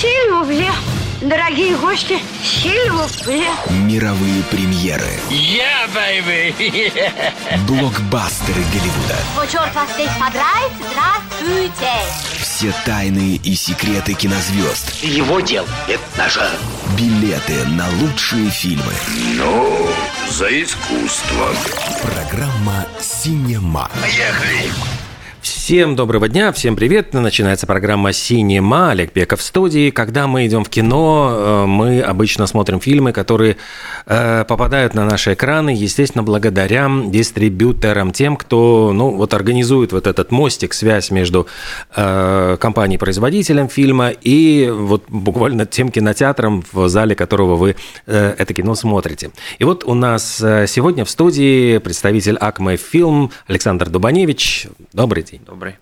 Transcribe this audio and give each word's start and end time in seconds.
Сильвупле. 0.00 0.70
Дорогие 1.20 1.76
гости, 1.76 2.18
сильвупле. 2.42 3.44
Мировые 3.68 4.42
премьеры. 4.44 5.04
Yeah, 5.28 5.86
baby! 5.94 6.54
Блокбастеры 7.66 8.62
Голливуда. 8.72 9.16
О, 9.38 9.46
черт 9.46 9.74
вас 9.74 9.92
здесь 9.92 10.08
подрать, 10.18 10.72
здравствуйте! 10.90 11.92
Все 12.38 12.72
тайны 12.86 13.38
и 13.44 13.54
секреты 13.54 14.14
кинозвезд. 14.14 15.04
Его 15.04 15.40
дел– 15.40 15.66
это 15.86 16.02
наше. 16.16 16.48
Билеты 16.96 17.66
на 17.66 17.86
лучшие 18.00 18.48
фильмы. 18.48 18.94
Ну, 19.36 19.86
за 20.30 20.62
искусство. 20.62 21.48
Программа 22.00 22.86
«Синема». 23.02 23.90
Поехали! 24.00 24.72
Всем 25.42 25.96
доброго 25.96 26.28
дня, 26.28 26.52
всем 26.52 26.76
привет. 26.76 27.14
Начинается 27.14 27.66
программа 27.66 28.12
«Синема». 28.12 28.90
Олег 28.90 29.12
Пеков 29.12 29.40
в 29.40 29.42
студии. 29.42 29.88
Когда 29.88 30.26
мы 30.26 30.46
идем 30.46 30.64
в 30.64 30.68
кино, 30.68 31.30
э, 31.32 31.66
мы 31.66 32.02
обычно 32.02 32.46
смотрим 32.46 32.78
фильмы, 32.78 33.12
которые 33.12 33.56
э, 34.04 34.44
попадают 34.46 34.92
на 34.92 35.06
наши 35.06 35.32
экраны, 35.32 35.70
естественно, 35.70 36.22
благодаря 36.22 36.90
дистрибьюторам, 37.06 38.12
тем, 38.12 38.36
кто 38.36 38.92
ну, 38.92 39.12
вот 39.12 39.32
организует 39.32 39.92
вот 39.92 40.06
этот 40.06 40.30
мостик, 40.30 40.74
связь 40.74 41.10
между 41.10 41.46
э, 41.96 42.58
компанией-производителем 42.60 43.70
фильма 43.70 44.10
и 44.10 44.68
вот 44.70 45.04
буквально 45.08 45.64
тем 45.64 45.90
кинотеатром, 45.90 46.64
в 46.70 46.88
зале 46.88 47.14
которого 47.14 47.56
вы 47.56 47.76
это 48.06 48.52
кино 48.52 48.74
смотрите. 48.74 49.30
И 49.58 49.64
вот 49.64 49.84
у 49.84 49.94
нас 49.94 50.36
сегодня 50.36 51.04
в 51.04 51.10
студии 51.10 51.78
представитель 51.78 52.36
Акме 52.38 52.76
Фильм 52.76 53.30
Александр 53.46 53.88
Дубаневич. 53.88 54.66
Добрый 54.92 55.22
день. 55.22 55.29
Добрый. 55.38 55.76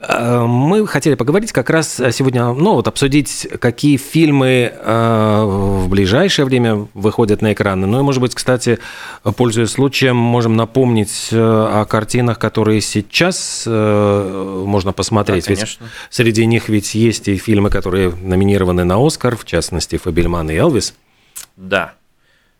Мы 0.00 0.86
хотели 0.86 1.14
поговорить 1.14 1.52
как 1.52 1.70
раз 1.70 1.94
сегодня, 1.96 2.52
ну 2.52 2.74
вот 2.74 2.88
обсудить, 2.88 3.48
какие 3.60 3.96
фильмы 3.96 4.72
в 4.84 5.88
ближайшее 5.88 6.44
время 6.44 6.86
выходят 6.94 7.40
на 7.42 7.52
экраны. 7.52 7.86
Ну 7.86 8.00
и, 8.00 8.02
может 8.02 8.20
быть, 8.20 8.34
кстати, 8.34 8.78
пользуясь 9.36 9.70
случаем, 9.70 10.16
можем 10.16 10.56
напомнить 10.56 11.30
о 11.32 11.84
картинах, 11.86 12.38
которые 12.38 12.80
сейчас 12.80 13.64
можно 13.66 14.92
посмотреть. 14.92 15.44
Да, 15.46 15.54
конечно. 15.54 15.84
Ведь 15.84 15.92
среди 16.10 16.46
них 16.46 16.68
ведь 16.68 16.94
есть 16.94 17.28
и 17.28 17.36
фильмы, 17.36 17.70
которые 17.70 18.10
номинированы 18.10 18.84
на 18.84 19.04
Оскар, 19.04 19.36
в 19.36 19.44
частности, 19.44 19.96
Фабельман 19.96 20.50
и 20.50 20.54
Элвис. 20.54 20.94
Да. 21.56 21.94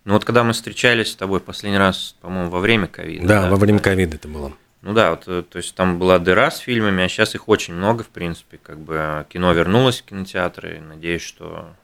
Ну 0.05 0.13
вот 0.15 0.25
когда 0.25 0.45
мы 0.45 0.53
встречались 0.53 1.11
с 1.11 1.17
тобой 1.17 1.41
последний 1.41 1.79
раз, 1.79 2.15
по-моему, 2.21 2.49
во 2.51 2.61
время 2.61 2.87
ковида. 2.87 3.27
Да, 3.27 3.43
да, 3.43 3.51
во 3.51 3.57
время 3.57 3.81
ковида 3.81 4.15
это 4.17 4.29
было. 4.29 4.53
Ну 4.83 4.93
да, 4.93 5.11
вот, 5.11 5.25
то 5.25 5.57
есть 5.57 5.75
там 5.75 5.99
была 5.99 6.19
дыра 6.19 6.51
с 6.51 6.59
фильмами, 6.59 7.03
а 7.03 7.09
сейчас 7.09 7.35
их 7.35 7.49
очень 7.49 7.75
много, 7.75 8.05
в 8.05 8.09
принципе, 8.09 8.59
как 8.63 8.79
бы 8.79 9.27
кино 9.29 9.53
вернулось 9.53 10.01
в 10.01 10.05
кинотеатры, 10.05 10.81
надеюсь, 10.81 11.23
что 11.23 11.75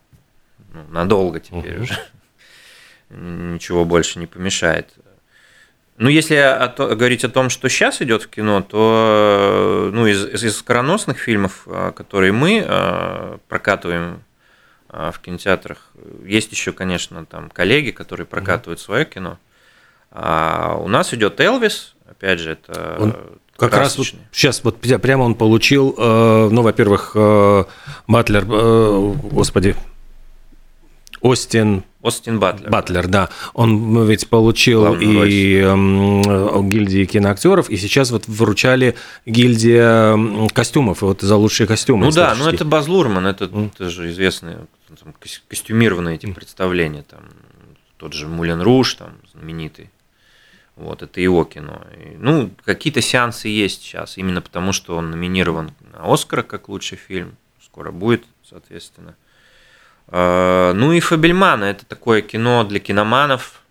ну, 0.73 0.85
надолго 0.91 1.41
теперь 1.41 1.77
угу. 1.77 1.83
уже 1.85 1.99
ничего 3.11 3.85
больше 3.85 4.19
не 4.19 4.27
помешает. 4.27 4.93
Ну, 5.97 6.09
если 6.09 6.35
о, 6.37 6.69
говорить 6.95 7.25
о 7.25 7.29
том, 7.29 7.51
что 7.51 7.69
сейчас 7.69 8.01
идет 8.03 8.23
в 8.23 8.29
кино, 8.29 8.63
то 8.63 9.91
ну, 9.93 10.07
из, 10.07 10.25
из 10.43 10.57
скороносных 10.57 11.19
фильмов, 11.19 11.67
которые 11.95 12.33
мы 12.33 13.39
прокатываем 13.49 14.23
в 14.89 15.15
кинотеатрах, 15.23 15.91
есть 16.25 16.53
еще, 16.53 16.73
конечно, 16.73 17.25
там 17.25 17.51
коллеги, 17.51 17.91
которые 17.91 18.27
прокатывают 18.27 18.79
угу. 18.81 18.85
свое 18.85 19.05
кино. 19.05 19.39
А 20.11 20.77
у 20.79 20.89
нас 20.89 21.15
идет 21.15 21.41
Элвис, 21.41 21.95
опять 22.13 22.39
же, 22.39 22.53
это 22.53 22.97
он 22.99 23.17
как 23.57 23.75
раз 23.75 23.99
вот 23.99 24.09
сейчас 24.33 24.65
вот 24.65 24.81
прямо 24.81 25.23
он 25.23 25.35
получил, 25.35 25.95
э, 25.97 26.49
ну, 26.51 26.63
во-первых, 26.63 27.13
э, 27.15 27.65
Батлер, 28.09 28.45
э, 28.49 29.15
господи, 29.31 29.77
Остин. 31.21 31.85
Остин 32.01 32.41
Батлер. 32.41 32.69
Батлер, 32.69 33.07
да. 33.07 33.29
Он 33.55 34.05
ведь 34.05 34.29
получил 34.29 34.81
Главную 34.81 35.29
и 35.31 35.61
э, 35.63 36.63
гильдии 36.63 37.05
киноактеров, 37.05 37.71
и 37.71 37.77
сейчас 37.77 38.11
вот 38.11 38.27
вручали 38.27 38.97
гильдия 39.25 40.19
костюмов, 40.53 41.03
вот 41.03 41.21
за 41.21 41.37
лучшие 41.37 41.69
костюмы. 41.69 42.07
Ну 42.07 42.11
да, 42.11 42.35
ну 42.37 42.49
это 42.49 42.65
Баз 42.65 42.89
Лурман, 42.89 43.29
это, 43.29 43.45
mm. 43.45 43.71
это 43.75 43.89
же 43.91 44.11
известные 44.11 44.67
там, 45.01 45.15
костюмированные 45.49 46.17
эти 46.17 46.27
представления, 46.27 47.03
там 47.03 47.21
тот 47.97 48.15
же 48.15 48.27
Мулен 48.27 48.61
Руш, 48.61 48.95
там 48.95 49.13
знаменитый. 49.33 49.91
Вот, 50.77 51.03
это 51.03 51.21
его 51.21 51.45
кино. 51.45 51.83
И, 51.99 52.17
ну, 52.19 52.51
какие-то 52.65 53.01
сеансы 53.01 53.49
есть 53.49 53.83
сейчас, 53.83 54.17
именно 54.17 54.41
потому 54.41 54.73
что 54.73 54.97
он 54.97 55.11
номинирован 55.11 55.73
на 55.93 56.13
Оскара 56.13 56.43
как 56.43 56.69
лучший 56.69 56.99
фильм. 56.99 57.37
Скоро 57.63 57.93
будет, 57.93 58.25
соответственно. 58.43 59.15
А, 60.09 60.73
ну 60.73 60.93
и 60.93 61.01
Фабельмана 61.01 61.65
это 61.65 61.87
такое 61.87 62.23
кино 62.23 62.65
для 62.65 62.81
киноманов, 62.81 63.63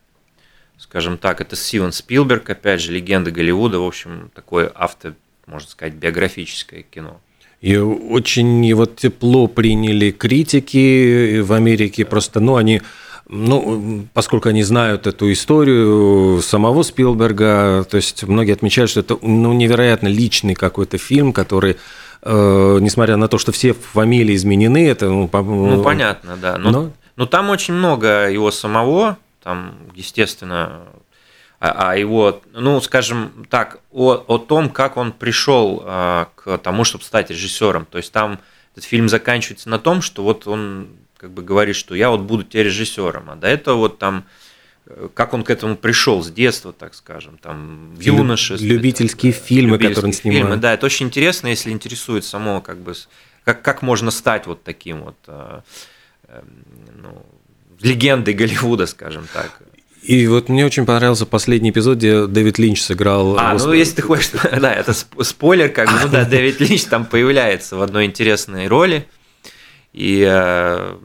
скажем 0.78 1.18
так, 1.18 1.42
это 1.42 1.56
Стивен 1.56 1.92
Спилберг, 1.92 2.50
опять 2.50 2.82
же, 2.82 2.92
легенда 2.92 3.32
Голливуда, 3.32 3.80
в 3.80 3.86
общем, 3.86 4.32
такое 4.34 4.68
авто, 4.68 5.14
можно 5.46 5.70
сказать, 5.70 5.94
биографическое 5.94 6.84
кино. 6.84 7.22
И 7.62 7.78
очень 7.78 8.66
его 8.66 8.88
тепло 8.88 9.46
приняли 9.46 10.10
критики 10.10 11.40
в 11.42 11.54
Америке, 11.54 12.06
просто, 12.06 12.40
ну, 12.40 12.56
они 12.56 12.82
ну, 13.32 14.08
поскольку 14.14 14.50
они 14.50 14.62
знают 14.62 15.08
эту 15.08 15.32
историю 15.32 16.42
самого 16.42 16.84
Спилберга, 16.84 17.86
то 17.90 17.96
есть 17.96 18.24
многие 18.24 18.52
отмечают, 18.52 18.92
что 18.92 19.00
это 19.00 19.18
ну, 19.22 19.54
невероятно 19.54 20.10
личный 20.10 20.54
какой-то 20.54 20.98
фильм, 20.98 21.32
который 21.32 21.78
э, 22.24 22.78
несмотря 22.82 23.16
на 23.16 23.30
то, 23.30 23.38
что 23.38 23.54
все 23.54 23.74
фамилии 23.74 24.36
изменены, 24.36 24.86
это 24.86 25.10
ну, 25.10 25.30
по, 25.30 25.42
ну 25.42 25.82
понятно, 25.82 26.36
да, 26.36 26.58
но, 26.58 26.72
но... 26.72 26.92
но 27.16 27.26
там 27.26 27.50
очень 27.50 27.74
много 27.74 28.30
его 28.30 28.52
самого, 28.52 29.18
там, 29.42 29.76
естественно, 29.96 30.82
а, 31.62 31.92
а 31.92 31.96
его, 31.96 32.42
ну, 32.52 32.82
скажем 32.82 33.48
так, 33.50 33.80
о, 33.92 34.12
о 34.28 34.40
том, 34.40 34.70
как 34.70 34.98
он 34.98 35.14
пришел 35.14 35.84
а, 35.86 36.28
к 36.36 36.58
тому, 36.58 36.84
чтобы 36.84 37.06
стать 37.06 37.30
режиссером, 37.30 37.86
то 37.86 37.98
есть 37.98 38.12
там 38.12 38.40
этот 38.74 38.84
фильм 38.84 39.08
заканчивается 39.08 39.70
на 39.70 39.80
том, 39.80 40.02
что 40.02 40.22
вот 40.22 40.48
он 40.48 40.90
как 41.22 41.30
бы 41.30 41.44
говорит, 41.44 41.76
что 41.76 41.94
я 41.94 42.10
вот 42.10 42.22
буду 42.22 42.44
тебе 42.44 42.64
режиссером, 42.64 43.30
а 43.30 43.36
до 43.36 43.48
этого 43.48 43.76
вот 43.78 44.00
там 44.00 44.26
э, 44.88 45.08
как 45.14 45.36
он 45.36 45.44
к 45.44 45.52
этому 45.52 45.76
пришел 45.76 46.24
с 46.24 46.32
детства, 46.32 46.74
так 46.74 46.96
скажем, 46.96 47.38
там 47.38 47.94
в 47.96 48.02
юношестве. 48.02 48.68
Любительские 48.68 49.32
там, 49.32 49.44
фильмы, 49.44 49.74
любительские 49.74 49.90
которые 49.90 50.10
он 50.10 50.14
снимает. 50.14 50.44
Фильмы, 50.46 50.58
да, 50.58 50.74
это 50.74 50.88
очень 50.88 51.06
интересно, 51.06 51.48
если 51.48 51.70
интересует 51.70 52.26
само, 52.26 52.60
как 52.60 52.80
бы, 52.80 52.96
как, 53.44 53.62
как 53.62 53.84
можно 53.84 54.10
стать 54.10 54.48
вот 54.48 54.64
таким 54.64 55.04
вот 55.04 55.16
э, 55.28 55.62
э, 56.24 56.42
ну, 57.00 57.24
легендой 57.82 58.34
Голливуда, 58.34 58.88
скажем 58.88 59.28
так. 59.32 59.62
И 60.02 60.26
вот 60.26 60.50
мне 60.50 60.66
очень 60.66 60.88
понравился 60.88 61.28
последний 61.28 61.70
эпизод, 61.70 62.00
где 62.00 62.26
Дэвид 62.26 62.58
Линч 62.58 62.82
сыграл. 62.82 63.38
А, 63.38 63.54
ну 63.54 63.74
если 63.74 63.98
ты 63.98 64.02
хочешь, 64.02 64.32
да, 64.60 64.74
это 64.74 64.94
спойлер, 64.94 65.70
как 65.70 65.88
бы, 65.88 66.00
ну 66.02 66.10
да, 66.10 66.26
Дэвид 66.26 66.60
Линч 66.60 66.86
там 66.86 67.06
появляется 67.06 67.76
в 67.76 67.84
одной 67.84 68.06
интересной 68.06 68.66
роли 68.66 69.08
и 69.94 70.26
э, 70.28 70.98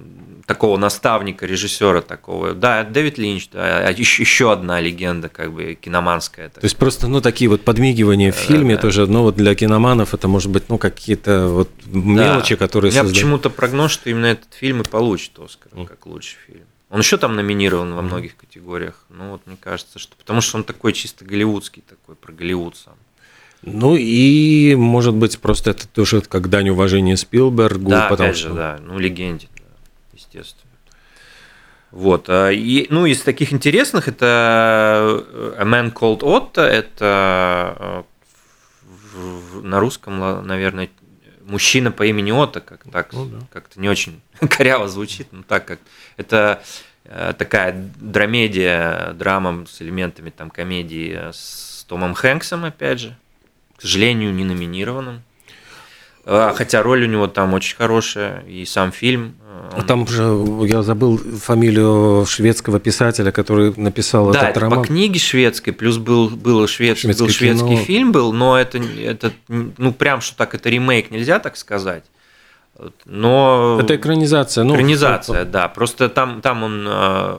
такого 0.47 0.76
наставника, 0.76 1.44
режиссера 1.44 2.00
такого. 2.00 2.54
Да, 2.54 2.84
Дэвид 2.84 3.19
Линч, 3.19 3.48
да, 3.52 3.88
еще, 3.91 4.22
а 4.22 4.22
еще 4.22 4.52
одна 4.52 4.80
легенда, 4.80 5.28
как 5.28 5.52
бы 5.52 5.74
киноманская. 5.74 6.48
То 6.50 6.60
есть 6.62 6.76
просто, 6.76 7.08
ну, 7.08 7.20
такие 7.20 7.50
вот 7.50 7.62
подмигивания 7.62 8.32
в 8.32 8.36
фильме 8.36 8.76
да, 8.76 8.82
тоже, 8.82 9.06
ну, 9.06 9.22
вот 9.22 9.34
для 9.34 9.54
киноманов 9.54 10.14
это 10.14 10.28
может 10.28 10.50
быть, 10.50 10.69
ну, 10.69 10.78
какие-то 10.78 11.48
вот 11.48 11.70
мелочи, 11.86 12.54
да. 12.54 12.64
которые 12.64 12.91
У 12.91 12.92
меня 12.92 13.02
создают. 13.02 13.16
почему-то 13.16 13.50
прогноз, 13.50 13.91
что 13.91 14.08
именно 14.08 14.26
этот 14.26 14.54
фильм 14.54 14.82
и 14.82 14.84
получит 14.84 15.38
Оскар, 15.38 15.72
mm. 15.72 15.86
как 15.86 16.06
лучший 16.06 16.38
фильм. 16.47 16.64
Он 16.88 17.00
еще 17.00 17.16
там 17.16 17.34
номинирован 17.34 17.94
во 17.94 18.03
многих 18.03 18.34
mm. 18.34 18.41
категориях. 18.41 19.04
Ну, 19.08 19.32
вот 19.32 19.42
мне 19.47 19.56
кажется, 19.60 19.98
что 19.98 20.14
потому 20.16 20.41
что 20.41 20.58
он 20.58 20.64
такой 20.64 20.92
чисто 20.92 21.24
голливудский, 21.24 21.82
такой 21.88 22.14
про 22.14 22.32
Голливуд 22.32 22.76
сам. 22.76 22.94
Ну 23.66 23.97
и, 23.97 24.77
может 24.77 25.15
быть, 25.15 25.41
просто 25.41 25.71
это 25.71 25.88
тоже 25.88 26.21
как 26.21 26.49
дань 26.49 26.69
уважения 26.69 27.16
Спилбергу. 27.16 27.91
Да, 27.91 28.09
потому 28.09 28.28
опять 28.28 28.38
что... 28.38 28.49
же, 28.50 28.54
да, 28.54 28.78
ну, 28.81 28.97
легенде, 28.97 29.49
да, 29.56 29.65
естественно. 30.13 30.71
Вот. 31.91 32.27
А, 32.28 32.51
и, 32.51 32.86
ну, 32.91 33.07
из 33.07 33.22
таких 33.22 33.53
интересных 33.53 34.07
это 34.07 35.24
э, 35.33 35.54
A 35.59 35.65
Man 35.65 35.92
Called 35.92 36.21
Otto, 36.21 36.63
это 36.63 38.04
э, 39.16 39.60
на 39.63 39.80
русском, 39.80 40.47
наверное, 40.47 40.89
мужчина 41.45 41.91
по 41.91 42.07
имени 42.07 42.30
Отто, 42.30 42.60
как 42.60 42.84
так, 42.92 43.13
ну, 43.13 43.27
да. 43.27 43.39
как-то 43.53 43.80
не 43.80 43.89
очень 43.89 44.21
коряво 44.48 44.89
звучит, 44.89 45.27
но 45.33 45.42
так 45.42 45.65
как 45.65 45.80
это 46.16 46.63
э, 47.04 47.34
такая 47.36 47.91
драмедия, 47.97 49.13
драма 49.15 49.66
с 49.68 49.83
элементами 49.83 50.30
там 50.30 50.51
комедии 50.51 51.30
с 51.33 51.84
Томом 51.89 52.15
Хэнксом, 52.15 52.65
опять 52.65 53.01
же, 53.01 53.16
к 53.77 53.83
сожалению, 53.83 54.33
не 54.33 54.45
номинированным. 54.45 55.23
А, 56.28 56.53
хотя 56.57 56.83
роль 56.83 57.05
у 57.05 57.07
него 57.07 57.28
там 57.28 57.55
очень 57.55 57.77
хорошая, 57.77 58.41
и 58.49 58.65
сам 58.65 58.91
фильм. 58.91 59.37
Э, 59.47 59.78
он... 59.78 59.87
Там 59.87 60.09
же, 60.09 60.25
я 60.67 60.83
забыл 60.83 61.19
фамилию 61.19 62.27
шведского 62.27 62.81
писателя, 62.81 63.31
который 63.31 63.73
написал 63.77 64.33
да, 64.33 64.39
этот 64.41 64.51
это 64.51 64.61
роман. 64.61 64.81
по 64.81 64.84
книге 64.87 65.21
шведской, 65.21 65.73
плюс 65.73 65.99
был, 65.99 66.28
был, 66.28 66.67
швед, 66.67 66.99
шведский, 66.99 67.23
был 67.23 67.31
шведский 67.31 67.69
кино. 67.69 67.84
фильм, 67.84 68.11
был, 68.11 68.33
но 68.33 68.59
это, 68.59 68.78
это, 68.78 69.33
ну, 69.49 69.93
прям 69.93 70.21
что 70.21 70.37
так, 70.37 70.57
это 70.57 70.69
ремейк, 70.69 71.13
нельзя 71.13 71.39
так 71.39 71.57
сказать. 71.57 72.03
Но... 73.05 73.78
Это 73.81 73.95
экранизация. 73.95 74.65
Ну, 74.65 74.75
экранизация, 74.75 75.45
да. 75.45 75.69
Просто 75.69 76.09
там, 76.09 76.41
там 76.43 76.65
он, 76.65 76.87
э, 76.89 77.39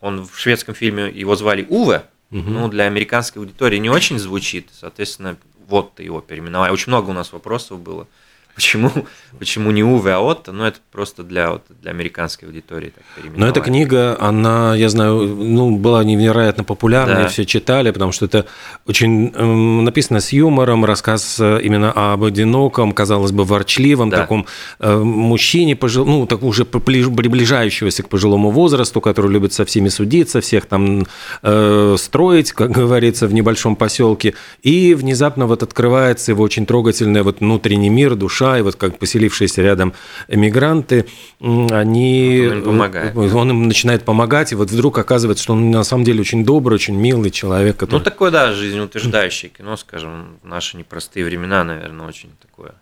он 0.00 0.26
в 0.26 0.36
шведском 0.36 0.74
фильме, 0.74 1.08
его 1.08 1.36
звали 1.36 1.64
Уве, 1.68 2.02
угу. 2.32 2.40
ну, 2.40 2.68
для 2.68 2.84
американской 2.86 3.40
аудитории 3.40 3.78
не 3.78 3.88
очень 3.88 4.18
звучит, 4.18 4.68
соответственно, 4.78 5.36
вот 5.68 5.94
ты 5.94 6.04
его 6.04 6.20
переименовал. 6.20 6.72
Очень 6.72 6.90
много 6.90 7.10
у 7.10 7.12
нас 7.12 7.32
вопросов 7.32 7.80
было. 7.80 8.06
Почему, 8.56 8.90
почему 9.38 9.70
не 9.70 9.84
Уве, 9.84 10.12
а 10.14 10.20
Отто? 10.20 10.50
Ну, 10.50 10.64
это 10.64 10.78
просто 10.90 11.22
для, 11.22 11.50
вот, 11.50 11.62
для 11.82 11.90
американской 11.90 12.48
аудитории 12.48 12.90
так 12.90 13.04
Но 13.36 13.46
эта 13.46 13.60
книга, 13.60 14.16
она, 14.18 14.74
я 14.74 14.88
знаю, 14.88 15.26
ну, 15.26 15.76
была 15.76 16.02
невероятно 16.04 16.64
популярна, 16.64 17.14
да. 17.14 17.28
все 17.28 17.44
читали, 17.44 17.90
потому 17.90 18.12
что 18.12 18.24
это 18.24 18.46
очень 18.86 19.30
э, 19.34 19.44
написано 19.44 20.20
с 20.20 20.32
юмором, 20.32 20.86
рассказ 20.86 21.36
э, 21.38 21.60
именно 21.62 21.92
об 21.92 22.24
одиноком, 22.24 22.92
казалось 22.92 23.30
бы, 23.30 23.44
ворчливом 23.44 24.08
да. 24.08 24.22
таком 24.22 24.46
э, 24.80 24.96
мужчине, 24.96 25.76
пожил, 25.76 26.06
ну, 26.06 26.26
так 26.26 26.42
уже 26.42 26.64
приближающегося 26.64 28.04
к 28.04 28.08
пожилому 28.08 28.50
возрасту, 28.50 29.02
который 29.02 29.30
любит 29.30 29.52
со 29.52 29.66
всеми 29.66 29.88
судиться, 29.88 30.40
всех 30.40 30.64
там 30.64 31.06
э, 31.42 31.96
строить, 31.98 32.52
как 32.52 32.70
говорится, 32.70 33.26
в 33.26 33.34
небольшом 33.34 33.76
поселке. 33.76 34.32
И 34.62 34.94
внезапно 34.94 35.46
вот 35.46 35.62
открывается 35.62 36.32
его 36.32 36.42
очень 36.42 36.64
трогательный 36.64 37.20
вот 37.20 37.40
внутренний 37.40 37.90
мир, 37.90 38.14
душа, 38.14 38.45
США, 38.46 38.58
и 38.58 38.62
вот 38.62 38.76
как 38.76 38.98
поселившиеся 38.98 39.62
рядом 39.62 39.94
эмигранты, 40.28 41.06
они... 41.40 42.46
Он 42.50 42.58
им, 42.58 42.64
помогает. 42.64 43.16
он 43.16 43.50
им 43.50 43.68
начинает 43.68 44.04
помогать, 44.04 44.52
и 44.52 44.54
вот 44.54 44.70
вдруг 44.70 44.98
оказывается, 44.98 45.44
что 45.44 45.52
он 45.54 45.70
на 45.70 45.84
самом 45.84 46.04
деле 46.04 46.20
очень 46.20 46.44
добрый, 46.44 46.76
очень 46.76 46.96
милый 46.96 47.30
человек. 47.30 47.76
Который... 47.76 47.98
Ну, 47.98 48.04
такое, 48.04 48.30
да, 48.30 48.52
жизнеутверждающее 48.52 49.50
кино, 49.50 49.76
скажем, 49.76 50.38
в 50.42 50.46
наши 50.46 50.76
непростые 50.76 51.24
времена, 51.24 51.64
наверное, 51.64 52.06
очень 52.06 52.30
такое 52.40 52.74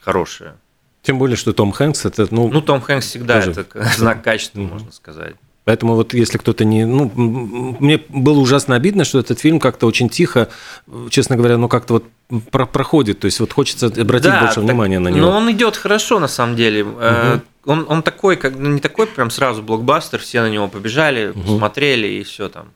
хорошее. 0.00 0.54
Тем 1.02 1.18
более, 1.18 1.36
что 1.36 1.52
Том 1.52 1.72
Хэнкс 1.72 2.04
это, 2.04 2.28
ну... 2.30 2.50
Ну, 2.50 2.60
Том 2.60 2.80
Хэнкс 2.80 3.06
всегда 3.06 3.40
тоже... 3.40 3.62
это 3.62 3.84
знак 3.96 4.22
качества, 4.24 4.60
можно 4.60 4.92
сказать. 4.92 5.34
Поэтому 5.70 5.94
вот 5.94 6.14
если 6.14 6.36
кто-то 6.36 6.64
не... 6.64 6.84
Ну, 6.84 7.12
мне 7.14 8.02
было 8.08 8.40
ужасно 8.40 8.74
обидно, 8.74 9.04
что 9.04 9.20
этот 9.20 9.38
фильм 9.38 9.60
как-то 9.60 9.86
очень 9.86 10.08
тихо, 10.08 10.48
честно 11.10 11.36
говоря, 11.36 11.58
ну 11.58 11.68
как-то 11.68 11.94
вот 11.94 12.04
про 12.50 12.66
проходит. 12.66 13.20
То 13.20 13.26
есть 13.26 13.38
вот 13.38 13.52
хочется 13.52 13.86
обратить 13.86 14.32
да, 14.32 14.40
больше 14.40 14.56
так, 14.56 14.64
внимания 14.64 14.98
на 14.98 15.10
него. 15.10 15.26
Но 15.26 15.36
он 15.36 15.48
идет 15.52 15.76
хорошо 15.76 16.18
на 16.18 16.26
самом 16.26 16.56
деле. 16.56 16.82
Угу. 16.82 17.40
Он, 17.66 17.86
он 17.88 18.02
такой, 18.02 18.34
как 18.34 18.56
ну, 18.56 18.68
не 18.70 18.80
такой 18.80 19.06
прям 19.06 19.30
сразу 19.30 19.62
блокбастер, 19.62 20.18
все 20.18 20.40
на 20.40 20.50
него 20.50 20.66
побежали, 20.66 21.28
угу. 21.28 21.42
посмотрели 21.42 22.08
и 22.08 22.24
все 22.24 22.48
там. 22.48 22.72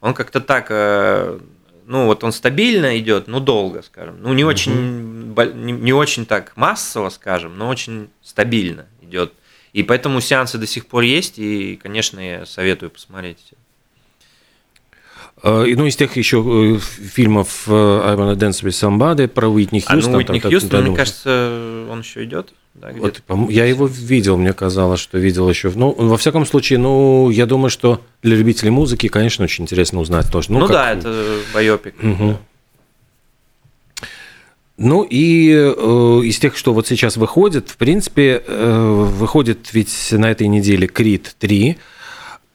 Он 0.00 0.12
как-то 0.12 0.40
так, 0.40 0.66
э, 0.70 1.38
ну 1.86 2.06
вот 2.06 2.24
он 2.24 2.32
стабильно 2.32 2.98
идет, 2.98 3.28
но 3.28 3.38
долго, 3.38 3.82
скажем. 3.82 4.16
Ну 4.20 4.32
не 4.32 4.42
угу. 4.42 4.50
очень, 4.50 5.32
не, 5.36 5.70
не 5.70 5.92
очень 5.92 6.26
так 6.26 6.56
массово, 6.56 7.10
скажем, 7.10 7.56
но 7.56 7.68
очень 7.68 8.08
стабильно 8.20 8.86
идет. 9.00 9.32
И 9.72 9.82
поэтому 9.82 10.20
сеансы 10.20 10.58
до 10.58 10.66
сих 10.66 10.86
пор 10.86 11.02
есть, 11.02 11.38
и, 11.38 11.76
конечно, 11.76 12.20
я 12.20 12.46
советую 12.46 12.90
посмотреть. 12.90 13.38
А, 15.42 15.64
ну, 15.64 15.86
из 15.86 15.96
тех 15.96 16.16
еще 16.16 16.76
э, 16.76 16.78
фильмов 16.78 17.64
э, 17.66 17.72
I 17.72 18.14
Wanna 18.14 18.36
Dance 18.36 18.62
With 18.62 18.68
Somebody 18.68 19.28
про 19.28 19.48
Уитни 19.48 19.80
Хьюстон. 19.80 20.10
А, 20.10 20.12
ну, 20.12 20.18
Уитни 20.18 20.38
Хьюстон, 20.38 20.70
да, 20.70 20.80
мне 20.82 20.96
кажется, 20.96 21.86
он 21.90 22.00
еще 22.00 22.24
идет. 22.24 22.52
Да, 22.74 22.90
вот, 22.96 23.22
я 23.50 23.66
его 23.66 23.86
видел, 23.86 24.36
мне 24.36 24.52
казалось, 24.52 25.00
что 25.00 25.18
видел 25.18 25.48
еще. 25.48 25.70
Ну, 25.74 25.92
во 25.92 26.16
всяком 26.16 26.46
случае, 26.46 26.78
ну, 26.78 27.28
я 27.30 27.46
думаю, 27.46 27.70
что 27.70 28.00
для 28.22 28.36
любителей 28.36 28.70
музыки, 28.70 29.08
конечно, 29.08 29.44
очень 29.44 29.64
интересно 29.64 30.00
узнать 30.00 30.30
тоже. 30.30 30.52
Ну, 30.52 30.60
ну 30.60 30.66
как... 30.66 30.74
да, 30.74 30.92
это 30.92 31.38
байопик. 31.52 31.94
Угу. 32.02 32.38
Ну 34.78 35.06
и 35.08 35.50
э, 35.52 36.20
из 36.24 36.38
тех, 36.38 36.56
что 36.56 36.72
вот 36.72 36.86
сейчас 36.86 37.16
выходит, 37.16 37.68
в 37.68 37.76
принципе, 37.76 38.42
э, 38.46 39.06
выходит 39.16 39.72
ведь 39.72 40.08
на 40.12 40.30
этой 40.30 40.48
неделе 40.48 40.86
Крид 40.86 41.36
3. 41.38 41.78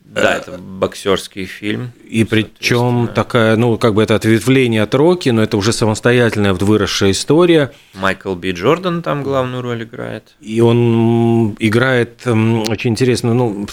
Да, 0.04 0.36
это 0.36 0.58
боксерский 0.58 1.46
фильм. 1.46 1.92
И 2.10 2.24
причем 2.24 3.10
такая, 3.14 3.56
ну, 3.56 3.78
как 3.78 3.94
бы 3.94 4.02
это 4.02 4.16
ответвление 4.16 4.82
от 4.82 4.96
Рокки, 4.96 5.30
но 5.30 5.44
это 5.44 5.58
уже 5.58 5.74
самостоятельная 5.74 6.54
выросшая 6.54 7.12
история. 7.12 7.72
Майкл 7.94 8.34
Би 8.34 8.52
Джордан 8.52 9.04
там 9.04 9.22
главную 9.22 9.62
роль 9.62 9.84
играет. 9.84 10.36
И 10.40 10.60
он 10.60 11.56
играет 11.60 12.26
очень 12.26 12.92
интересно, 12.92 13.34
ну, 13.34 13.68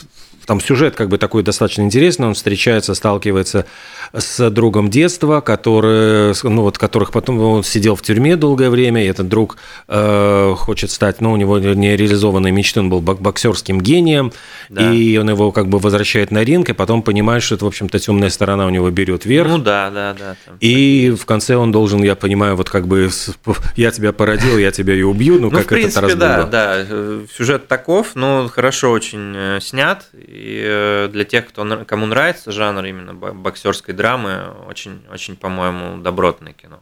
там 0.47 0.61
сюжет 0.61 0.95
как 0.95 1.09
бы 1.09 1.19
такой 1.19 1.43
достаточно 1.43 1.83
интересный, 1.83 2.27
он 2.27 2.35
встречается, 2.35 2.95
сталкивается 2.95 3.67
с 4.13 4.51
другом 4.51 4.91
детства, 4.91 5.41
который, 5.41 6.35
ну, 6.43 6.63
вот, 6.63 6.79
которых 6.79 7.13
потом 7.13 7.41
он 7.41 7.65
сидел 7.65 7.97
в 7.97 8.03
тюрьме 8.03 8.37
долгое 8.37 8.71
время, 8.71 9.05
и 9.05 9.09
этот 9.09 9.29
друг 9.29 9.57
э, 9.89 10.55
хочет 10.57 10.91
стать, 10.91 11.21
ну, 11.21 11.33
у 11.33 11.37
него 11.37 11.59
нереализованной 11.59 12.51
мечты, 12.51 12.81
он 12.81 12.91
был 12.91 13.01
боксерским 13.01 13.81
гением, 13.81 14.33
да. 14.69 14.93
и 14.93 15.17
он 15.17 15.31
его 15.31 15.53
как 15.53 15.69
бы 15.69 15.79
возвращает 15.79 16.31
на 16.31 16.45
ринг, 16.45 16.69
и 16.71 16.73
потом 16.73 17.03
понимает, 17.03 17.43
что 17.43 17.55
это, 17.55 17.65
в 17.65 17.69
общем-то, 17.69 17.99
темная 17.99 18.31
сторона 18.31 18.67
у 18.67 18.71
него 18.71 18.91
берет 18.91 19.25
вверх. 19.25 19.49
Ну 19.49 19.59
да, 19.59 19.91
да, 19.91 20.15
да. 20.19 20.37
Там 20.45 20.57
и 20.61 21.11
в 21.11 21.27
конце 21.27 21.57
он 21.57 21.73
должен, 21.73 22.03
я 22.03 22.15
понимаю, 22.15 22.57
вот 22.57 22.71
как 22.71 22.87
бы 22.87 23.11
я 23.77 23.91
тебя 23.91 24.13
породил, 24.13 24.59
я 24.59 24.71
тебя 24.71 24.95
и 24.95 25.03
убью, 25.03 25.35
ну, 25.35 25.51
ну 25.51 25.51
как 25.51 25.65
в 25.65 25.69
принципе, 25.69 25.91
это 25.91 26.01
раз 26.01 26.15
да, 26.15 26.37
было. 26.39 26.47
да, 26.47 27.27
сюжет 27.37 27.69
таков, 27.69 28.15
но 28.15 28.49
хорошо 28.49 28.91
очень 28.91 29.35
э, 29.35 29.59
снят, 29.61 30.05
и 30.35 30.63
э, 30.67 31.09
для 31.13 31.25
тех, 31.25 31.47
кто, 31.47 31.85
кому 31.87 32.07
нравится 32.07 32.51
жанр 32.51 32.85
именно 32.85 33.15
боксерской 33.15 33.95
драмы, 33.95 34.53
очень, 34.69 35.03
очень 35.13 35.37
по-моему, 35.37 36.03
добротное 36.03 36.53
кино. 36.53 36.81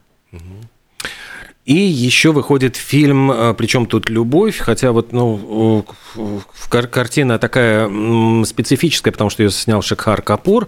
И 1.65 1.75
еще 1.75 2.33
выходит 2.33 2.75
фильм, 2.75 3.31
э, 3.31 3.55
причем 3.55 3.87
тут 3.87 4.09
любовь, 4.09 4.59
хотя 4.59 4.91
вот 4.91 5.13
ну 5.13 5.85
картина 6.69 7.39
такая 7.39 7.87
специфическая, 8.45 9.13
потому 9.13 9.31
что 9.31 9.45
ее 9.45 9.51
снял 9.51 9.81
Шекхар 9.81 10.23
Капур, 10.23 10.67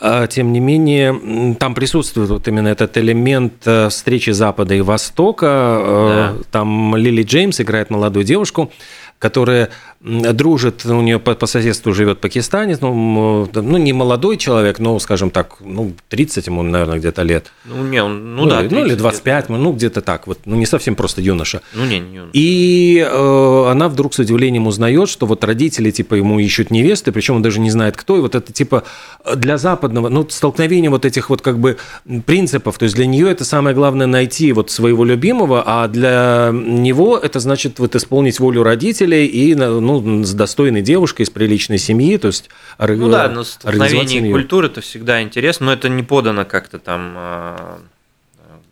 а, 0.00 0.26
тем 0.26 0.52
не 0.52 0.58
менее 0.58 1.54
там 1.60 1.76
присутствует 1.76 2.30
вот 2.30 2.48
именно 2.48 2.66
этот 2.66 2.96
элемент 2.96 3.54
э, 3.66 3.88
встречи 3.88 4.30
Запада 4.30 4.74
и 4.74 4.80
Востока. 4.80 5.46
Да. 5.46 6.34
Там 6.50 6.96
Лили 6.96 7.22
Джеймс 7.22 7.60
играет 7.60 7.90
молодую 7.90 8.24
девушку, 8.24 8.72
которая 9.20 9.70
дружит, 10.02 10.84
у 10.84 11.00
нее 11.00 11.20
по, 11.20 11.34
по 11.34 11.46
соседству 11.46 11.92
живет 11.92 12.18
пакистанец, 12.18 12.80
ну, 12.80 13.48
ну, 13.54 13.76
не 13.78 13.92
молодой 13.92 14.36
человек, 14.36 14.80
но, 14.80 14.98
скажем 14.98 15.30
так, 15.30 15.56
ну, 15.60 15.92
30 16.08 16.46
ему, 16.48 16.62
наверное, 16.62 16.98
где-то 16.98 17.22
лет. 17.22 17.52
Ну, 17.64 17.84
не, 17.84 18.02
он, 18.02 18.34
ну, 18.34 18.44
ну 18.44 18.50
да. 18.50 18.62
Ну, 18.68 18.84
или 18.84 18.94
25, 18.94 19.44
где 19.44 19.56
ну, 19.56 19.72
где-то 19.72 20.00
так, 20.00 20.26
вот, 20.26 20.40
ну, 20.44 20.56
не 20.56 20.66
совсем 20.66 20.96
просто 20.96 21.20
юноша. 21.20 21.62
Ну, 21.74 21.84
не, 21.84 22.00
не 22.00 22.16
юноша. 22.16 22.30
И 22.32 23.06
э, 23.08 23.64
она 23.70 23.88
вдруг 23.88 24.14
с 24.14 24.18
удивлением 24.18 24.66
узнает, 24.66 25.08
что 25.08 25.26
вот 25.26 25.44
родители, 25.44 25.92
типа, 25.92 26.16
ему 26.16 26.40
ищут 26.40 26.72
невесты, 26.72 27.12
причем 27.12 27.36
он 27.36 27.42
даже 27.42 27.60
не 27.60 27.70
знает, 27.70 27.96
кто, 27.96 28.16
и 28.16 28.20
вот 28.20 28.34
это, 28.34 28.52
типа, 28.52 28.82
для 29.36 29.56
западного, 29.56 30.08
ну, 30.08 30.28
столкновение 30.28 30.90
вот 30.90 31.04
этих 31.04 31.30
вот, 31.30 31.42
как 31.42 31.60
бы, 31.60 31.76
принципов, 32.26 32.76
то 32.76 32.84
есть 32.84 32.96
для 32.96 33.06
нее 33.06 33.30
это 33.30 33.44
самое 33.44 33.76
главное 33.76 34.08
найти 34.08 34.52
вот 34.52 34.70
своего 34.72 35.04
любимого, 35.04 35.62
а 35.64 35.86
для 35.86 36.50
него 36.52 37.16
это 37.16 37.38
значит 37.38 37.78
вот 37.78 37.94
исполнить 37.94 38.40
волю 38.40 38.64
родителей 38.64 39.26
и, 39.26 39.54
ну, 39.54 39.91
ну, 40.00 40.24
с 40.24 40.32
достойной 40.32 40.82
девушкой, 40.82 41.22
из 41.22 41.30
приличной 41.30 41.78
семьи, 41.78 42.16
то 42.16 42.28
есть 42.28 42.48
Ну 42.78 43.10
да, 43.10 43.28
но 43.28 43.44
столкновение 43.44 44.32
культуры 44.32 44.66
это 44.66 44.80
всегда 44.80 45.22
интересно, 45.22 45.66
но 45.66 45.72
это 45.72 45.88
не 45.88 46.02
подано 46.02 46.44
как-то 46.44 46.78
там 46.78 47.14
а, 47.16 47.80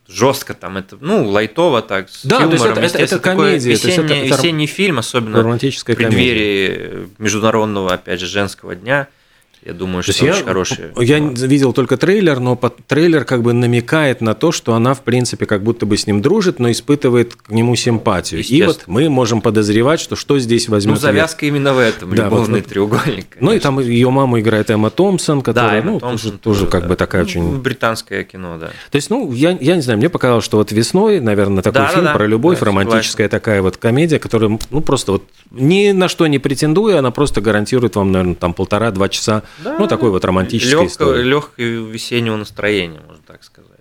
жестко 0.09 0.55
там 0.55 0.77
это, 0.77 0.97
ну, 1.01 1.29
лайтово 1.29 1.83
так, 1.83 2.09
с 2.09 2.25
да, 2.25 2.43
юмором. 2.43 2.75
То 2.75 2.83
есть 2.83 2.95
это, 2.95 3.05
это, 3.05 3.15
это 3.17 3.23
комедия. 3.23 3.71
Весенний, 3.71 4.09
то 4.09 4.15
есть 4.15 4.31
это, 4.33 4.43
весенний 4.43 4.67
фильм, 4.67 4.99
особенно 4.99 5.43
в 5.43 5.59
преддверии 5.85 6.77
комедия. 6.77 7.09
международного, 7.19 7.95
опять 7.95 8.21
же, 8.21 8.27
женского 8.27 8.75
дня– 8.75 9.09
я 9.65 9.75
думаю, 9.75 10.03
что 10.03 10.25
я, 10.25 10.33
очень 10.33 10.45
хороший. 10.45 10.79
Я 10.99 11.19
видел 11.19 11.75
только 11.75 11.99
трейлер, 11.99 12.41
но 12.41 12.57
трейлер 12.87 13.25
как 13.25 13.43
бы 13.43 13.53
намекает 13.53 14.23
на 14.23 14.35
то, 14.35 14.53
что 14.53 14.75
она, 14.75 14.95
в 14.95 15.03
принципе, 15.03 15.45
как 15.45 15.63
будто 15.63 15.85
бы 15.85 15.99
с 15.99 16.07
ним 16.07 16.23
дружит, 16.23 16.59
но 16.59 16.71
испытывает 16.71 17.35
к 17.35 17.51
нему 17.51 17.77
симпатию. 17.77 18.43
И 18.43 18.63
вот 18.63 18.85
мы 18.87 19.11
можем 19.11 19.43
подозревать, 19.43 20.01
что 20.01 20.17
что 20.17 20.39
здесь 20.39 20.69
возьмет. 20.71 20.95
Ну, 20.95 21.01
завязка 21.01 21.45
вверх. 21.45 21.57
именно 21.57 21.75
в 21.75 21.79
этом, 21.79 22.15
да, 22.15 22.25
любовный 22.25 22.61
вот, 22.61 22.69
треугольник. 22.69 23.29
Конечно. 23.29 23.39
Ну, 23.41 23.53
и 23.53 23.59
там 23.59 23.81
ее 23.81 24.09
маму 24.09 24.41
играет 24.41 24.71
Эмма 24.71 24.89
Томпсон, 24.89 25.43
которая, 25.43 25.83
да, 25.83 25.91
ну, 25.91 26.01
Томпсон 26.01 26.39
тоже, 26.39 26.61
тоже 26.61 26.67
как 26.67 26.83
да. 26.83 26.89
бы 26.89 26.97
такая 26.97 27.23
ну, 27.23 27.29
очень... 27.29 27.59
Британское 27.61 28.25
кино, 28.25 28.57
да. 28.59 28.69
То 28.91 28.97
есть, 28.97 29.11
ну, 29.11 29.31
я, 29.33 29.59
я 29.61 29.77
не 29.77 29.83
знаю, 29.83 29.99
мне 29.99 30.09
показалось, 30.09 30.45
что 30.45 30.57
вот 30.57 30.73
весной, 30.73 31.21
наверное, 31.21 31.63
такой 31.63 31.83
да, 31.83 31.89
фильм 31.89 32.05
да, 32.05 32.13
про 32.15 32.27
любовь, 32.27 32.61
да, 32.61 32.67
романтическая 32.67 33.27
согласен. 33.27 33.31
такая 33.31 33.63
вот 33.63 33.77
комедия, 33.77 34.19
которая, 34.19 34.59
ну, 34.71 34.81
просто 34.81 35.13
вот 35.13 35.25
ни 35.51 35.91
на 35.91 36.09
что 36.09 36.27
не 36.27 36.39
претендуя, 36.39 37.01
она 37.01 37.11
просто 37.11 37.43
гарантирует 37.43 37.97
вам, 37.97 38.13
наверное, 38.13 38.37
там 38.37 38.55
полтора-два 38.55 39.09
часа, 39.11 39.43
да, 39.59 39.79
ну, 39.79 39.87
такой 39.87 40.11
вот 40.11 40.25
романтической 40.25 40.73
Легко, 40.73 40.87
истории. 40.87 41.23
Легкое 41.23 41.81
весеннего 41.81 42.37
настроения, 42.37 43.01
можно 43.01 43.23
так 43.27 43.43
сказать. 43.45 43.80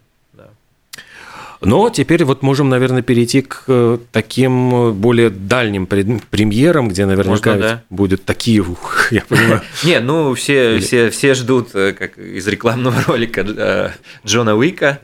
Но 1.62 1.90
теперь 1.90 2.24
вот 2.24 2.42
можем, 2.42 2.70
наверное, 2.70 3.02
перейти 3.02 3.42
к 3.42 3.64
э, 3.68 3.98
таким 4.14 4.94
более 4.94 5.30
дальним 5.30 5.88
премьерам, 5.88 6.88
где 6.88 7.06
наверняка 7.06 7.52
Можно, 7.52 7.58
да. 7.68 7.84
будут 7.90 8.24
такие, 8.24 8.62
ух, 8.62 9.08
я 9.12 9.24
понимаю. 9.28 9.62
Не, 9.84 10.00
ну 10.00 10.34
все, 10.36 10.80
все, 10.80 11.10
все 11.10 11.34
ждут, 11.34 11.76
э, 11.76 11.92
как 11.92 12.18
из 12.18 12.48
рекламного 12.48 13.04
ролика 13.08 13.42
э, 13.42 13.90
Джона 14.26 14.56
Уика. 14.56 15.00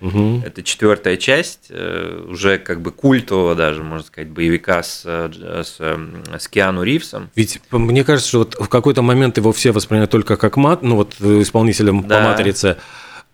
Это 0.45 0.63
четвертая 0.63 1.17
часть, 1.17 1.65
э, 1.69 2.25
уже 2.29 2.57
как 2.57 2.79
бы 2.81 2.91
культового 2.91 3.53
даже, 3.55 3.83
можно 3.83 4.05
сказать, 4.05 4.29
боевика 4.29 4.81
с, 4.81 5.01
э, 5.05 5.29
с, 5.65 5.75
э, 5.79 5.97
с 6.39 6.47
Киану 6.47 6.83
Ривзом. 6.83 7.29
Ведь 7.35 7.59
по- 7.69 7.79
мне 7.79 8.05
кажется, 8.05 8.29
что 8.29 8.39
вот 8.39 8.55
в 8.57 8.69
какой-то 8.69 9.01
момент 9.01 9.35
его 9.38 9.51
все 9.51 9.74
воспринимают 9.74 10.12
только 10.12 10.38
как 10.38 10.55
мат, 10.55 10.83
ну 10.83 10.95
вот 10.95 11.15
э, 11.19 11.41
исполнителем 11.41 12.03
по 12.03 12.07
Да. 12.09 12.24
матрице 12.29 12.77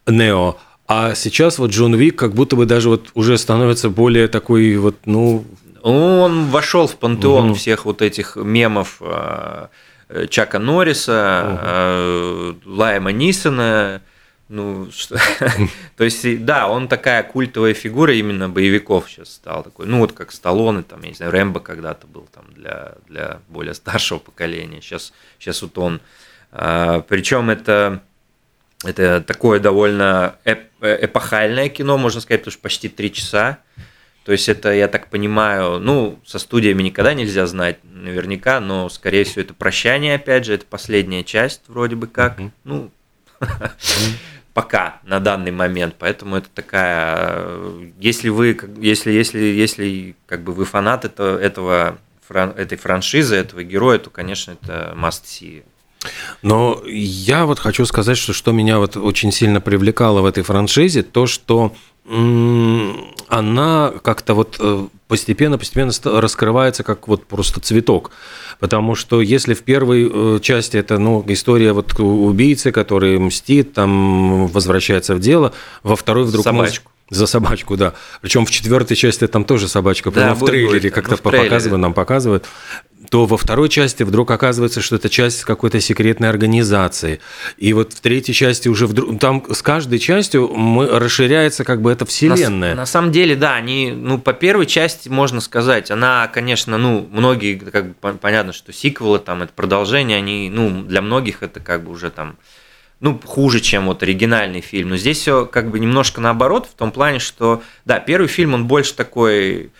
Нео. 0.08 0.58
А 0.94 1.16
сейчас 1.16 1.58
вот 1.58 1.72
Джон 1.72 1.96
Вик 1.96 2.18
как 2.18 2.34
будто 2.34 2.58
бы 2.58 2.66
даже 2.66 2.90
вот 2.90 3.12
уже 3.14 3.38
становится 3.38 3.90
более 3.90 4.28
такой 4.28 4.76
вот, 4.76 4.98
ну, 5.06 5.46
Он 5.84 6.48
вошел 6.48 6.86
в 6.86 6.98
пантеон 6.98 7.56
всех 7.56 7.86
вот 7.86 8.02
этих 8.02 8.36
мемов 8.36 8.98
э, 9.00 9.68
э, 10.10 10.28
Чака 10.28 10.60
Норриса, 10.60 11.60
э, 11.62 12.54
Лайма 12.66 13.14
Нисона. 13.14 14.02
Ну, 14.50 14.90
что... 14.92 15.18
то 15.96 16.04
есть, 16.04 16.44
да, 16.44 16.68
он 16.68 16.90
такая 16.90 17.24
культовая 17.24 17.74
фигура 17.74 18.14
именно 18.14 18.50
боевиков 18.50 19.10
сейчас 19.10 19.36
стал 19.36 19.64
такой. 19.64 19.86
Ну, 19.86 20.00
вот 20.00 20.12
как 20.12 20.34
Сталлоне, 20.34 20.84
там, 20.84 21.02
я 21.04 21.08
не 21.08 21.16
знаю, 21.16 21.32
Рэмбо 21.32 21.62
когда-то 21.62 22.06
был 22.06 22.28
там 22.34 22.44
для, 22.54 22.96
для 23.08 23.40
более 23.48 23.74
старшего 23.76 24.20
поколения. 24.20 24.82
Сейчас, 24.82 25.14
сейчас 25.40 25.62
вот 25.62 25.78
он. 25.78 26.02
причем 26.52 27.50
это 27.50 28.02
это 28.84 29.22
такое 29.22 29.60
довольно 29.60 30.36
э, 30.46 30.56
эпохальное 30.82 31.70
кино, 31.70 31.98
можно 31.98 32.22
сказать, 32.22 32.42
потому 32.42 32.54
что 32.54 32.62
почти 32.62 32.90
три 32.90 33.14
часа. 33.14 33.60
То 34.26 34.32
есть 34.32 34.50
это, 34.50 34.72
я 34.72 34.88
так 34.88 35.10
понимаю, 35.10 35.80
ну, 35.80 36.20
со 36.26 36.38
студиями 36.40 36.84
никогда 36.84 37.14
нельзя 37.14 37.48
знать 37.48 37.80
наверняка, 37.84 38.60
но, 38.60 38.88
скорее 38.90 39.24
всего, 39.24 39.42
это 39.42 39.54
прощание, 39.54 40.16
опять 40.16 40.46
же, 40.46 40.54
это 40.54 40.66
последняя 40.66 41.24
часть 41.24 41.62
вроде 41.68 41.96
бы 41.96 42.08
как. 42.08 42.40
Ну, 42.64 42.92
пока 44.54 45.00
на 45.04 45.20
данный 45.20 45.52
момент. 45.52 45.96
Поэтому 45.98 46.38
это 46.38 46.50
такая, 46.54 47.58
если 48.00 48.30
вы, 48.30 48.60
если, 48.78 49.12
если, 49.12 49.40
если 49.40 50.16
как 50.26 50.44
бы 50.44 50.54
вы 50.54 50.66
фанат 50.66 51.06
этого, 51.06 51.40
этого 51.40 51.98
этой 52.30 52.78
франшизы, 52.78 53.36
этого 53.36 53.64
героя, 53.64 54.00
то, 54.00 54.10
конечно, 54.10 54.52
это 54.52 54.94
must 54.96 55.24
see. 55.26 55.64
Но 56.42 56.82
я 56.88 57.46
вот 57.46 57.60
хочу 57.60 57.86
сказать, 57.86 58.18
что 58.18 58.34
что 58.34 58.52
меня 58.52 58.80
вот 58.80 58.98
очень 58.98 59.32
сильно 59.32 59.62
привлекало 59.62 60.22
в 60.22 60.26
этой 60.26 60.44
франшизе, 60.44 61.04
то, 61.04 61.28
что 61.28 61.74
она 63.28 63.94
как-то 64.04 64.34
вот 64.34 64.58
э, 64.60 64.88
постепенно-постепенно 65.08 65.92
ста- 65.92 66.20
раскрывается 66.20 66.84
как 66.84 67.08
вот 67.08 67.26
просто 67.26 67.62
цветок. 67.62 68.12
Потому 68.60 68.96
что 68.96 69.22
если 69.22 69.54
в 69.54 69.62
первой 69.62 70.10
э, 70.12 70.40
части 70.42 70.78
это 70.78 70.98
ну, 70.98 71.24
история 71.28 71.74
вот 71.74 71.98
убийцы, 72.00 72.72
который 72.72 73.18
мстит, 73.20 73.74
там 73.74 74.48
возвращается 74.48 75.16
в 75.16 75.20
дело, 75.20 75.54
во 75.84 75.96
второй 75.96 76.26
вдруг... 76.26 76.44
Собачку. 76.44 76.92
За 77.10 77.28
собачку, 77.28 77.76
да. 77.76 77.94
Причем 78.22 78.46
в 78.46 78.52
четвертой 78.52 78.96
части 78.96 79.28
там 79.28 79.44
тоже 79.44 79.68
собачка, 79.68 80.12
Да, 80.12 80.34
в 80.34 80.46
трейлере 80.46 80.90
как-то 80.90 81.12
Ну, 81.12 81.18
в 81.18 81.20
трейлере. 81.22 81.50
показывают, 81.50 81.82
нам 81.82 81.94
показывают 81.94 82.46
то 83.12 83.26
во 83.26 83.36
второй 83.36 83.68
части 83.68 84.04
вдруг 84.04 84.32
оказывается, 84.32 84.80
что 84.80 84.96
это 84.96 85.10
часть 85.10 85.44
какой-то 85.44 85.82
секретной 85.82 86.30
организации. 86.30 87.20
И 87.58 87.74
вот 87.74 87.92
в 87.92 88.00
третьей 88.00 88.34
части 88.34 88.70
уже 88.70 88.88
вдруг... 88.88 89.20
Там 89.20 89.44
с 89.52 89.62
каждой 89.62 90.00
частью 90.00 90.48
мы, 90.48 90.88
расширяется 90.88 91.66
как 91.66 91.82
бы 91.82 91.92
эта 91.92 92.06
На, 92.06 92.10
вселенная. 92.10 92.74
на 92.74 92.86
самом 92.86 93.12
деле, 93.12 93.36
да, 93.36 93.56
они, 93.56 93.92
ну, 93.92 94.18
по 94.18 94.32
первой 94.32 94.66
части 94.66 95.10
можно 95.10 95.42
сказать, 95.42 95.92
она, 95.92 96.30
конечно, 96.30 96.78
ну, 96.78 97.06
многие, 97.12 97.56
как 97.56 97.88
бы 97.90 97.96
пон- 98.02 98.18
понятно, 98.18 98.54
что 98.54 98.72
сиквелы, 98.72 99.20
там, 99.20 99.42
это 99.42 99.52
продолжение, 99.54 100.18
они, 100.18 100.50
ну, 100.50 100.82
для 100.82 101.02
многих 101.02 101.44
это 101.44 101.60
как 101.60 101.84
бы 101.84 101.92
уже 101.92 102.12
там, 102.12 102.38
ну, 103.02 103.20
хуже, 103.26 103.60
чем 103.60 103.88
вот 103.88 104.04
оригинальный 104.04 104.62
фильм. 104.62 104.88
Но 104.88 104.96
здесь 104.96 105.20
все 105.20 105.46
как 105.46 105.70
бы 105.70 105.80
немножко 105.80 106.22
наоборот, 106.22 106.66
в 106.66 106.78
том 106.78 106.92
плане, 106.92 107.20
что, 107.20 107.62
да, 107.84 108.00
первый 108.00 108.28
фильм, 108.30 108.54
он 108.54 108.68
больше 108.68 108.94
такой, 108.94 109.72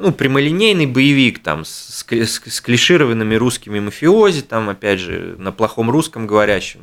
ну, 0.00 0.12
прямолинейный 0.12 0.86
боевик, 0.86 1.40
там, 1.40 1.64
с, 1.64 2.04
с 2.04 2.40
с- 2.46 2.60
клишированными 2.60 3.34
русскими 3.34 3.80
мафиози, 3.80 4.42
там, 4.42 4.68
опять 4.68 5.00
же, 5.00 5.36
на 5.38 5.52
плохом 5.52 5.90
русском 5.90 6.26
говорящем. 6.26 6.80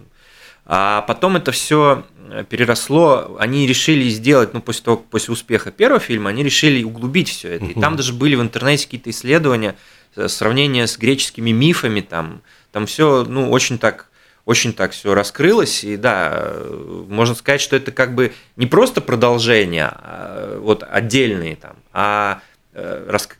А 0.66 1.02
потом 1.04 1.38
это 1.38 1.52
все 1.52 2.04
переросло, 2.50 3.38
они 3.40 3.68
решили 3.68 4.10
сделать, 4.10 4.54
ну, 4.54 4.62
после 4.62 4.84
того, 4.84 4.98
после 4.98 5.32
успеха 5.34 5.72
первого 5.72 6.00
фильма, 6.00 6.30
они 6.30 6.44
решили 6.44 6.84
углубить 6.84 7.30
все 7.30 7.54
это. 7.54 7.66
И 7.66 7.74
там 7.80 7.96
даже 7.96 8.14
были 8.14 8.36
в 8.36 8.42
интернете 8.42 8.86
какие-то 8.86 9.10
исследования, 9.10 9.76
э, 10.16 10.28
сравнения 10.28 10.86
с 10.88 10.98
греческими 10.98 11.52
мифами, 11.52 12.02
там, 12.02 12.42
там 12.72 12.86
все, 12.86 13.24
ну, 13.28 13.50
очень 13.50 13.78
так 13.78 14.08
очень 14.46 14.72
так 14.72 14.94
все 14.94 15.14
раскрылось, 15.14 15.84
и 15.84 15.98
да, 15.98 16.32
э, 16.34 17.04
можно 17.10 17.36
сказать, 17.36 17.60
что 17.60 17.76
это 17.76 17.92
как 17.92 18.16
бы 18.16 18.32
не 18.56 18.66
просто 18.66 19.02
продолжение, 19.02 19.92
а, 19.92 20.58
вот 20.62 20.86
отдельные 20.90 21.58
там, 21.58 21.76
а 21.92 22.40
э, 22.40 22.57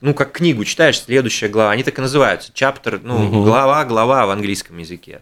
ну, 0.02 0.14
как 0.14 0.32
книгу 0.32 0.64
читаешь, 0.66 1.00
следующая 1.00 1.48
глава, 1.48 1.72
они 1.72 1.84
так 1.84 1.98
и 1.98 2.02
называются, 2.02 2.52
чаптер, 2.54 3.00
ну, 3.04 3.18
Мгм. 3.20 3.44
глава, 3.44 3.86
глава 3.86 4.26
в 4.26 4.30
английском 4.32 4.78
языке. 4.78 5.22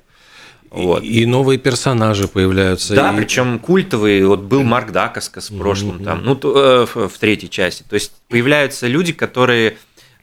Вот. 0.70 1.04
И, 1.04 1.22
и 1.22 1.26
новые 1.26 1.58
персонажи 1.58 2.28
появляются. 2.28 2.96
Да, 2.96 3.14
и- 3.14 3.18
причем 3.18 3.60
культовый, 3.60 4.26
вот 4.26 4.42
был 4.42 4.64
Марк 4.64 4.92
Дакаскас 4.92 5.50
в 5.50 5.58
прошлом, 5.58 6.04
там, 6.04 6.24
ну, 6.24 6.36
то, 6.36 6.86
э, 6.96 7.08
в, 7.08 7.18
третьей 7.18 7.50
части. 7.50 7.84
То 7.90 7.94
есть 7.94 8.12
появляются 8.30 8.88
люди, 8.88 9.14
которые 9.14 9.78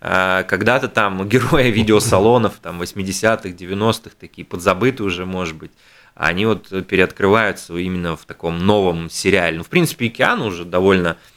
э, 0.05 0.45
когда-то 0.49 0.89
там 0.89 1.29
герои 1.29 1.71
видеосалонов, 1.71 2.55
там, 2.61 2.83
80-х, 2.83 3.51
90-х, 3.51 4.11
такие 4.19 4.45
подзабыты 4.45 5.05
уже, 5.05 5.25
может 5.27 5.55
быть, 5.57 5.71
они 6.15 6.45
вот 6.45 6.69
переоткрываются 6.87 7.75
именно 7.77 8.17
в 8.17 8.25
таком 8.27 8.59
новом 8.67 9.09
сериале. 9.09 9.59
Ну, 9.59 9.65
в 9.65 9.69
принципе, 9.69 10.07
и 10.07 10.09
Киану 10.09 10.47
уже 10.47 10.65
довольно 10.65 11.17
э, 11.17 11.32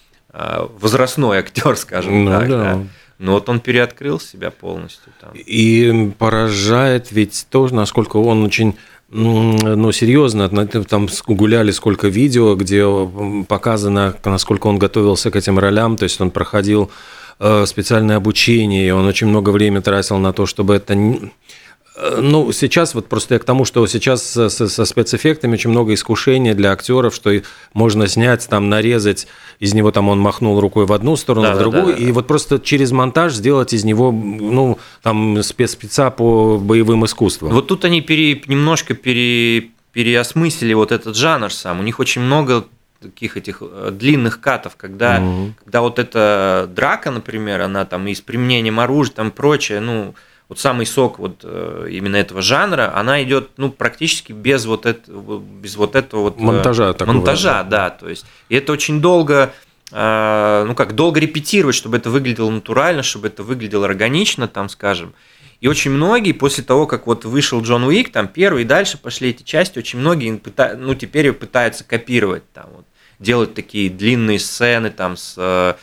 возрастной 0.79 1.39
актер, 1.39 1.75
скажем 1.77 2.25
Ну 2.25 2.31
так. 2.31 2.49
да. 2.49 2.57
да. 2.57 2.83
Но 3.17 3.33
вот 3.33 3.47
он 3.47 3.61
переоткрыл 3.61 4.19
себя 4.19 4.51
полностью 4.51 5.13
там. 5.21 5.31
И 5.33 6.11
поражает 6.17 7.11
ведь 7.11 7.47
то, 7.49 7.67
насколько 7.69 8.17
он 8.17 8.43
очень 8.43 8.75
м, 9.11 9.55
ну, 9.55 9.91
серьезно, 9.91 10.49
там 10.49 11.07
гуляли 11.27 11.71
сколько 11.71 12.07
видео, 12.07 12.55
где 12.55 12.85
показано, 13.47 14.15
насколько 14.25 14.67
он 14.67 14.77
готовился 14.77 15.31
к 15.31 15.35
этим 15.37 15.59
ролям, 15.59 15.95
то 15.95 16.03
есть 16.03 16.19
он 16.19 16.31
проходил 16.31 16.91
э, 17.39 17.65
специальное 17.65 18.17
обучение, 18.17 18.87
и 18.87 18.91
он 18.91 19.05
очень 19.05 19.27
много 19.27 19.51
времени 19.51 19.81
тратил 19.81 20.17
на 20.17 20.33
то, 20.33 20.45
чтобы 20.45 20.75
это... 20.75 20.95
Э, 21.97 22.19
Ну, 22.21 22.51
сейчас 22.51 22.93
вот 22.95 23.07
просто 23.07 23.35
я 23.35 23.39
к 23.39 23.43
тому, 23.45 23.65
что 23.65 23.85
сейчас 23.87 24.23
со, 24.23 24.49
со- 24.49 24.85
спецэффектами 24.85 25.53
очень 25.53 25.69
много 25.69 25.93
искушений 25.93 26.53
для 26.53 26.71
актеров, 26.71 27.15
что 27.15 27.31
можно 27.73 28.07
снять, 28.07 28.47
там, 28.49 28.69
нарезать 28.69 29.27
из 29.59 29.73
него, 29.73 29.91
там, 29.91 30.09
он 30.09 30.19
махнул 30.19 30.59
рукой 30.59 30.85
в 30.85 30.93
одну 30.93 31.15
сторону, 31.15 31.47
в 31.47 31.51
Да-да-да-да. 31.51 31.71
другую, 31.85 31.97
и 31.97 32.11
вот 32.11 32.27
просто 32.27 32.59
через 32.59 32.91
монтаж 32.91 33.33
сделать 33.33 33.73
из 33.73 33.83
него, 33.85 34.11
ну, 34.11 34.77
там, 35.01 35.41
спецспеца 35.43 36.09
по 36.11 36.57
боевым 36.57 37.05
искусствам. 37.05 37.53
Вот 37.53 37.67
тут 37.67 37.85
они 37.85 38.01
пере- 38.01 38.41
немножко 38.47 38.93
пере- 38.93 39.69
переосмыслили 39.93 40.73
вот 40.73 40.91
этот 40.91 41.15
жанр 41.15 41.51
сам. 41.53 41.79
У 41.79 41.83
них 41.83 41.99
очень 41.99 42.21
много 42.21 42.65
таких 43.01 43.37
этих 43.37 43.61
э, 43.61 43.91
длинных 43.93 44.41
катов, 44.41 44.75
когда, 44.75 45.19
Мгм. 45.19 45.55
когда 45.63 45.81
вот 45.81 45.99
эта 45.99 46.67
драка, 46.75 47.11
например, 47.11 47.61
она 47.61 47.85
там 47.85 48.07
и 48.07 48.13
с 48.15 48.19
применением 48.21 48.79
оружия, 48.79 49.13
там 49.15 49.31
прочее, 49.31 49.79
ну, 49.79 50.15
вот 50.47 50.59
самый 50.59 50.85
сок 50.85 51.19
вот 51.19 51.41
э, 51.43 51.87
именно 51.89 52.17
этого 52.17 52.41
жанра, 52.41 52.93
она 52.95 53.23
идет, 53.23 53.51
ну, 53.57 53.71
практически 53.71 54.31
без 54.31 54.65
вот 54.65 54.85
этого, 54.85 55.39
без 55.39 55.75
вот 55.75 55.95
этого 55.95 56.21
вот 56.21 56.37
э, 56.37 56.41
Монтажа 56.41 56.93
такого, 56.93 57.15
монтажа, 57.15 57.63
да, 57.63 57.89
то 57.89 58.07
есть, 58.07 58.25
и 58.49 58.55
это 58.55 58.71
очень 58.71 59.01
долго, 59.01 59.53
э, 59.91 60.63
ну, 60.67 60.75
как 60.75 60.93
долго 60.93 61.19
репетировать, 61.19 61.75
чтобы 61.75 61.97
это 61.97 62.09
выглядело 62.11 62.49
натурально, 62.49 63.01
чтобы 63.01 63.27
это 63.27 63.41
выглядело 63.41 63.85
органично, 63.85 64.47
там, 64.47 64.69
скажем, 64.69 65.13
и 65.61 65.67
очень 65.67 65.89
многие 65.89 66.33
после 66.33 66.63
того, 66.63 66.85
как 66.85 67.07
вот 67.07 67.25
вышел 67.25 67.61
Джон 67.61 67.85
Уик, 67.85 68.11
там 68.11 68.27
первый 68.27 68.63
и 68.63 68.65
дальше 68.65 68.99
пошли 68.99 69.29
эти 69.29 69.41
части, 69.41 69.79
очень 69.79 69.97
многие 69.97 70.39
ну, 70.77 70.93
теперь 70.93 71.31
пытаются 71.33 71.83
копировать, 71.83 72.43
там, 72.51 72.65
вот, 72.75 72.85
делать 73.17 73.55
такие 73.55 73.89
длинные 73.89 74.37
сцены 74.37 74.91
там 74.91 75.17
с, 75.17 75.75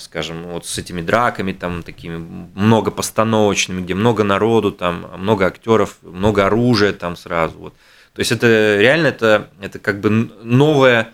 скажем, 0.00 0.44
вот 0.44 0.64
с 0.66 0.78
этими 0.78 1.02
драками, 1.02 1.52
там, 1.52 1.82
такими 1.82 2.16
много 2.54 2.90
постановочными, 2.90 3.82
где 3.82 3.94
много 3.94 4.24
народу, 4.24 4.72
там, 4.72 5.06
много 5.18 5.46
актеров, 5.46 5.96
много 6.02 6.46
оружия 6.46 6.92
там 6.92 7.14
сразу, 7.16 7.58
вот. 7.58 7.74
То 8.14 8.20
есть 8.20 8.32
это 8.32 8.76
реально 8.78 9.08
это, 9.08 9.50
это 9.60 9.78
как 9.78 10.00
бы 10.00 10.10
новое 10.42 11.12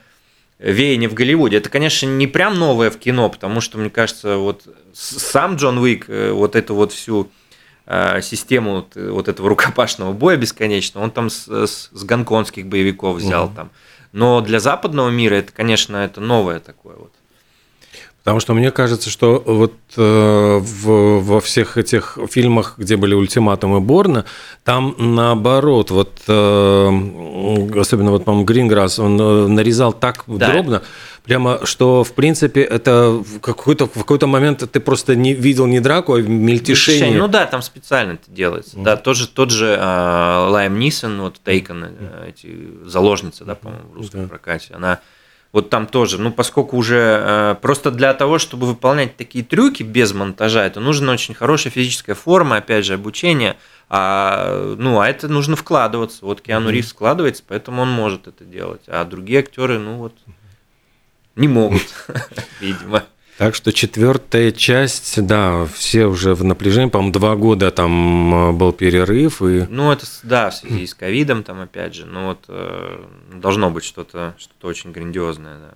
веяние 0.58 1.08
в 1.08 1.14
Голливуде. 1.14 1.56
Это, 1.58 1.68
конечно, 1.68 2.06
не 2.06 2.26
прям 2.26 2.54
новое 2.58 2.90
в 2.90 2.98
кино, 2.98 3.28
потому 3.28 3.60
что, 3.60 3.78
мне 3.78 3.90
кажется, 3.90 4.36
вот 4.36 4.62
сам 4.94 5.56
Джон 5.56 5.78
Уик, 5.78 6.08
э, 6.08 6.30
вот 6.30 6.56
эту 6.56 6.74
вот 6.74 6.92
всю 6.92 7.30
э, 7.86 8.20
систему 8.22 8.76
вот, 8.76 9.26
э, 9.28 9.30
этого 9.30 9.48
рукопашного 9.50 10.12
боя 10.12 10.36
бесконечного, 10.36 11.04
он 11.04 11.10
там 11.10 11.30
с, 11.30 11.46
с- 11.48 11.90
с 11.92 12.04
гонконгских 12.04 12.66
боевиков 12.66 13.16
взял 13.16 13.46
Мгм. 13.46 13.54
там. 13.54 13.70
Но 14.12 14.40
для 14.40 14.58
западного 14.60 15.10
мира 15.10 15.34
это, 15.34 15.52
конечно, 15.52 15.96
это 15.98 16.20
новое 16.20 16.60
такое 16.60 16.96
вот. 16.96 17.12
Потому 18.26 18.40
что 18.40 18.54
мне 18.54 18.72
кажется, 18.72 19.08
что 19.08 19.40
вот 19.46 19.72
э, 19.96 20.58
в, 20.60 21.20
во 21.20 21.40
всех 21.40 21.78
этих 21.78 22.18
фильмах, 22.28 22.74
где 22.76 22.96
были 22.96 23.14
ультиматумы 23.14 23.80
Борна, 23.80 24.24
там 24.64 24.96
наоборот, 24.98 25.92
вот 25.92 26.22
э, 26.26 26.88
особенно 27.78 28.10
вот, 28.10 28.24
по-моему, 28.24 28.44
Гринграсс, 28.44 28.98
он 28.98 29.16
э, 29.20 29.46
нарезал 29.46 29.92
так 29.92 30.24
Да. 30.26 30.50
дробно, 30.50 30.82
прямо, 31.22 31.60
что 31.64 32.02
в 32.02 32.14
принципе 32.14 32.62
это 32.62 33.10
в 33.10 33.38
какой-то, 33.38 33.86
в 33.86 33.92
какой-то 33.92 34.26
момент 34.26 34.68
ты 34.72 34.80
просто 34.80 35.14
не 35.14 35.32
видел 35.32 35.66
не 35.66 35.78
драку, 35.78 36.14
а 36.14 36.20
мельтешение. 36.20 37.20
Ну 37.20 37.28
да, 37.28 37.46
там 37.46 37.62
специально 37.62 38.14
это 38.14 38.28
делается. 38.28 38.76
Да, 38.76 38.96
тот 38.96 39.16
же, 39.16 39.28
тот 39.28 39.52
же 39.52 39.76
а, 39.80 40.48
Лайм 40.50 40.80
Нисон, 40.80 41.20
вот 41.20 41.36
Тейкон, 41.44 41.84
э, 41.84 42.30
эти 42.30 42.58
заложницы, 42.86 43.44
да, 43.44 43.54
по-моему, 43.54 43.84
в 43.92 43.94
русском 43.94 44.22
Да. 44.22 44.28
прокате, 44.28 44.74
она 44.74 44.98
вот 45.56 45.70
там 45.70 45.86
тоже, 45.86 46.20
ну, 46.20 46.30
поскольку 46.30 46.76
уже 46.76 47.18
э, 47.18 47.54
просто 47.62 47.90
для 47.90 48.12
того, 48.12 48.38
чтобы 48.38 48.66
выполнять 48.66 49.16
такие 49.16 49.42
трюки 49.42 49.82
без 49.82 50.12
монтажа, 50.12 50.66
это 50.66 50.80
нужна 50.80 51.14
очень 51.14 51.32
хорошая 51.32 51.72
физическая 51.72 52.14
форма, 52.14 52.58
опять 52.58 52.84
же, 52.84 52.92
обучение, 52.92 53.56
а, 53.88 54.74
ну, 54.76 55.00
а 55.00 55.08
это 55.08 55.28
нужно 55.28 55.56
вкладываться. 55.56 56.26
Вот 56.26 56.42
Киану 56.42 56.68
Ривз 56.68 56.90
вкладывается, 56.90 57.42
поэтому 57.48 57.80
он 57.80 57.90
может 57.90 58.28
это 58.28 58.44
делать, 58.44 58.82
а 58.86 59.02
другие 59.06 59.38
актеры, 59.38 59.78
ну, 59.78 59.96
вот, 59.96 60.12
не 61.36 61.48
могут, 61.48 61.86
видимо. 62.60 63.04
Так 63.38 63.54
что 63.54 63.70
четвертая 63.72 64.50
часть, 64.50 65.22
да, 65.24 65.66
все 65.66 66.06
уже 66.06 66.34
в 66.34 66.42
напряжении, 66.42 66.88
по-моему, 66.88 67.12
два 67.12 67.36
года 67.36 67.70
там 67.70 68.50
э, 68.50 68.52
был 68.52 68.72
перерыв, 68.72 69.42
и 69.42 69.66
Ну, 69.68 69.92
это, 69.92 70.06
да, 70.22 70.48
в 70.48 70.54
связи 70.54 70.86
с 70.86 70.94
ковидом, 70.94 71.42
там, 71.42 71.60
опять 71.60 71.94
же, 71.94 72.06
ну, 72.06 72.28
вот, 72.28 72.44
э, 72.48 73.04
должно 73.34 73.70
быть 73.70 73.84
что-то 73.84 74.34
что 74.38 74.68
очень 74.68 74.90
грандиозное, 74.90 75.58
да. 75.58 75.74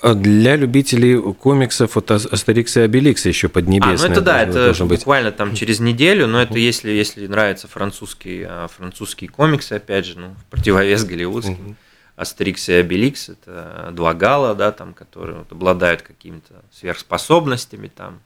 А 0.00 0.14
Для 0.14 0.56
любителей 0.56 1.20
комиксов 1.34 1.96
вот 1.96 2.10
Ас- 2.12 2.24
Астерикс 2.26 2.76
и 2.76 2.80
Обеликс 2.80 3.26
еще 3.26 3.48
А, 3.48 3.50
поднебесный 3.50 4.08
ну 4.08 4.12
это 4.12 4.20
да, 4.20 4.42
это 4.42 4.84
быть. 4.84 5.00
буквально 5.00 5.32
там 5.32 5.54
через 5.54 5.80
неделю, 5.80 6.28
но 6.28 6.40
это 6.40 6.56
если, 6.56 6.90
если 6.92 7.26
нравятся 7.26 7.66
французские, 7.68 8.46
а, 8.48 8.68
французские 8.68 9.28
комиксы, 9.28 9.72
опять 9.72 10.06
же, 10.06 10.18
ну, 10.18 10.28
в 10.28 10.44
противовес 10.50 11.04
голливудским. 11.04 11.76
Астерикс 12.18 12.68
и 12.68 12.72
Обеликс– 12.72 13.28
это 13.28 13.90
два 13.92 14.12
гала, 14.12 14.54
да, 14.56 14.72
там, 14.72 14.92
которые 14.92 15.38
вот 15.38 15.52
обладают 15.52 16.02
какими-то 16.02 16.62
сверхспособностями, 16.72 17.86
там, 17.86 18.18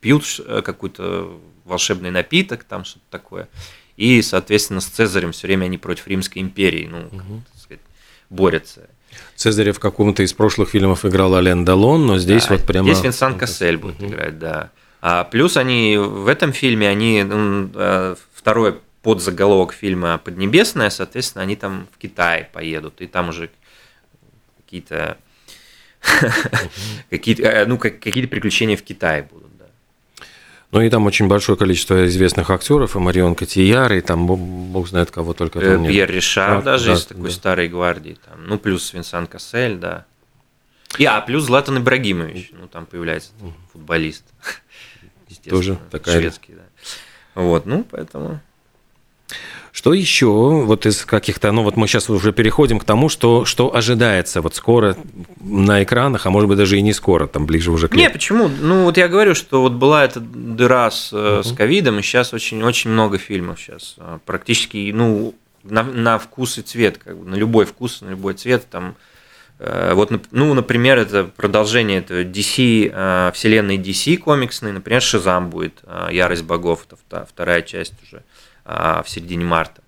пьют 0.00 0.24
э, 0.44 0.60
какой-то 0.62 1.40
волшебный 1.64 2.10
напиток, 2.10 2.64
там 2.64 2.84
что-то 2.84 3.06
такое. 3.10 3.48
И, 3.96 4.20
соответственно, 4.20 4.80
с 4.80 4.86
Цезарем 4.86 5.32
все 5.32 5.46
время 5.46 5.64
они 5.64 5.78
против 5.78 6.06
Римской 6.06 6.42
империи, 6.42 6.88
ну, 6.90 7.08
как, 7.08 7.26
так 7.52 7.62
сказать, 7.62 7.80
борются. 8.28 8.82
Цезаря 9.34 9.72
в 9.72 9.80
каком-то 9.80 10.22
из 10.22 10.34
прошлых 10.34 10.68
фильмов 10.68 11.06
играл 11.06 11.34
Ален 11.34 11.64
Далон, 11.64 12.06
но 12.06 12.18
здесь 12.18 12.48
Да, 12.48 12.54
вот 12.56 12.66
прямо... 12.66 12.92
Здесь 12.92 13.02
Винсан 13.02 13.38
Кассель 13.38 13.78
будет 13.78 14.02
играть, 14.02 14.38
да. 14.38 14.70
А 15.00 15.24
плюс 15.24 15.56
они 15.56 15.96
в 15.96 16.28
этом 16.28 16.52
фильме, 16.52 16.86
они 16.88 17.20
м, 17.20 17.72
э, 17.74 18.14
второй 19.00 19.16
подзаголовок 19.16 19.72
фильма 19.72 20.18
Поднебесная, 20.18 20.90
соответственно, 20.90 21.42
они 21.42 21.56
там 21.56 21.86
в 21.94 21.98
Китай 21.98 22.48
поедут, 22.52 23.00
и 23.00 23.06
там 23.06 23.28
уже 23.30 23.50
какие-то 24.64 25.16
какие-то 27.10 27.42
э, 27.42 27.66
ну 27.66 27.78
как- 27.78 28.00
какие-то 28.00 28.28
приключения 28.28 28.76
в 28.76 28.82
Китае 28.82 29.22
будут, 29.30 29.56
да. 29.58 29.64
Ну 30.70 30.80
и 30.82 30.90
там 30.90 31.06
очень 31.06 31.28
большое 31.28 31.56
количество 31.56 32.06
известных 32.06 32.50
актеров, 32.50 32.94
и 32.96 32.98
Марион 32.98 33.34
Котияр, 33.34 33.92
и 33.94 34.00
там 34.00 34.26
бог, 34.26 34.88
знает 34.88 35.10
кого 35.10 35.32
только 35.32 35.58
Э, 35.60 35.72
там 35.74 35.82
нет. 35.82 35.92
Пьер 35.92 36.10
Ришар 36.10 36.58
А, 36.58 36.62
даже 36.62 36.86
да, 36.90 36.94
из 36.94 37.06
такой 37.06 37.24
да. 37.24 37.30
старой 37.30 37.68
гвардии, 37.68 38.18
там, 38.28 38.46
ну 38.46 38.58
плюс 38.58 38.92
Винсан 38.92 39.26
Кассель, 39.26 39.76
да. 39.76 40.04
И, 40.98 41.04
а, 41.04 41.20
плюс 41.20 41.44
Златан 41.44 41.78
Ибрагимович, 41.78 42.50
ну 42.52 42.66
там 42.68 42.86
появляется 42.86 43.30
футболист. 43.72 44.24
Естественно, 45.28 45.56
Тоже 45.58 45.78
такая- 45.90 46.20
шведский, 46.20 46.54
да. 46.54 46.62
Вот, 47.34 47.66
ну 47.66 47.84
поэтому. 47.84 48.40
Что 49.78 49.94
еще 49.94 50.26
вот 50.26 50.86
из 50.86 51.04
каких-то, 51.04 51.52
ну 51.52 51.62
вот 51.62 51.76
мы 51.76 51.86
сейчас 51.86 52.10
уже 52.10 52.32
переходим 52.32 52.80
к 52.80 52.84
тому, 52.84 53.08
что, 53.08 53.44
что 53.44 53.72
ожидается 53.72 54.42
вот 54.42 54.56
скоро 54.56 54.96
на 55.40 55.84
экранах, 55.84 56.26
а 56.26 56.30
может 56.30 56.48
быть 56.48 56.58
даже 56.58 56.78
и 56.78 56.82
не 56.82 56.92
скоро, 56.92 57.28
там 57.28 57.46
ближе 57.46 57.70
уже 57.70 57.86
к 57.86 57.94
Не, 57.94 58.02
лету. 58.02 58.14
почему? 58.14 58.48
Ну, 58.48 58.82
вот 58.82 58.96
я 58.96 59.06
говорю, 59.06 59.36
что 59.36 59.62
вот 59.62 59.74
была 59.74 60.04
эта 60.04 60.18
дыра 60.18 60.90
с, 60.90 61.10
э, 61.12 61.42
с 61.44 61.52
ковидом, 61.52 62.00
и 62.00 62.02
сейчас 62.02 62.34
очень-очень 62.34 62.90
много 62.90 63.18
фильмов 63.18 63.60
сейчас. 63.60 63.94
а, 63.98 64.18
Практически, 64.26 64.90
ну, 64.92 65.36
на, 65.62 65.84
на 65.84 66.18
вкус 66.18 66.58
и 66.58 66.62
цвет, 66.62 66.98
как 66.98 67.16
бы, 67.16 67.30
на 67.30 67.36
любой 67.36 67.64
вкус, 67.64 68.00
на 68.00 68.10
любой 68.10 68.34
цвет. 68.34 68.68
Там, 68.68 68.96
э, 69.60 69.92
вот, 69.94 70.10
ну, 70.32 70.54
например, 70.54 70.98
это 70.98 71.22
продолжение 71.22 71.98
этого 71.98 72.24
DC, 72.24 72.90
э, 72.92 73.30
вселенной 73.32 73.78
DC 73.78 74.16
комиксной, 74.16 74.72
например, 74.72 75.02
Шизам 75.02 75.50
будет, 75.50 75.74
э, 75.84 76.08
Ярость 76.10 76.42
богов, 76.42 76.84
это 76.90 77.28
вторая 77.30 77.62
часть 77.62 77.94
уже 78.02 78.16
а, 78.16 78.47
в 79.04 79.08
середине 79.08 79.44
марта. 79.44 79.82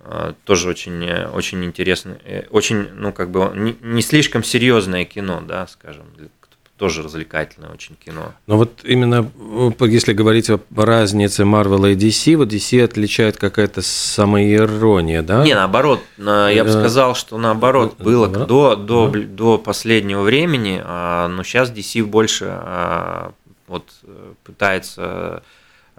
А, 0.00 0.34
Тоже 0.44 0.68
очень, 0.68 1.08
очень 1.10 1.64
интересно, 1.64 2.18
э, 2.24 2.44
очень, 2.50 2.88
ну, 2.94 3.12
как 3.12 3.30
бы, 3.30 3.52
не, 3.54 3.76
не 3.82 4.02
слишком 4.02 4.42
серьезное 4.42 5.04
кино, 5.04 5.42
да, 5.46 5.66
скажем, 5.68 6.04
тоже 6.76 7.04
развлекательное 7.04 7.70
очень 7.70 7.94
кино. 7.94 8.32
Но 8.48 8.56
вот 8.56 8.80
именно 8.82 9.30
э, 9.38 9.86
если 9.86 10.12
говорить 10.12 10.50
о 10.50 10.58
разнице 10.74 11.44
Marvel 11.44 11.92
и 11.92 11.94
DC, 11.94 12.34
вот 12.36 12.48
DC 12.52 12.82
отличает 12.82 13.36
какая-то 13.36 13.82
самоирония, 13.82 15.22
да? 15.22 15.44
Не, 15.44 15.54
наоборот, 15.54 16.00
на- 16.16 16.50
я 16.50 16.64
бы 16.64 16.70
Э, 16.70 16.72
сказал, 16.72 17.14
что 17.14 17.38
наоборот 17.38 17.98
было 17.98 18.26
да, 18.26 18.44
до, 18.46 18.74
до, 18.74 19.08
да. 19.08 19.20
до 19.20 19.58
последнего 19.58 20.22
времени, 20.22 20.82
а, 20.84 21.28
но 21.28 21.44
сейчас 21.44 21.70
DC 21.70 22.02
больше 22.04 22.46
а, 22.50 23.32
вот 23.68 23.88
пытается 24.42 25.02
а, 25.04 25.42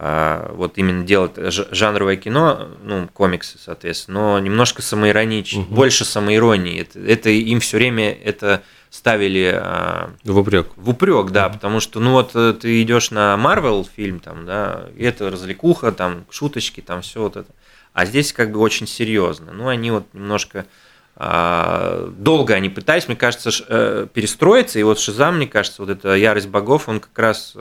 вот 0.06 0.78
именно 0.78 1.04
делать 1.04 1.34
жанровое 1.38 2.18
кино, 2.18 2.68
ну, 2.84 3.08
комиксы, 3.14 3.58
соответственно, 3.58 4.34
но 4.34 4.40
немножко 4.40 4.82
самоиронично, 4.82 5.62
больше 5.64 6.04
самоиронии. 6.04 6.82
Это, 6.82 7.00
это 7.00 7.30
им 7.30 7.60
все 7.60 7.78
время 7.78 8.12
это 8.12 8.64
ставили 8.94 9.60
а, 9.60 10.12
В 10.24 10.38
упрек. 10.38 10.68
в 10.76 10.90
упрек, 10.90 11.32
да, 11.32 11.50
потому 11.50 11.80
что, 11.80 12.00
ну 12.00 12.12
вот 12.12 12.36
э, 12.36 12.54
ты 12.54 12.82
идешь 12.84 13.10
на 13.10 13.36
Marvel 13.36 13.88
фильм, 13.96 14.20
там, 14.20 14.46
да, 14.46 14.86
и 14.96 15.04
это 15.04 15.32
развлекуха, 15.32 15.92
там, 15.92 16.26
шуточки, 16.30 16.82
там, 16.82 17.02
все 17.02 17.22
вот 17.22 17.36
это. 17.38 17.50
А 17.94 18.06
здесь 18.06 18.34
как 18.34 18.52
бы 18.52 18.60
очень 18.60 18.86
серьезно. 18.86 19.52
Ну, 19.52 19.68
они 19.68 19.90
вот 19.90 20.06
немножко 20.14 20.68
а, 21.16 22.08
долго 22.18 22.54
они 22.54 22.70
пытались, 22.70 23.08
мне 23.08 23.18
кажется, 23.18 23.50
э, 23.68 24.08
перестроиться, 24.14 24.78
и 24.78 24.84
вот 24.84 25.00
Шизам, 25.00 25.38
мне 25.38 25.48
кажется, 25.48 25.82
вот 25.82 25.90
эта 25.90 26.14
ярость 26.14 26.50
богов, 26.50 26.88
он 26.88 27.00
как 27.00 27.18
раз, 27.18 27.54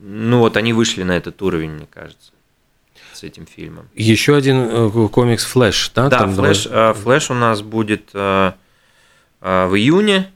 ну 0.00 0.38
вот 0.38 0.56
они 0.56 0.72
вышли 0.72 1.02
на 1.02 1.12
этот 1.16 1.40
уровень, 1.42 1.70
мне 1.72 1.86
кажется, 1.92 2.32
с 3.12 3.22
этим 3.22 3.46
фильмом. 3.46 3.86
Еще 3.94 4.34
один 4.34 4.56
э, 4.58 5.08
комикс 5.08 5.44
Флэш, 5.44 5.92
да? 5.94 6.08
Да, 6.08 6.18
там 6.20 6.34
флэш, 6.34 6.64
два- 6.64 6.90
э, 6.90 6.94
флэш 6.94 7.30
у 7.30 7.34
нас 7.34 7.60
будет 7.62 8.10
э, 8.14 8.52
в 9.40 9.74
июне. 9.74 10.30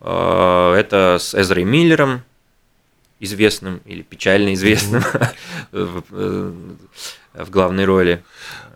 Это 0.00 1.16
с 1.18 1.34
Эзрой 1.34 1.64
Миллером, 1.64 2.22
известным 3.20 3.80
или 3.86 4.02
печально 4.02 4.52
известным 4.52 5.02
в 5.72 7.50
главной 7.50 7.84
роли. 7.86 8.22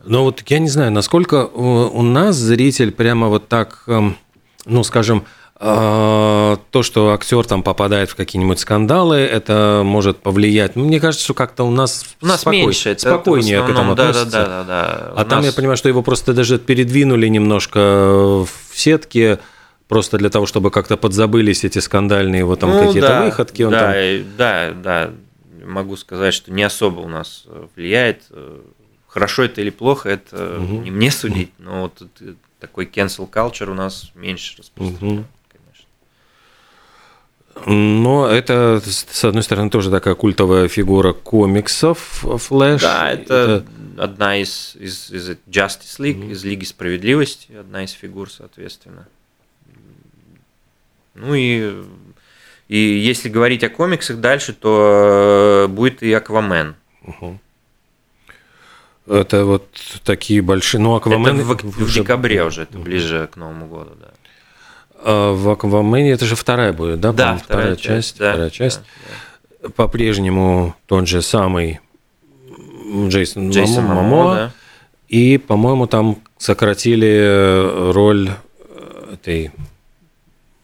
Но 0.04 0.24
вот 0.24 0.42
я 0.46 0.58
не 0.58 0.68
знаю, 0.68 0.90
насколько 0.90 1.44
у 1.46 2.02
нас 2.02 2.36
зритель 2.36 2.92
прямо 2.92 3.28
вот 3.28 3.48
так, 3.48 3.82
эм, 3.88 4.16
ну, 4.64 4.82
скажем, 4.84 5.24
то, 5.58 6.82
что 6.82 7.12
актер 7.12 7.44
там 7.44 7.62
попадает 7.62 8.10
в 8.10 8.14
какие-нибудь 8.14 8.58
скандалы, 8.60 9.16
это 9.16 9.82
может 9.84 10.18
повлиять. 10.18 10.76
Ну, 10.76 10.84
Мне 10.84 11.00
кажется, 11.00 11.24
что 11.24 11.34
как-то 11.34 11.64
у 11.64 11.70
нас, 11.70 12.04
У 12.22 12.26
нас 12.26 12.42
спокой- 12.42 12.60
меньше. 12.60 12.90
это- 12.90 13.08
это 13.08 13.16
спокойнее 13.16 13.62
к 13.62 13.68
этому 13.68 13.94
да, 13.94 14.04
да, 14.04 14.10
относятся. 14.10 14.30
да, 14.38 14.46
да, 14.46 14.64
да. 14.64 15.12
А 15.16 15.22
У 15.22 15.28
там 15.28 15.40
я 15.40 15.46
нас- 15.46 15.54
понимаю, 15.54 15.76
что 15.76 15.88
его 15.88 16.02
просто 16.02 16.32
даже 16.32 16.58
передвинули 16.58 17.26
немножко 17.28 17.78
в 18.44 18.48
сетке, 18.72 19.40
просто 19.88 20.18
для 20.18 20.30
того, 20.30 20.46
чтобы 20.46 20.70
как-то 20.70 20.96
подзабылись 20.96 21.64
эти 21.64 21.78
скандальные 21.80 22.44
вот 22.44 22.60
там 22.60 22.70
Ну, 22.70 22.86
какие-то 22.86 23.08
да, 23.08 23.24
выходки. 23.24 23.62
Он 23.64 23.70
да, 23.72 23.92
там... 23.92 24.24
да, 24.36 24.70
да, 24.72 25.10
могу 25.66 25.96
сказать, 25.96 26.34
что 26.34 26.52
не 26.52 26.62
особо 26.62 27.00
у 27.00 27.08
нас 27.08 27.44
э, 27.46 27.66
влияет. 27.76 28.22
Э, 28.30 28.58
Хорошо 29.08 29.44
это 29.44 29.62
или 29.62 29.70
плохо, 29.70 30.10
это 30.10 30.58
не 30.60 30.90
мне 30.90 31.10
судить, 31.10 31.50
но 31.58 31.80
вот 31.80 32.02
э, 32.20 32.34
такой 32.60 32.84
cancel 32.84 33.28
culture 33.28 33.70
у 33.70 33.74
нас 33.74 34.10
меньше 34.14 34.56
распространен, 34.58 34.98
конечно. 35.00 35.24
Но 37.66 38.26
это, 38.26 38.80
с 38.84 39.24
одной 39.24 39.42
стороны, 39.42 39.70
тоже 39.70 39.90
такая 39.90 40.14
культовая 40.14 40.68
фигура 40.68 41.12
комиксов 41.12 41.98
Флэш. 42.22 42.82
Да, 42.82 43.10
это, 43.10 43.64
одна 43.96 44.36
из, 44.36 44.76
из, 44.78 45.10
из 45.10 45.30
Justice 45.48 45.98
League, 45.98 46.30
из 46.30 46.44
Лиги 46.44 46.64
Справедливости, 46.64 47.52
одна 47.52 47.84
из 47.84 47.92
фигур, 47.92 48.30
соответственно. 48.30 49.06
Ну 51.14 51.34
и, 51.34 51.72
и 52.68 52.78
если 52.78 53.28
говорить 53.28 53.64
о 53.64 53.68
комиксах 53.68 54.18
дальше, 54.18 54.52
то 54.52 55.64
э, 55.64 55.68
будет 55.68 56.02
и 56.02 56.12
Аквамен. 56.12 56.76
Это 59.06 59.44
вот 59.44 59.68
такие 60.04 60.42
большие... 60.42 60.80
Ну, 60.80 60.94
Аквамен... 60.94 61.40
это 61.40 61.44
в, 61.44 61.56
в 61.62 61.94
декабре 61.94 62.44
уже, 62.44 62.62
это 62.62 62.78
ближе 62.78 63.28
к 63.32 63.36
Новому 63.36 63.66
году, 63.66 63.96
да. 64.00 64.12
А 65.00 65.32
в 65.32 65.48
Аквамене 65.50 66.10
это 66.10 66.24
же 66.26 66.34
вторая 66.36 66.72
будет, 66.72 67.00
да? 67.00 67.12
Да, 67.12 67.22
по-моему, 67.24 67.40
вторая 67.44 67.76
часть, 67.76 68.18
да, 68.18 68.30
вторая 68.30 68.48
да, 68.48 68.50
часть. 68.50 68.80
По-прежнему 69.76 70.74
тот 70.86 71.06
же 71.08 71.22
самый 71.22 71.80
Джейсон, 73.08 73.50
Джейсон 73.50 73.84
Мамо- 73.84 74.02
Мамо, 74.02 74.34
да. 74.34 74.52
И, 75.08 75.38
по-моему, 75.38 75.86
там 75.86 76.18
сократили 76.36 77.08
э, 77.08 77.92
роль 77.92 78.30
э, 78.30 79.14
этой 79.14 79.52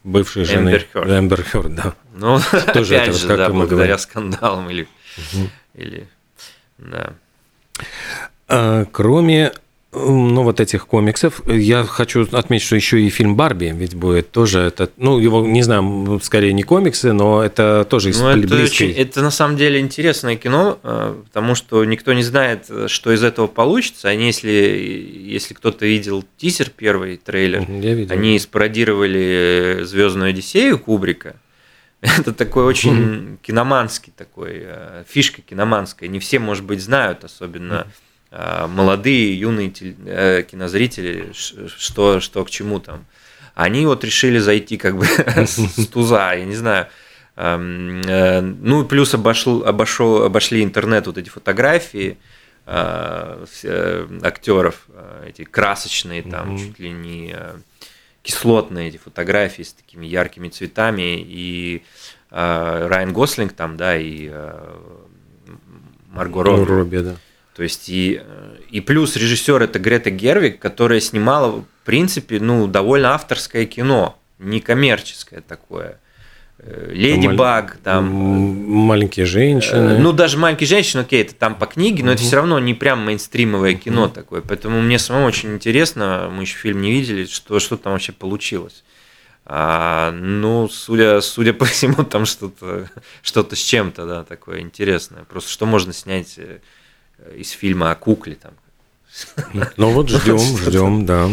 бывшей 0.05 0.45
жены 0.45 0.71
Эмбер 0.71 0.87
Хёрд. 0.93 1.09
Эмбер 1.11 1.43
Хёрд, 1.45 1.75
да. 1.75 1.95
Ну, 2.15 2.39
Тоже 2.75 2.97
опять 2.97 3.09
это 3.09 3.13
вот 3.13 3.21
же, 3.21 3.29
как 3.29 3.37
да, 3.39 3.49
благодаря 3.51 3.77
говорим. 3.77 3.99
скандалам 3.99 4.71
или, 4.71 4.89
или, 5.75 6.09
да. 6.79 7.15
А, 8.49 8.85
Кроме 8.93 9.53
ну, 9.95 10.43
вот 10.43 10.61
этих 10.61 10.87
комиксов, 10.87 11.41
я 11.47 11.85
хочу 11.85 12.27
отметить, 12.33 12.67
что 12.67 12.77
еще 12.77 13.01
и 13.01 13.09
фильм 13.11 13.37
Барби, 13.37 13.73
ведь 13.75 13.95
будет 13.95 14.31
тоже 14.31 14.61
это, 14.61 14.91
ну, 14.97 15.19
его, 15.19 15.47
не 15.47 15.63
знаю, 15.63 16.21
скорее 16.23 16.53
не 16.53 16.63
комиксы, 16.63 17.13
но 17.13 17.43
это 17.43 17.87
тоже 17.89 18.11
из 18.11 18.21
Ну, 18.21 18.29
это, 18.29 18.63
очень- 18.63 18.91
это 18.91 19.23
на 19.23 19.31
самом 19.31 19.57
деле 19.57 19.81
интересное 19.81 20.37
кино, 20.37 20.79
э, 20.83 21.23
потому 21.25 21.55
что 21.55 21.85
никто 21.85 22.13
не 22.13 22.23
знает, 22.23 22.67
э, 22.69 22.87
что 22.89 23.13
из 23.13 23.23
этого 23.23 23.47
получится. 23.47 24.09
Они, 24.09 24.27
если, 24.27 24.51
если 24.51 25.55
кто-то 25.55 25.87
видел 25.87 26.25
тизер 26.37 26.71
первый 26.71 27.17
трейлер, 27.17 27.65
они 28.11 28.39
спародировали 28.39 29.81
Звездную 29.85 30.31
Одиссею 30.31 30.79
Кубрика. 30.79 31.37
Это 32.01 32.35
такой 32.35 32.65
очень 32.65 33.39
киноманский 33.43 34.13
такой, 34.15 34.63
э, 34.65 35.05
фишка 35.09 35.41
киноманская. 35.41 36.09
Не 36.09 36.19
все, 36.19 36.39
может 36.39 36.65
быть, 36.65 36.83
знают, 36.83 37.25
особенно 37.25 37.87
э, 37.87 37.91
молодые, 38.67 39.39
юные 39.39 39.73
э, 40.07 40.43
кинозрители, 40.43 41.33
что, 41.33 42.21
что 42.21 42.45
к 42.45 42.51
чему 42.51 42.81
там. 42.81 43.05
Они 43.55 43.87
вот 43.87 44.03
решили 44.03 44.39
зайти 44.39 44.77
как 44.77 44.97
бы 44.97 45.07
с 45.37 45.87
туза, 45.87 46.35
я 46.35 46.45
не 46.45 46.57
знаю. 46.57 46.89
Эм, 47.37 48.03
э, 48.03 48.41
Ну 48.41 48.83
и 48.83 48.89
плюс 48.89 49.15
обошел, 49.15 49.65
обошел, 49.65 50.25
обошли 50.25 50.63
интернет 50.63 51.07
вот 51.07 51.19
эти 51.19 51.29
фотографии 51.29 52.17
э, 52.67 53.47
э, 53.63 54.09
актеров, 54.23 54.87
э, 54.89 55.27
эти 55.29 55.45
красочные, 55.45 56.23
там 56.23 56.59
чуть 56.59 56.79
ли 56.79 56.91
не 56.91 57.35
э, 57.37 57.57
кислотные 58.23 58.89
эти 58.89 58.97
фотографии 58.97 59.63
с 59.63 59.73
такими 59.73 60.07
яркими 60.07 60.49
цветами, 60.49 61.21
и 61.21 61.83
э, 62.31 62.87
Райан 62.89 63.13
Гослинг 63.13 63.53
там, 63.53 63.77
да, 63.77 63.97
и 63.97 64.29
э, 64.33 64.77
Марго 66.11 66.43
Робби. 66.43 66.71
Робби, 66.71 66.99
да. 66.99 67.17
То 67.55 67.63
есть 67.63 67.89
и, 67.89 68.21
э, 68.25 68.57
и 68.71 68.81
плюс 68.81 69.17
режиссер 69.17 69.63
это 69.63 69.79
Грета 69.79 70.11
Гервик, 70.11 70.59
которая 70.59 71.01
снимала, 71.01 71.51
в 71.53 71.65
принципе, 71.85 72.41
ну, 72.41 72.67
довольно 72.67 73.15
авторское 73.15 73.65
кино, 73.67 74.19
не 74.39 74.61
коммерческое 74.61 75.41
такое. 75.41 76.01
Э, 76.59 76.91
Леди 76.93 77.27
Маль- 77.27 77.37
Баг, 77.37 77.77
там, 77.85 78.07
М, 78.07 78.71
Маленькие 78.71 79.27
женщины. 79.27 79.93
Э, 79.93 79.99
Ну, 79.99 80.13
даже 80.13 80.37
маленькие 80.39 80.67
женщины, 80.67 81.03
окей, 81.03 81.23
это 81.23 81.35
там 81.35 81.57
по 81.57 81.67
книге, 81.67 82.03
но 82.05 82.13
это 82.13 82.23
все 82.23 82.37
равно 82.37 82.59
не 82.59 82.75
прям 82.75 83.05
мейнстримовое 83.05 83.75
кино 83.75 84.09
такое. 84.09 84.41
Поэтому 84.41 84.81
мне 84.83 84.99
самому 84.99 85.27
очень 85.27 85.55
интересно, 85.55 86.31
мы 86.33 86.43
еще 86.43 86.57
фильм 86.57 86.81
не 86.81 86.91
видели, 86.93 87.27
что, 87.27 87.59
что 87.61 87.77
там 87.77 87.93
вообще 87.93 88.13
получилось. 88.13 88.83
А, 89.47 90.11
ну, 90.13 90.69
судя, 90.71 91.21
судя 91.21 91.53
по 91.53 91.67
всему, 91.67 92.03
там 92.05 92.25
что-то 92.25 92.89
что 93.23 93.47
с 93.55 93.59
чем-то, 93.59 94.07
да, 94.07 94.25
такое 94.25 94.61
интересное. 94.61 95.25
Просто 95.25 95.51
что 95.51 95.67
можно 95.67 95.93
снять 95.93 96.35
э, 96.39 96.61
из 97.37 97.51
фильма 97.51 97.91
о 97.91 97.95
кукле 97.95 98.37
там. 98.37 98.53
Ну 99.77 99.91
вот 99.91 100.09
ждем, 100.09 100.39
ждем, 100.59 101.07
да. 101.07 101.29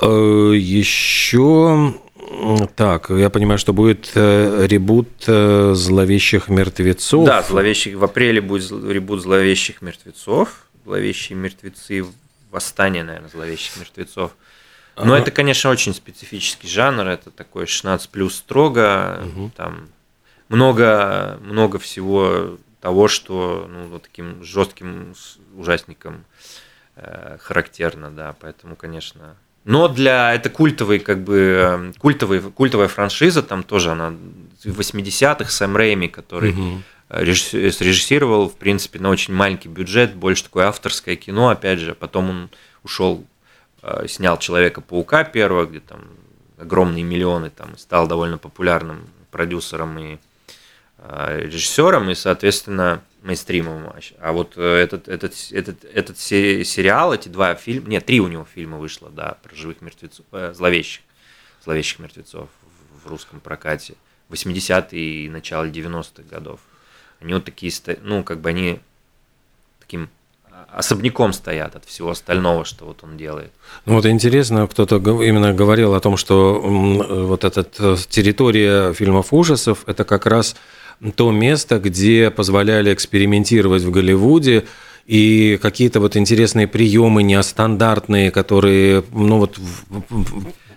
Э, 0.00 0.52
Еще 0.54 1.94
так, 2.76 3.10
я 3.10 3.28
понимаю, 3.28 3.58
что 3.58 3.72
будет 3.72 4.12
э, 4.14 4.66
ребут 4.66 5.08
э, 5.26 5.72
зловещих 5.74 6.48
мертвецов. 6.48 7.26
Да, 7.26 7.42
зловещих, 7.42 7.96
в 7.96 8.04
апреле 8.04 8.40
будет 8.40 8.70
ребут 8.70 9.22
зловещих 9.22 9.82
мертвецов. 9.82 10.66
Зловещие 10.84 11.36
мертвецы, 11.36 12.04
восстание, 12.50 13.04
наверное, 13.04 13.30
зловещих 13.30 13.76
мертвецов. 13.78 14.32
Но 14.96 15.16
это, 15.16 15.30
конечно, 15.30 15.70
очень 15.70 15.94
специфический 15.94 16.68
жанр. 16.68 17.06
Это 17.08 17.30
такой 17.30 17.66
16 17.66 18.08
плюс 18.10 18.36
строго. 18.36 19.22
Там 19.56 19.88
много, 20.48 21.38
много 21.42 21.78
всего 21.78 22.58
того, 22.80 23.08
что 23.08 23.66
ну, 23.70 23.88
вот 23.88 24.02
таким 24.04 24.42
жестким 24.42 25.14
ужасникам 25.56 26.24
э, 26.96 27.36
характерно, 27.40 28.10
да. 28.10 28.34
Поэтому, 28.40 28.76
конечно. 28.76 29.36
Но 29.64 29.88
для 29.88 30.34
это 30.34 30.48
культовый, 30.48 30.98
как 30.98 31.22
бы 31.22 31.36
э, 31.38 31.92
культовый, 31.98 32.40
культовая 32.40 32.88
франшиза, 32.88 33.42
там 33.42 33.62
тоже 33.62 33.90
она 33.90 34.10
в 34.64 34.80
80-х 34.80 35.50
Сэм 35.50 35.76
Рэйми, 35.76 36.08
который 36.08 36.52
Мгм. 36.52 36.82
режисс- 37.10 37.70
срежиссировал, 37.70 38.48
в 38.48 38.56
принципе, 38.56 38.98
на 38.98 39.10
очень 39.10 39.34
маленький 39.34 39.68
бюджет, 39.68 40.14
больше 40.14 40.44
такое 40.44 40.66
авторское 40.66 41.16
кино, 41.16 41.50
опять 41.50 41.78
же, 41.78 41.94
потом 41.94 42.30
он 42.30 42.50
ушел, 42.82 43.24
э, 43.82 44.06
снял 44.08 44.38
Человека-паука 44.38 45.24
первого, 45.24 45.66
где 45.66 45.80
там 45.80 46.00
огромные 46.58 47.04
миллионы, 47.04 47.50
там, 47.50 47.76
стал 47.76 48.06
довольно 48.06 48.38
популярным 48.38 49.00
продюсером 49.30 49.98
и 49.98 50.18
режиссером, 51.04 52.10
и, 52.10 52.14
соответственно, 52.14 53.02
мейнстримовым. 53.22 53.92
А 54.20 54.32
вот 54.32 54.54
э, 54.56 54.62
этот, 54.62 55.08
этот, 55.08 55.34
этот, 55.50 55.84
этот 55.84 56.18
се- 56.18 56.64
сериал, 56.64 57.12
эти 57.14 57.28
два 57.28 57.54
фильма, 57.54 57.88
нет, 57.88 58.06
три 58.06 58.20
у 58.20 58.28
него 58.28 58.46
фильма 58.52 58.78
вышло, 58.78 59.10
да, 59.10 59.36
про 59.42 59.54
живых 59.54 59.80
мертвецов, 59.80 60.24
э, 60.32 60.52
зловещих, 60.54 61.02
зловещих 61.64 61.98
мертвецов 61.98 62.48
в- 63.04 63.08
русском 63.08 63.40
прокате. 63.40 63.94
80-е 64.30 65.24
и 65.24 65.28
начало 65.28 65.64
90-х 65.68 66.22
годов. 66.30 66.60
Они 67.20 67.34
вот 67.34 67.44
такие, 67.44 67.72
ну, 68.02 68.22
как 68.22 68.40
бы 68.40 68.50
они 68.50 68.80
таким 69.80 70.08
особняком 70.72 71.32
стоят 71.32 71.74
от 71.76 71.84
всего 71.84 72.10
остального, 72.10 72.64
что 72.64 72.84
вот 72.84 73.02
он 73.02 73.16
делает. 73.16 73.50
Ну 73.86 73.94
вот 73.94 74.06
интересно, 74.06 74.66
кто-то 74.68 74.96
именно 75.22 75.52
говорил 75.52 75.94
о 75.94 76.00
том, 76.00 76.16
что 76.16 76.56
э, 76.62 77.22
вот 77.24 77.44
эта 77.44 77.64
территория 78.08 78.92
фильмов 78.92 79.32
ужасов– 79.32 79.82
это 79.86 80.04
как 80.04 80.26
раз 80.26 80.54
то 81.14 81.30
место, 81.30 81.78
где 81.78 82.30
позволяли 82.30 82.92
экспериментировать 82.92 83.82
в 83.82 83.90
Голливуде, 83.90 84.66
и 85.06 85.58
какие-то 85.60 85.98
вот 85.98 86.16
интересные 86.16 86.68
приемы 86.68 87.22
нестандартные, 87.22 88.30
которые, 88.30 89.02
ну 89.12 89.38
вот... 89.38 89.58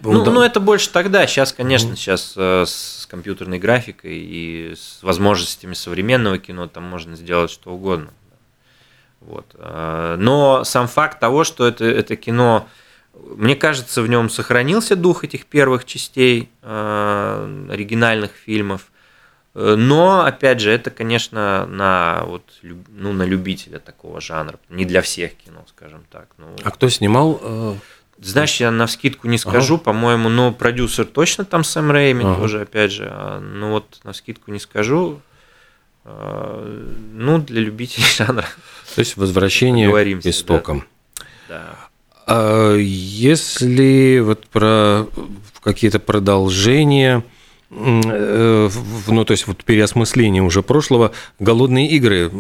Ну, 0.02 0.26
да. 0.26 0.32
ну, 0.32 0.42
это 0.42 0.60
больше 0.60 0.90
тогда. 0.90 1.26
Сейчас, 1.28 1.54
конечно, 1.54 1.96
сейчас 1.96 2.34
э, 2.36 2.66
с 2.68 3.08
компьютерной 3.10 3.58
графикой 3.58 4.18
и 4.18 4.74
с 4.76 5.02
возможностями 5.02 5.74
современного 5.76 6.40
кино 6.40 6.68
там 6.68 6.84
можно 6.84 7.16
сделать 7.16 7.52
что 7.52 7.72
угодно. 7.72 8.10
Вот. 9.22 9.46
Э, 9.54 10.16
Но 10.18 10.64
сам 10.64 10.88
факт 10.88 11.20
того, 11.20 11.44
что 11.44 11.68
это, 11.68 11.86
это 11.86 12.16
кино, 12.16 12.68
мне 13.14 13.56
кажется, 13.56 14.02
в 14.02 14.10
нем 14.10 14.30
сохранился 14.30 14.96
дух 14.96 15.24
этих 15.24 15.46
первых 15.46 15.86
частей 15.86 16.50
э, 16.62 17.66
оригинальных 17.70 18.32
фильмов. 18.32 18.92
Э, 19.56 19.76
Но, 19.78 20.26
опять 20.26 20.60
же, 20.60 20.72
это, 20.72 20.90
конечно, 20.90 21.66
на, 21.68 22.24
вот, 22.26 22.44
ну, 22.90 23.14
на 23.14 23.24
любителя 23.24 23.80
такого 23.80 24.20
жанра. 24.22 24.60
Не 24.70 24.86
для 24.86 25.02
всех 25.02 25.34
кино, 25.36 25.64
скажем 25.68 26.04
так. 26.12 26.28
Ну, 26.38 26.48
А 26.64 26.72
кто 26.72 26.90
снимал? 26.90 27.40
э, 27.42 27.76
знаешь, 28.20 28.60
я 28.60 28.72
на 28.72 28.88
скидку 28.88 29.28
не 29.28 29.38
скажу, 29.38 29.78
по-моему, 29.78 30.30
но 30.30 30.52
продюсер 30.54 31.06
точно 31.06 31.46
там 31.46 31.64
Сэм 31.64 31.92
Рэйми 31.92 32.24
Ага. 32.26 32.36
тоже, 32.42 32.62
опять 32.62 32.92
же. 32.92 33.08
а, 33.12 33.40
Ну 33.40 33.72
вот 33.72 34.00
на 34.04 34.14
скидку 34.14 34.52
не 34.52 34.60
скажу. 34.60 35.20
А, 36.06 36.64
Ну, 37.14 37.38
для 37.40 37.62
любителей 37.62 38.06
жанра. 38.18 38.46
То 38.96 39.00
есть 39.00 39.18
возвращение 39.18 39.90
к 40.22 40.26
истокам. 40.26 40.86
Да. 41.50 41.76
А 42.26 42.76
если 42.78 44.20
вот 44.20 44.48
про 44.48 45.06
какие-то 45.62 46.00
продолжения, 46.00 47.24
ну, 47.76 49.26
то 49.26 49.32
есть 49.32 49.48
вот 49.48 49.64
переосмысление 49.64 50.44
уже 50.44 50.62
прошлого, 50.62 51.12
голодные 51.40 51.88
игры. 51.90 52.32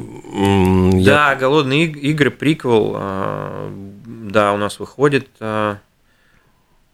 я- 0.93 1.06
Да, 1.06 1.36
голодные 1.36 1.86
иг- 1.86 1.98
игры, 1.98 2.30
приквел. 2.32 2.93
а, 2.96 3.72
Да, 4.06 4.54
у 4.54 4.58
нас 4.58 4.80
выходит. 4.80 5.28
а, 5.39 5.78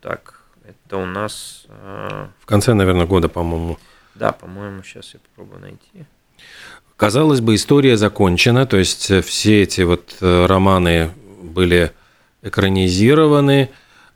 Так, 0.01 0.41
это 0.65 0.97
у 0.97 1.05
нас. 1.05 1.65
а, 1.69 2.29
В 2.41 2.45
конце, 2.45 2.73
наверное, 2.73 3.05
года, 3.05 3.27
по-моему. 3.29 3.77
Да, 4.15 4.31
по-моему, 4.31 4.83
сейчас 4.83 5.13
я 5.13 5.19
попробую 5.19 5.61
найти. 5.61 6.05
Казалось 6.97 7.39
бы, 7.41 7.55
история 7.55 7.95
закончена, 7.97 8.65
то 8.65 8.77
есть 8.77 9.09
э, 9.11 9.21
все 9.21 9.63
эти 9.63 9.81
вот 9.81 10.17
э, 10.21 10.45
романы 10.45 11.11
были 11.41 11.91
экранизированы. 12.41 13.69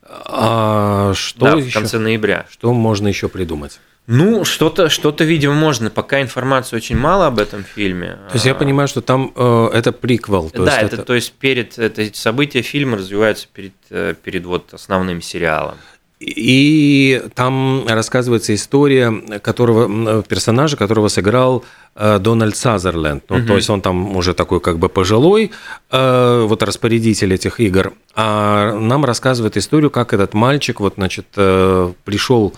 А 0.05 1.13
что 1.15 1.45
Да, 1.45 1.55
в 1.55 1.59
еще? 1.59 1.79
конце 1.79 1.97
ноября. 1.97 2.45
Что 2.49 2.73
можно 2.73 3.07
еще 3.07 3.29
придумать? 3.29 3.79
Ну, 4.05 4.43
что-то, 4.43 4.89
что-то, 4.89 5.23
видимо, 5.23 5.53
можно. 5.53 5.89
Пока 5.89 6.21
информации 6.21 6.75
очень 6.75 6.97
мало 6.97 7.27
об 7.27 7.39
этом 7.39 7.63
фильме. 7.63 8.17
То 8.27 8.33
есть 8.33 8.45
я 8.45 8.51
А, 8.51 8.55
понимаю, 8.55 8.87
что 8.87 9.01
там 9.01 9.31
э, 9.35 9.69
это 9.73 9.93
приквел. 9.93 10.49
То 10.49 10.65
да, 10.65 10.79
есть 10.81 10.93
это, 10.93 11.03
то 11.03 11.13
есть 11.13 11.31
перед 11.33 11.77
это 11.79 12.09
события 12.13 12.61
фильма 12.61 12.97
развиваются 12.97 13.47
перед, 13.53 13.73
э, 13.89 14.13
перед 14.21 14.45
вот 14.45 14.73
основным 14.73 15.21
сериалом. 15.21 15.75
И 16.19 17.21
там 17.35 17.85
рассказывается 17.87 18.53
история 18.53 19.11
которого, 19.41 20.23
персонажа, 20.23 20.77
которого 20.77 21.09
сыграл 21.09 21.65
э, 21.95 22.19
Дональд 22.19 22.55
Сазерленд. 22.55 23.23
Ну, 23.29 23.45
То 23.45 23.55
есть 23.55 23.69
он 23.69 23.81
там 23.81 24.15
уже 24.15 24.33
такой 24.33 24.59
как 24.59 24.79
бы 24.79 24.89
пожилой, 24.89 25.51
э, 25.91 26.45
вот 26.47 26.63
распорядитель 26.63 27.33
этих 27.33 27.59
игр. 27.59 27.93
А 28.15 28.73
нам 28.73 29.05
рассказывает 29.05 29.57
историю, 29.57 29.89
как 29.89 30.13
этот 30.13 30.33
мальчик 30.33 30.79
вот, 30.79 30.93
значит, 30.95 31.25
э, 31.35 31.91
пришел, 32.05 32.53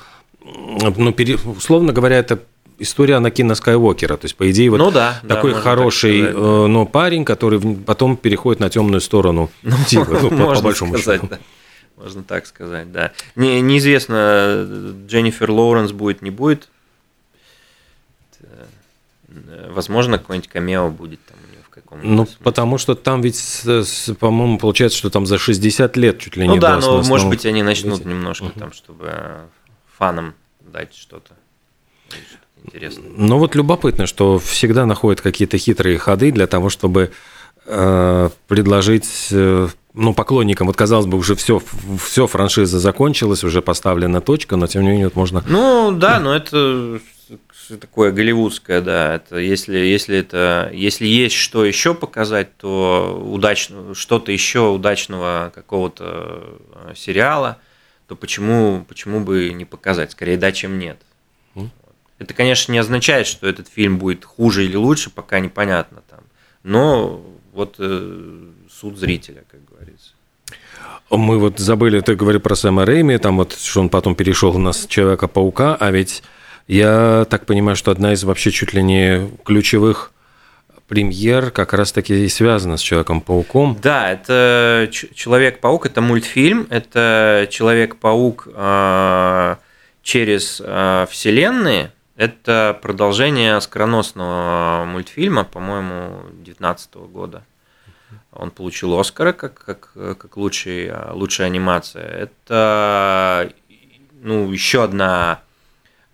ну, 0.97 1.12
пере, 1.12 1.36
условно 1.38 1.91
говоря, 1.93 2.17
это 2.17 2.39
история 2.79 3.15
Анакина 3.15 3.55
Скайуокера. 3.55 4.17
То 4.17 4.25
есть, 4.25 4.36
по 4.36 4.49
идее, 4.51 4.69
вот 4.69 4.77
Ну 4.77 4.91
да, 4.91 5.19
да, 5.23 5.36
такой 5.36 5.51
можно 5.51 5.63
хороший 5.63 6.21
так 6.21 6.31
сказать, 6.31 6.45
э, 6.45 6.67
но 6.67 6.86
парень, 6.86 7.25
который 7.25 7.60
потом 7.77 8.17
переходит 8.17 8.60
на 8.60 8.69
темную 8.69 9.01
сторону. 9.01 9.49
типа, 9.88 10.05
ну, 10.21 10.29
по- 10.29 10.36
по, 10.36 10.36
Можно 10.36 10.63
большому 10.63 10.97
сказать, 10.97 11.21
счету. 11.21 11.36
да. 11.36 11.39
Можно 12.03 12.23
так 12.23 12.45
сказать, 12.45 12.91
да. 12.91 13.12
Не, 13.38 13.62
неизвестно, 13.62 14.93
Дженнифер 15.08 15.49
Лоуренс 15.49 15.93
будет, 15.93 16.21
не 16.21 16.29
будет. 16.31 16.67
Э, 18.41 19.69
Возможно, 19.71 20.17
какой-нибудь 20.17 20.49
камео 20.49 20.89
будет 20.89 21.19
там 21.25 21.38
у 21.43 21.51
нее 21.51 21.62
в 21.65 21.69
каком-нибудь. 21.69 22.10
Ну, 22.12 22.25
смысле. 22.25 22.43
потому 22.43 22.77
что 22.77 22.95
там 22.95 23.21
ведь, 23.21 23.63
по-моему, 24.19 24.58
получается, 24.60 24.97
что 24.97 25.10
там 25.10 25.25
за 25.25 25.38
60 25.38 25.97
лет 25.97 26.19
чуть 26.19 26.36
ли 26.38 26.45
Ну 26.45 26.53
не 26.55 26.60
да, 26.60 26.75
до 26.79 26.81
но 26.88 27.03
может 27.03 27.29
быть 27.29 27.45
они 27.45 27.63
начнут 27.63 27.99
Видите? 27.99 28.10
немножко 28.10 28.45
там, 28.58 28.71
чтобы 28.73 29.13
фанам 29.97 30.34
дать 30.62 30.93
что-то. 30.95 31.34
что-то 32.10 32.45
интересное. 32.63 33.10
Ну 33.15 33.38
вот 33.38 33.55
любопытно, 33.55 34.08
что 34.08 34.39
всегда 34.39 34.86
находят 34.86 35.21
какие-то 35.21 35.58
хитрые 35.58 35.97
ходы 35.97 36.31
для 36.31 36.47
того, 36.47 36.69
чтобы 36.69 37.12
э, 37.65 38.29
предложить 38.47 39.27
э, 39.31 39.67
ну, 39.93 40.13
поклонникам, 40.13 40.67
вот 40.67 40.75
казалось 40.75 41.05
бы, 41.05 41.17
уже 41.17 41.36
все, 41.36 41.62
все 42.03 42.27
франшиза 42.27 42.79
закончилась, 42.79 43.43
уже 43.43 43.62
поставлена 43.62 44.21
точка, 44.21 44.55
но 44.55 44.67
тем 44.67 44.84
не 44.84 44.89
менее 44.89 45.05
вот 45.08 45.15
можно... 45.15 45.43
Ну 45.47 45.91
да, 45.91 46.19
но 46.19 46.36
это 46.36 46.99
такое 47.79 48.12
голливудское, 48.12 48.81
да. 48.81 49.15
Это 49.15 49.38
если, 49.38 49.77
если 49.77 50.17
это 50.17 50.69
если 50.73 51.08
есть 51.08 51.36
что 51.36 51.65
еще 51.65 51.93
показать, 51.93 52.55
то 52.58 53.21
удачно 53.25 53.95
что-то 53.95 54.31
еще 54.31 54.69
удачного 54.69 55.51
какого-то 55.55 56.58
э, 56.88 56.93
сериала, 56.95 57.58
то 58.07 58.15
почему 58.15 58.85
почему 58.87 59.19
бы 59.19 59.51
не 59.53 59.65
показать? 59.65 60.11
Скорее 60.11 60.37
да, 60.37 60.51
чем 60.51 60.79
нет. 60.79 60.97
Это, 62.17 62.33
конечно, 62.33 62.71
не 62.71 62.77
означает, 62.77 63.27
что 63.27 63.45
этот 63.45 63.67
фильм 63.67 63.97
будет 63.97 64.23
хуже 64.23 64.63
или 64.63 64.77
лучше, 64.77 65.09
пока 65.09 65.39
непонятно 65.39 66.01
там. 66.09 66.21
Но 66.63 67.21
вот 67.51 67.75
э, 67.77 68.51
суд 68.71 68.97
зрителя, 68.97 69.43
как 69.51 69.59
говорится. 69.65 70.11
Мы 71.09 71.37
вот 71.39 71.59
забыли, 71.59 71.99
ты 71.99 72.15
говорил 72.15 72.39
про 72.39 72.55
Сэма 72.55 72.85
Рэйми, 72.85 73.17
там 73.17 73.37
вот, 73.37 73.53
что 73.53 73.81
он 73.81 73.89
потом 73.89 74.15
перешел 74.15 74.55
у 74.55 74.59
нас 74.59 74.85
Человека-паука, 74.87 75.75
а 75.75 75.91
ведь 75.91 76.23
я 76.67 77.27
так 77.29 77.45
понимаю, 77.45 77.75
что 77.75 77.91
одна 77.91 78.13
из 78.13 78.23
вообще 78.23 78.51
чуть 78.51 78.73
ли 78.73 78.81
не 78.81 79.29
ключевых 79.43 80.11
премьер 80.87 81.51
как 81.51 81.73
раз-таки 81.73 82.25
и 82.25 82.29
связана 82.29 82.77
с 82.77 82.81
Человеком-пауком. 82.81 83.77
Да, 83.81 84.11
это 84.11 84.89
Человек-паук, 84.91 85.85
это 85.85 86.01
мультфильм, 86.01 86.67
это 86.69 87.47
Человек-паук 87.49 88.47
э, 88.53 89.55
через 90.03 90.61
э, 90.63 91.05
вселенные. 91.09 91.91
Это 92.15 92.79
продолжение 92.81 93.59
скороносного 93.59 94.85
мультфильма, 94.85 95.43
по-моему, 95.43 96.21
2019 96.31 96.95
года. 96.95 97.43
Он 98.31 98.51
получил 98.51 98.97
Оскара 98.97 99.33
как, 99.33 99.55
как, 99.55 99.91
как 99.93 100.37
лучший, 100.37 100.87
э, 100.87 101.11
лучшая 101.11 101.47
анимация. 101.47 102.07
Это 102.07 103.51
ну, 104.21 104.51
еще 104.51 104.83
одна 104.83 105.41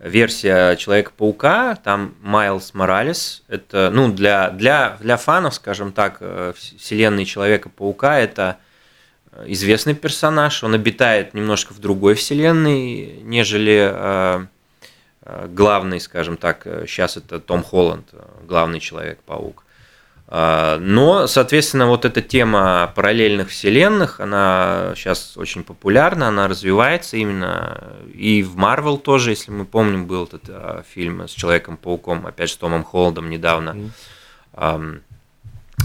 версия 0.03 0.75
Человека-паука, 0.75 1.75
там 1.75 2.15
Майлз 2.21 2.73
Моралес, 2.73 3.43
это, 3.47 3.91
ну, 3.93 4.11
для, 4.11 4.49
для, 4.49 4.97
для 4.99 5.17
фанов, 5.17 5.53
скажем 5.53 5.91
так, 5.91 6.17
э, 6.19 6.53
вс- 6.55 6.77
вселенной 6.77 7.25
Человека-паука, 7.25 8.19
это 8.19 8.57
э, 9.31 9.45
известный 9.49 9.93
персонаж, 9.93 10.63
он 10.63 10.73
обитает 10.73 11.33
немножко 11.33 11.73
в 11.73 11.79
другой 11.79 12.15
вселенной, 12.15 13.19
нежели 13.21 13.91
э, 13.93 14.45
главный, 15.49 15.99
скажем 15.99 16.35
так, 16.35 16.63
сейчас 16.87 17.17
это 17.17 17.39
Том 17.39 17.63
Холланд, 17.63 18.09
главный 18.47 18.79
Человек-паук. 18.79 19.63
А, 20.33 20.79
Но, 20.79 21.27
соответственно, 21.27 21.87
вот 21.87 22.05
эта 22.05 22.21
тема 22.21 22.89
параллельных 22.95 23.49
вселенных, 23.49 24.21
она 24.21 24.93
сейчас 24.95 25.35
очень 25.35 25.65
популярна, 25.65 26.29
она 26.29 26.47
развивается 26.47 27.17
именно 27.17 27.97
и 28.13 28.41
в 28.41 28.55
Марвел 28.55 28.97
тоже, 28.97 29.31
если 29.31 29.51
мы 29.51 29.65
помним, 29.65 30.07
был 30.07 30.23
этот 30.23 30.43
а, 30.47 30.83
фильм 30.89 31.27
с 31.27 31.31
Человеком-пауком, 31.31 32.25
опять 32.25 32.47
же, 32.47 32.55
с 32.55 32.57
Томом 32.57 32.85
Холландом 32.85 33.29
недавно. 33.29 33.75
Ам, 34.53 35.01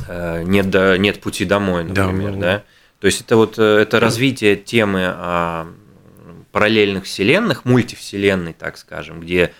э, 0.06 0.44
Нет, 0.44 0.66
нет 1.00 1.20
пути 1.20 1.44
домой, 1.44 1.82
Да, 1.84 2.06
например, 2.06 2.32
ну, 2.32 2.40
да. 2.40 2.62
То 3.00 3.06
есть 3.06 3.22
это 3.22 3.36
вот 3.36 3.58
э, 3.58 3.78
это 3.80 3.98
развитие 3.98 4.54
темы 4.54 5.06
а, 5.06 5.66
параллельных 6.52 7.04
вселенных, 7.04 7.64
мультивселенной, 7.64 8.52
так 8.52 8.78
скажем, 8.78 9.20
где 9.20 9.52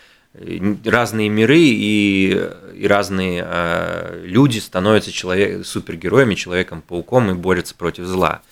разные 0.84 1.28
миры 1.28 1.58
и, 1.58 2.48
и 2.74 2.86
разные 2.86 3.44
э, 3.46 4.22
люди 4.24 4.58
становятся 4.58 5.12
человек, 5.12 5.66
супергероями, 5.66 6.34
человеком-пауком 6.34 7.30
и 7.30 7.34
борются 7.34 7.74
против 7.74 8.04
зла. 8.04 8.42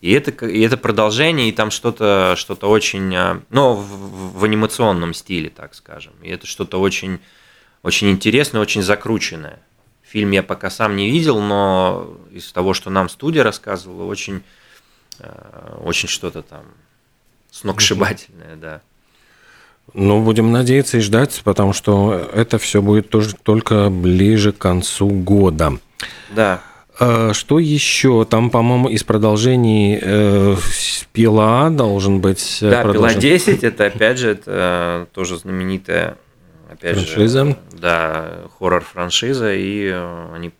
И 0.00 0.12
это, 0.12 0.46
и 0.46 0.60
это 0.60 0.76
продолжение, 0.76 1.48
и 1.48 1.52
там 1.52 1.70
что-то 1.70 2.34
что 2.36 2.54
очень, 2.68 3.14
э, 3.14 3.40
ну, 3.50 3.74
в, 3.74 4.38
в 4.38 4.44
анимационном 4.44 5.14
стиле, 5.14 5.50
так 5.50 5.74
скажем. 5.74 6.12
И 6.22 6.28
это 6.28 6.46
что-то 6.46 6.80
очень, 6.80 7.20
очень 7.82 8.10
интересное, 8.10 8.60
очень 8.60 8.82
закрученное. 8.82 9.60
Фильм 10.02 10.30
я 10.30 10.42
пока 10.42 10.70
сам 10.70 10.96
не 10.96 11.10
видел, 11.10 11.40
но 11.40 12.18
из 12.30 12.52
того, 12.52 12.74
что 12.74 12.90
нам 12.90 13.08
студия 13.08 13.42
рассказывала, 13.42 14.04
очень, 14.04 14.42
э, 15.18 15.78
очень 15.82 16.08
что-то 16.08 16.42
там 16.42 16.64
сногсшибательное, 17.50 18.56
да. 18.56 18.82
Ну, 19.92 20.22
будем 20.22 20.50
надеяться 20.50 20.98
и 20.98 21.00
ждать, 21.00 21.40
потому 21.44 21.72
что 21.72 22.28
это 22.34 22.58
все 22.58 22.82
будет 22.82 23.10
тоже 23.10 23.34
только 23.34 23.90
ближе 23.90 24.52
к 24.52 24.58
концу 24.58 25.08
года. 25.08 25.74
Да. 26.34 26.60
А 26.98 27.32
Что 27.32 27.58
еще? 27.58 28.24
Там, 28.24 28.50
по-моему, 28.50 28.88
из 28.88 29.02
продолжений 29.02 29.98
э, 30.00 30.56
пила 31.12 31.70
должен 31.70 32.20
быть 32.20 32.58
э, 32.62 32.70
Да, 32.70 32.82
Пила 32.82 32.92
продолжен. 32.92 33.20
10, 33.20 33.64
это 33.64 33.86
опять 33.86 34.18
же, 34.18 34.30
это 34.30 35.08
тоже 35.12 35.36
знаменитая 35.36 36.16
опять 36.70 36.94
Франшиза. 36.94 37.44
же, 37.46 37.56
да, 37.72 38.42
хоррор-франшиза, 38.58 39.54
и 39.54 39.88
э, 39.92 40.34
они 40.34 40.52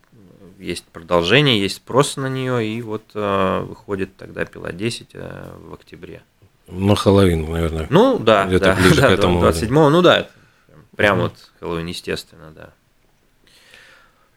есть 0.58 0.84
продолжение, 0.86 1.60
есть 1.60 1.76
спрос 1.76 2.16
на 2.16 2.28
нее, 2.28 2.66
и 2.66 2.82
вот 2.82 3.04
э, 3.14 3.64
выходит 3.68 4.16
тогда 4.16 4.44
Пила 4.44 4.72
10 4.72 5.08
э, 5.14 5.50
в 5.68 5.74
октябре. 5.74 6.22
На 6.68 6.94
Хэллоуин, 6.94 7.50
наверное. 7.50 7.86
Ну, 7.90 8.18
да, 8.18 8.44
да, 8.46 8.74
ближе 8.74 8.96
к 8.96 9.00
да, 9.00 9.10
этому. 9.10 9.40
27 9.40 9.72
ну 9.72 10.02
да, 10.02 10.28
прям 10.96 11.20
вот 11.20 11.34
Хэллоуин, 11.60 11.86
естественно, 11.86 12.50
да. 12.54 12.70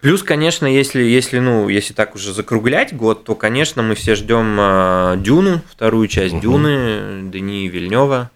Плюс, 0.02 0.22
конечно, 0.22 0.68
если, 0.68 1.02
если, 1.02 1.40
ну, 1.40 1.70
если 1.70 1.94
так 1.94 2.13
уже 2.13 2.32
закруглять 2.32 2.96
год, 2.96 3.24
то, 3.24 3.34
конечно, 3.34 3.82
мы 3.82 3.96
все 3.96 4.13
ждем 4.13 4.56
э, 4.60 5.16
Дюну, 5.18 5.62
вторую 5.70 6.08
часть 6.08 6.40
Дюны, 6.40 7.32
Дени 7.32 7.68
Вильнева. 7.68 8.30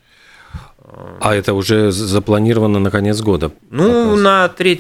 А 1.20 1.36
это 1.36 1.54
уже 1.54 1.92
запланировано 1.92 2.80
на 2.80 2.90
конец 2.90 3.22
года? 3.22 3.52
Ну, 3.70 4.10
показ? 4.10 4.22
на 4.22 4.50
3 4.50 4.80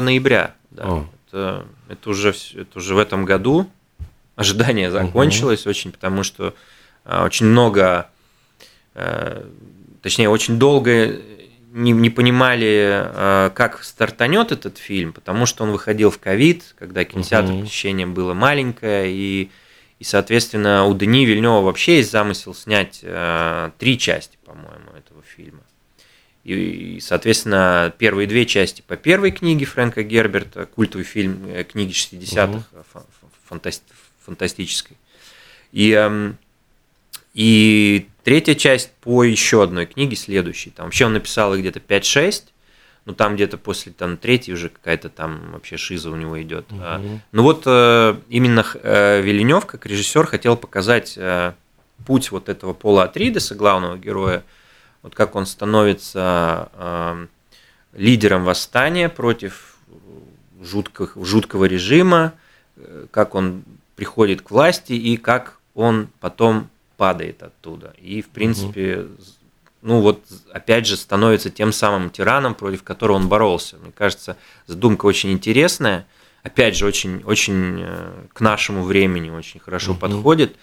ноября. 0.00 0.54
Да. 0.70 0.82
О. 0.84 1.06
Это, 1.28 1.66
это, 1.88 2.10
уже, 2.10 2.34
это 2.54 2.78
уже 2.78 2.94
в 2.94 2.98
этом 2.98 3.24
году. 3.24 3.68
Ожидание 4.36 4.90
закончилось 4.90 5.66
очень, 5.66 5.92
потому 5.92 6.22
что 6.22 6.54
а, 7.04 7.24
очень 7.24 7.46
много, 7.46 8.08
точнее, 10.02 10.28
очень 10.28 10.58
долго 10.58 11.20
не, 11.72 11.92
не 11.92 12.10
понимали, 12.10 13.02
э, 13.04 13.50
как 13.54 13.84
стартанет 13.84 14.52
этот 14.52 14.78
фильм, 14.78 15.12
потому 15.12 15.44
что 15.46 15.64
он 15.64 15.72
выходил 15.72 16.10
в 16.10 16.18
ковид, 16.18 16.74
когда 16.78 17.04
кинотеатр 17.04 17.52
посещение 17.60 18.06
было 18.06 18.32
маленькое, 18.34 19.12
и, 19.12 19.50
и, 19.98 20.04
соответственно, 20.04 20.86
у 20.86 20.94
Дани 20.94 21.26
Вильнева 21.26 21.60
вообще 21.60 21.98
есть 21.98 22.10
замысел 22.10 22.54
снять 22.54 23.00
э, 23.02 23.70
три 23.78 23.98
части, 23.98 24.38
по-моему, 24.44 24.90
этого 24.96 25.22
фильма. 25.22 25.60
И, 26.44 26.98
соответственно, 27.02 27.92
первые 27.98 28.26
две 28.28 28.46
части 28.46 28.82
по 28.86 28.96
первой 28.96 29.32
книге 29.32 29.64
Фрэнка 29.66 30.02
Герберта, 30.04 30.64
культовый 30.66 31.04
фильм 31.04 31.44
э, 31.48 31.64
книги 31.64 31.90
60-х, 31.92 32.62
фа- 32.92 33.00
фа- 33.00 33.54
фантаст- 33.54 33.82
фантастической. 34.24 34.96
И, 35.72 35.90
эм, 35.90 36.38
и 37.34 38.06
третья 38.26 38.56
часть 38.56 38.90
по 39.02 39.22
еще 39.22 39.62
одной 39.62 39.86
книге, 39.86 40.16
следующей. 40.16 40.70
Там 40.70 40.86
вообще 40.86 41.06
он 41.06 41.12
написал 41.12 41.54
их 41.54 41.60
где-то 41.60 41.78
5-6, 41.78 42.42
но 43.04 43.14
там 43.14 43.36
где-то 43.36 43.56
после 43.56 43.92
там, 43.92 44.16
третьей 44.16 44.52
уже 44.52 44.68
какая-то 44.68 45.10
там 45.10 45.52
вообще 45.52 45.76
шиза 45.76 46.10
у 46.10 46.16
него 46.16 46.42
идет. 46.42 46.66
А, 46.72 47.00
Ну 47.30 47.42
вот 47.44 47.62
э, 47.66 48.16
именно 48.28 48.66
э, 48.82 49.20
Вильнев, 49.20 49.64
как 49.66 49.86
режиссер, 49.86 50.26
хотел 50.26 50.56
показать 50.56 51.14
э, 51.16 51.52
путь 52.04 52.32
вот 52.32 52.48
этого 52.48 52.72
Пола 52.72 53.04
Атридеса, 53.04 53.54
главного 53.54 53.96
героя, 53.96 54.42
вот 55.02 55.14
как 55.14 55.36
он 55.36 55.46
становится 55.46 56.68
э, 56.74 57.26
лидером 57.92 58.42
восстания 58.42 59.08
против 59.08 59.76
жутких, 60.60 61.12
жуткого 61.14 61.66
режима, 61.66 62.32
э, 62.76 63.06
как 63.12 63.36
он 63.36 63.62
приходит 63.94 64.42
к 64.42 64.50
власти 64.50 64.94
и 64.94 65.16
как 65.16 65.60
он 65.76 66.08
потом 66.18 66.68
падает 66.96 67.42
оттуда. 67.42 67.94
И, 67.98 68.22
в 68.22 68.28
принципе, 68.28 68.98
угу. 68.98 69.10
ну 69.82 70.00
вот, 70.00 70.24
опять 70.52 70.86
же, 70.86 70.96
становится 70.96 71.50
тем 71.50 71.72
самым 71.72 72.10
тираном, 72.10 72.54
против 72.54 72.82
которого 72.82 73.16
он 73.16 73.28
боролся. 73.28 73.76
Мне 73.76 73.92
кажется, 73.92 74.36
задумка 74.66 75.06
очень 75.06 75.32
интересная. 75.32 76.06
Опять 76.42 76.76
же, 76.76 76.86
очень, 76.86 77.22
очень 77.24 77.82
э, 77.82 78.12
к 78.32 78.40
нашему 78.40 78.84
времени 78.84 79.30
очень 79.30 79.60
хорошо 79.60 79.92
угу. 79.92 80.00
подходит. 80.00 80.56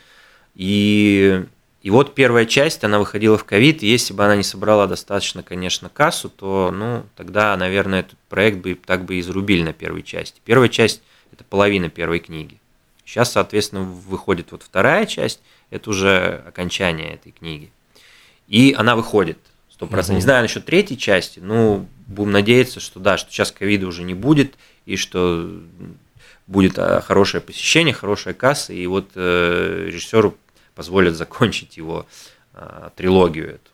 И, 0.55 1.43
и 1.81 1.89
вот 1.89 2.15
первая 2.15 2.45
часть, 2.45 2.83
она 2.83 2.99
выходила 2.99 3.37
в 3.37 3.43
ковид, 3.43 3.83
если 3.83 4.13
бы 4.13 4.23
она 4.23 4.35
не 4.35 4.43
собрала 4.43 4.87
достаточно, 4.87 5.43
конечно, 5.43 5.89
кассу, 5.89 6.29
то, 6.29 6.71
ну, 6.73 7.03
тогда, 7.15 7.55
наверное, 7.57 8.01
этот 8.01 8.17
проект 8.29 8.59
бы 8.59 8.75
так 8.75 9.03
бы 9.03 9.15
и 9.15 9.21
зарубили 9.21 9.63
на 9.63 9.73
первой 9.73 10.03
части. 10.03 10.39
Первая 10.45 10.69
часть– 10.69 11.01
это 11.33 11.43
половина 11.43 11.89
первой 11.89 12.19
книги. 12.19 12.59
Сейчас, 13.05 13.33
соответственно, 13.33 13.81
выходит 13.83 14.51
вот 14.51 14.63
вторая 14.63 15.05
часть, 15.05 15.41
это 15.73 15.89
уже 15.89 16.43
окончание 16.47 17.15
этой 17.15 17.31
книги. 17.31 17.71
И 18.47 18.75
она 18.77 18.95
выходит, 18.95 19.39
сто 19.69 19.87
процентов. 19.87 20.17
Не 20.17 20.21
знаю 20.21 20.43
насчет 20.43 20.65
третьей 20.65 20.97
части, 20.97 21.39
но 21.39 21.85
будем 22.07 22.31
надеяться, 22.31 22.79
что 22.79 22.99
да, 22.99 23.17
что 23.17 23.31
сейчас 23.31 23.51
ковида 23.51 23.87
уже 23.87 24.03
не 24.03 24.13
будет, 24.13 24.55
и 24.85 24.95
что 24.95 25.49
будет 26.45 26.77
а, 26.77 27.01
хорошее 27.01 27.41
посещение, 27.41 27.93
хорошая 27.93 28.33
касса, 28.33 28.73
и 28.73 28.85
вот 28.85 29.11
э, 29.15 29.85
режиссеру 29.87 30.37
позволят 30.75 31.15
закончить 31.15 31.77
его 31.77 32.05
э, 32.53 32.89
трилогию 32.95 33.55
эту. 33.55 33.71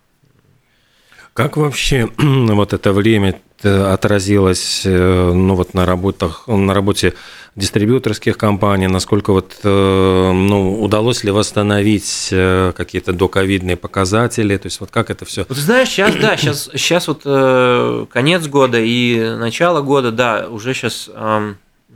Как 1.34 1.58
вообще 1.58 2.10
вот 2.18 2.74
это 2.74 2.94
время 2.94 3.42
отразилось 3.65 4.84
э, 4.86 5.32
ну, 5.34 5.56
вот 5.56 5.74
на, 5.74 5.86
работах, 5.86 6.48
на 6.48 6.74
работе 6.74 7.13
дистрибьюторских 7.56 8.38
компаний, 8.38 8.88
насколько 8.88 9.34
вот, 9.34 9.58
э, 9.63 10.32
ну, 10.32 10.82
удалось 10.82 11.24
ли 11.24 11.32
восстановить 11.32 12.30
э, 12.32 12.74
какие-то 12.76 13.13
доковидные 13.13 13.76
показатели, 13.76 14.58
то 14.58 14.67
есть 14.67 14.80
вот 14.80 14.91
как 14.91 15.10
это 15.10 15.26
все? 15.26 15.45
Вот 15.50 15.58
знаешь, 15.58 15.89
сейчас, 15.89 16.15
да, 16.15 16.38
сейчас, 16.38 16.69
сейчас 16.74 17.08
вот 17.08 17.24
конец 18.10 18.48
года 18.48 18.80
и 18.80 19.36
начало 19.38 19.82
года, 19.82 20.12
да, 20.12 20.48
уже 20.50 20.74
сейчас 20.74 21.10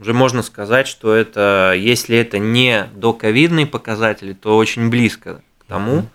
уже 0.00 0.12
можно 0.12 0.42
сказать, 0.42 0.88
что 0.88 1.14
это, 1.14 1.72
если 1.78 2.18
это 2.18 2.38
не 2.38 2.88
доковидные 2.96 3.64
показатели, 3.64 4.32
то 4.32 4.56
очень 4.56 4.90
близко 4.90 5.40
к 5.60 5.64
тому, 5.66 6.08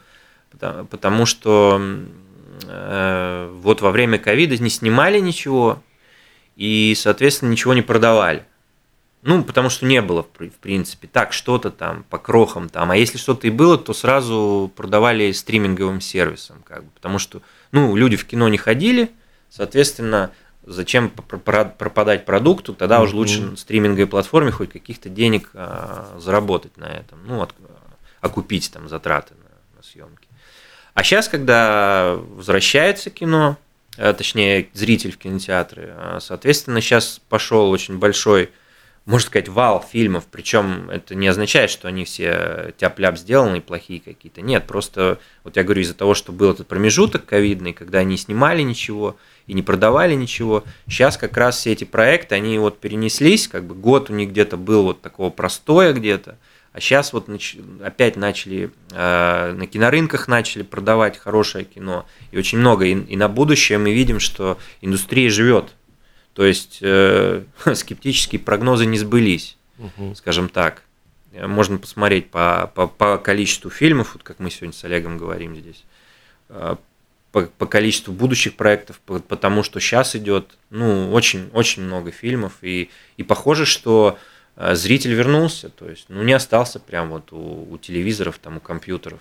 потому, 0.51 0.85
потому 0.85 1.25
что 1.25 1.81
Э, 1.81 2.28
вот 3.62 3.82
во 3.82 3.91
время 3.91 4.17
ковида 4.19 4.58
не 4.58 4.69
снимали 4.69 5.19
ничего 5.19 5.82
и, 6.55 6.93
соответственно, 6.95 7.49
ничего 7.49 7.73
не 7.73 7.82
продавали. 7.82 8.45
Ну, 9.21 9.43
потому 9.43 9.69
что 9.69 9.86
не 9.86 10.01
было, 10.01 10.23
в 10.23 10.27
принципе, 10.27 11.08
так 11.08 11.34
что-то 11.34 11.71
там 11.71 12.03
по 12.10 12.17
крохам 12.17 12.69
там. 12.69 12.91
А 12.91 12.95
если 12.95 13.17
что-то 13.17 13.47
и 13.47 13.49
было, 13.49 13.77
то 13.77 13.93
сразу 13.93 14.71
продавали 14.75 15.32
стриминговым 15.34 15.99
сервисом, 15.99 16.63
как 16.63 16.86
бы, 16.86 16.89
потому 16.91 17.19
что, 17.19 17.41
ну, 17.73 17.95
люди 17.97 18.15
в 18.15 18.25
кино 18.25 18.47
не 18.47 18.58
ходили, 18.58 19.12
соответственно, 19.49 20.32
зачем 20.63 21.10
пропадать 21.10 22.25
продукту, 22.25 22.73
тогда 22.73 22.99
mm-hmm. 22.99 23.03
уже 23.03 23.15
лучше 23.15 23.41
на 23.41 23.58
стриминговой 23.58 24.08
платформе 24.08 24.51
хоть 24.51 24.71
каких-то 24.71 25.10
денег 25.10 25.49
а, 25.53 26.17
заработать 26.17 26.77
на 26.77 26.86
этом, 26.86 27.19
ну, 27.25 27.41
от, 27.41 27.53
окупить 28.21 28.71
там 28.71 28.88
затраты 28.88 29.34
на, 29.34 29.77
на 29.77 29.84
съемки. 29.84 30.28
А 30.99 31.03
сейчас, 31.05 31.29
когда 31.29 32.17
возвращается 32.35 33.09
кино, 33.09 33.57
э, 33.95 34.12
точнее, 34.12 34.67
зритель 34.73 35.13
в 35.13 35.17
кинотеатры, 35.17 35.93
э, 35.95 36.17
соответственно, 36.19 36.81
сейчас 36.81 37.21
пошел 37.29 37.69
очень 37.69 37.99
большой, 37.99 38.49
можно 39.05 39.27
сказать, 39.27 39.47
вал 39.47 39.81
фильмов, 39.81 40.25
причем 40.29 40.89
это 40.89 41.15
не 41.15 41.29
означает, 41.29 41.69
что 41.69 41.88
они 41.88 42.03
все 42.03 42.73
тяп-ляп 42.77 43.17
сделаны, 43.17 43.62
плохие 43.62 44.01
какие-то. 44.01 44.41
Нет, 44.41 44.67
просто, 44.67 45.19
вот 45.45 45.55
я 45.55 45.63
говорю, 45.63 45.83
из-за 45.83 45.93
того, 45.93 46.15
что 46.15 46.33
был 46.33 46.51
этот 46.51 46.67
промежуток 46.67 47.25
ковидный, 47.25 47.71
когда 47.71 47.99
они 47.99 48.17
снимали 48.17 48.62
ничего 48.62 49.15
и 49.47 49.53
не 49.53 49.62
продавали 49.62 50.15
ничего, 50.15 50.65
сейчас 50.85 51.15
как 51.15 51.38
раз 51.38 51.59
все 51.59 51.71
эти 51.71 51.85
проекты, 51.85 52.35
они 52.35 52.59
вот 52.59 52.77
перенеслись, 52.81 53.47
как 53.47 53.63
бы 53.63 53.73
год 53.73 54.09
у 54.09 54.13
них 54.13 54.31
где-то 54.31 54.57
был 54.57 54.83
вот 54.83 55.01
такого 55.01 55.29
простоя 55.29 55.93
где-то, 55.93 56.38
а 56.71 56.79
сейчас 56.79 57.13
вот 57.13 57.27
опять 57.84 58.15
начали 58.15 58.71
э, 58.91 59.53
на 59.53 59.65
кинорынках 59.65 60.27
начали 60.27 60.62
продавать 60.62 61.17
хорошее 61.17 61.65
кино. 61.65 62.05
И 62.32 62.38
очень 62.38 62.60
много. 62.60 62.86
И, 62.86 62.93
и 62.93 63.17
на 63.17 63.27
будущее 63.27 63.79
мы 63.79 63.93
видим, 63.93 64.19
что 64.19 64.60
индустрия 64.82 65.29
живет. 65.29 65.73
То 66.34 66.45
есть 66.45 66.79
э, 66.82 67.43
скептические 67.73 68.39
прогнозы 68.39 68.86
не 68.86 68.99
сбылись, 68.99 69.58
угу. 69.79 70.13
скажем 70.15 70.47
так. 70.47 70.84
Можно 71.34 71.77
посмотреть 71.77 72.29
по, 72.29 72.71
по, 72.73 72.88
по 72.88 73.17
количеству 73.17 73.69
фильмов, 73.69 74.13
вот 74.13 74.23
как 74.23 74.39
мы 74.39 74.49
сегодня 74.49 74.73
с 74.73 74.84
Олегом 74.84 75.17
говорим 75.17 75.55
здесь, 75.55 75.84
э, 76.49 76.75
по, 77.32 77.41
по 77.41 77.65
количеству 77.65 78.13
будущих 78.13 78.55
проектов, 78.55 78.99
по, 79.05 79.19
потому 79.19 79.63
что 79.63 79.79
сейчас 79.79 80.15
идет 80.15 80.58
ну, 80.69 81.12
очень, 81.12 81.49
очень 81.53 81.84
много 81.84 82.12
фильмов. 82.12 82.53
И, 82.62 82.89
и 83.17 83.23
похоже, 83.23 83.65
что 83.65 84.17
зритель 84.59 85.13
вернулся, 85.13 85.69
то 85.69 85.89
есть 85.89 86.05
ну, 86.09 86.23
не 86.23 86.33
остался 86.33 86.79
прям 86.79 87.09
вот 87.09 87.31
у, 87.31 87.67
у 87.71 87.77
телевизоров, 87.77 88.39
там, 88.39 88.57
у 88.57 88.59
компьютеров. 88.59 89.19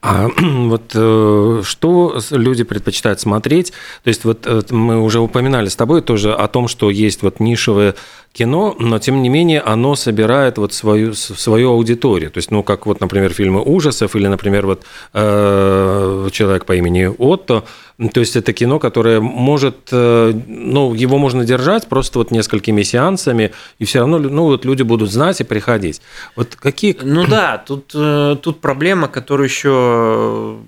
А 0.00 0.28
вот 0.38 0.92
э, 0.94 1.62
что 1.64 2.18
люди 2.30 2.64
предпочитают 2.64 3.20
смотреть? 3.20 3.72
То 4.02 4.08
есть 4.08 4.24
вот 4.24 4.46
э, 4.46 4.62
мы 4.70 5.00
уже 5.00 5.20
упоминали 5.20 5.68
с 5.68 5.76
тобой 5.76 6.02
тоже 6.02 6.34
о 6.34 6.48
том, 6.48 6.66
что 6.66 6.90
есть 6.90 7.22
вот 7.22 7.38
нишевое 7.38 7.94
кино, 8.32 8.74
но 8.78 8.98
тем 8.98 9.22
не 9.22 9.28
менее 9.28 9.60
оно 9.60 9.94
собирает 9.94 10.58
вот 10.58 10.72
свою, 10.72 11.14
свою 11.14 11.70
аудиторию. 11.70 12.30
То 12.30 12.38
есть, 12.38 12.50
ну, 12.50 12.62
как 12.62 12.86
вот, 12.86 13.00
например, 13.00 13.32
фильмы 13.32 13.62
ужасов 13.62 14.16
или, 14.16 14.26
например, 14.26 14.66
вот 14.66 14.82
э, 15.12 16.28
«Человек 16.32 16.64
по 16.64 16.74
имени 16.74 17.14
Отто», 17.18 17.64
то 18.08 18.20
есть 18.20 18.36
это 18.36 18.52
кино, 18.52 18.78
которое 18.78 19.20
может, 19.20 19.88
э, 19.92 20.32
ну, 20.46 20.94
его 20.94 21.18
можно 21.18 21.44
держать 21.44 21.88
просто 21.88 22.18
вот 22.18 22.30
несколькими 22.30 22.82
сеансами, 22.82 23.52
и 23.78 23.84
все 23.84 24.00
равно, 24.00 24.18
ну, 24.18 24.44
вот 24.44 24.64
люди 24.64 24.82
будут 24.82 25.10
знать 25.10 25.40
и 25.40 25.44
приходить. 25.44 26.00
Вот 26.36 26.56
какие... 26.56 26.96
Ну 27.02 27.26
да, 27.26 27.58
тут, 27.58 27.92
э, 27.94 28.36
тут 28.42 28.60
проблема, 28.60 29.08
которую 29.08 29.46
еще 29.46 30.58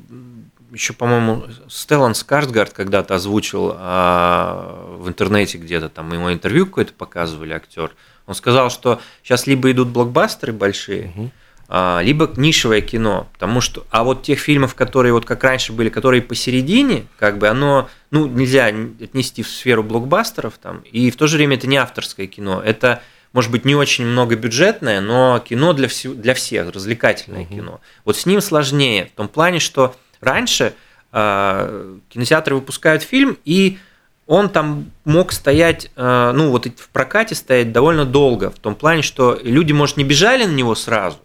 еще, 0.74 0.92
по-моему, 0.92 1.44
Стеллан 1.68 2.14
Скарсгард 2.14 2.72
когда-то 2.72 3.14
озвучил 3.14 3.72
а, 3.76 4.96
в 4.98 5.08
интернете 5.08 5.56
где-то, 5.56 5.88
там 5.88 6.12
ему 6.12 6.32
интервью 6.32 6.66
какое-то 6.66 6.92
показывали, 6.92 7.52
актер. 7.52 7.92
Он 8.26 8.34
сказал, 8.34 8.70
что 8.70 9.00
сейчас 9.22 9.46
либо 9.46 9.70
идут 9.70 9.88
блокбастеры 9.88 10.52
большие, 10.52 11.12
угу. 11.14 11.30
А, 11.68 12.00
либо 12.02 12.30
нишевое 12.36 12.80
кино, 12.80 13.28
потому 13.32 13.60
что, 13.60 13.86
а 13.90 14.04
вот 14.04 14.22
тех 14.22 14.38
фильмов, 14.38 14.74
которые 14.74 15.12
вот 15.12 15.24
как 15.24 15.44
раньше 15.44 15.72
были, 15.72 15.88
которые 15.88 16.22
посередине, 16.22 17.06
как 17.18 17.38
бы 17.38 17.48
оно, 17.48 17.88
ну, 18.10 18.26
нельзя 18.26 18.66
отнести 18.66 19.42
в 19.42 19.48
сферу 19.48 19.82
блокбастеров 19.82 20.54
там, 20.60 20.82
и 20.90 21.10
в 21.10 21.16
то 21.16 21.26
же 21.26 21.36
время 21.36 21.56
это 21.56 21.66
не 21.66 21.76
авторское 21.76 22.26
кино, 22.26 22.62
это 22.64 23.02
может 23.32 23.50
быть, 23.50 23.64
не 23.64 23.74
очень 23.74 24.06
многобюджетное, 24.06 25.00
но 25.00 25.42
кино 25.44 25.72
для, 25.72 25.88
всего, 25.88 26.14
для 26.14 26.34
всех, 26.34 26.70
развлекательное 26.70 27.42
угу. 27.42 27.54
кино. 27.54 27.80
Вот 28.04 28.16
с 28.16 28.26
ним 28.26 28.40
сложнее, 28.40 29.06
в 29.06 29.16
том 29.16 29.26
плане, 29.26 29.58
что 29.58 29.96
Раньше 30.24 30.74
э, 31.12 31.96
кинотеатры 32.08 32.54
выпускают 32.54 33.02
фильм, 33.02 33.36
и 33.44 33.78
он 34.26 34.48
там 34.48 34.90
мог 35.04 35.32
стоять, 35.32 35.90
э, 35.96 36.32
ну 36.34 36.50
вот 36.50 36.66
в 36.66 36.88
прокате 36.88 37.34
стоять 37.34 37.72
довольно 37.72 38.06
долго, 38.06 38.50
в 38.50 38.58
том 38.58 38.74
плане, 38.74 39.02
что 39.02 39.38
люди, 39.42 39.72
может, 39.72 39.98
не 39.98 40.04
бежали 40.04 40.44
на 40.44 40.52
него 40.52 40.74
сразу, 40.74 41.18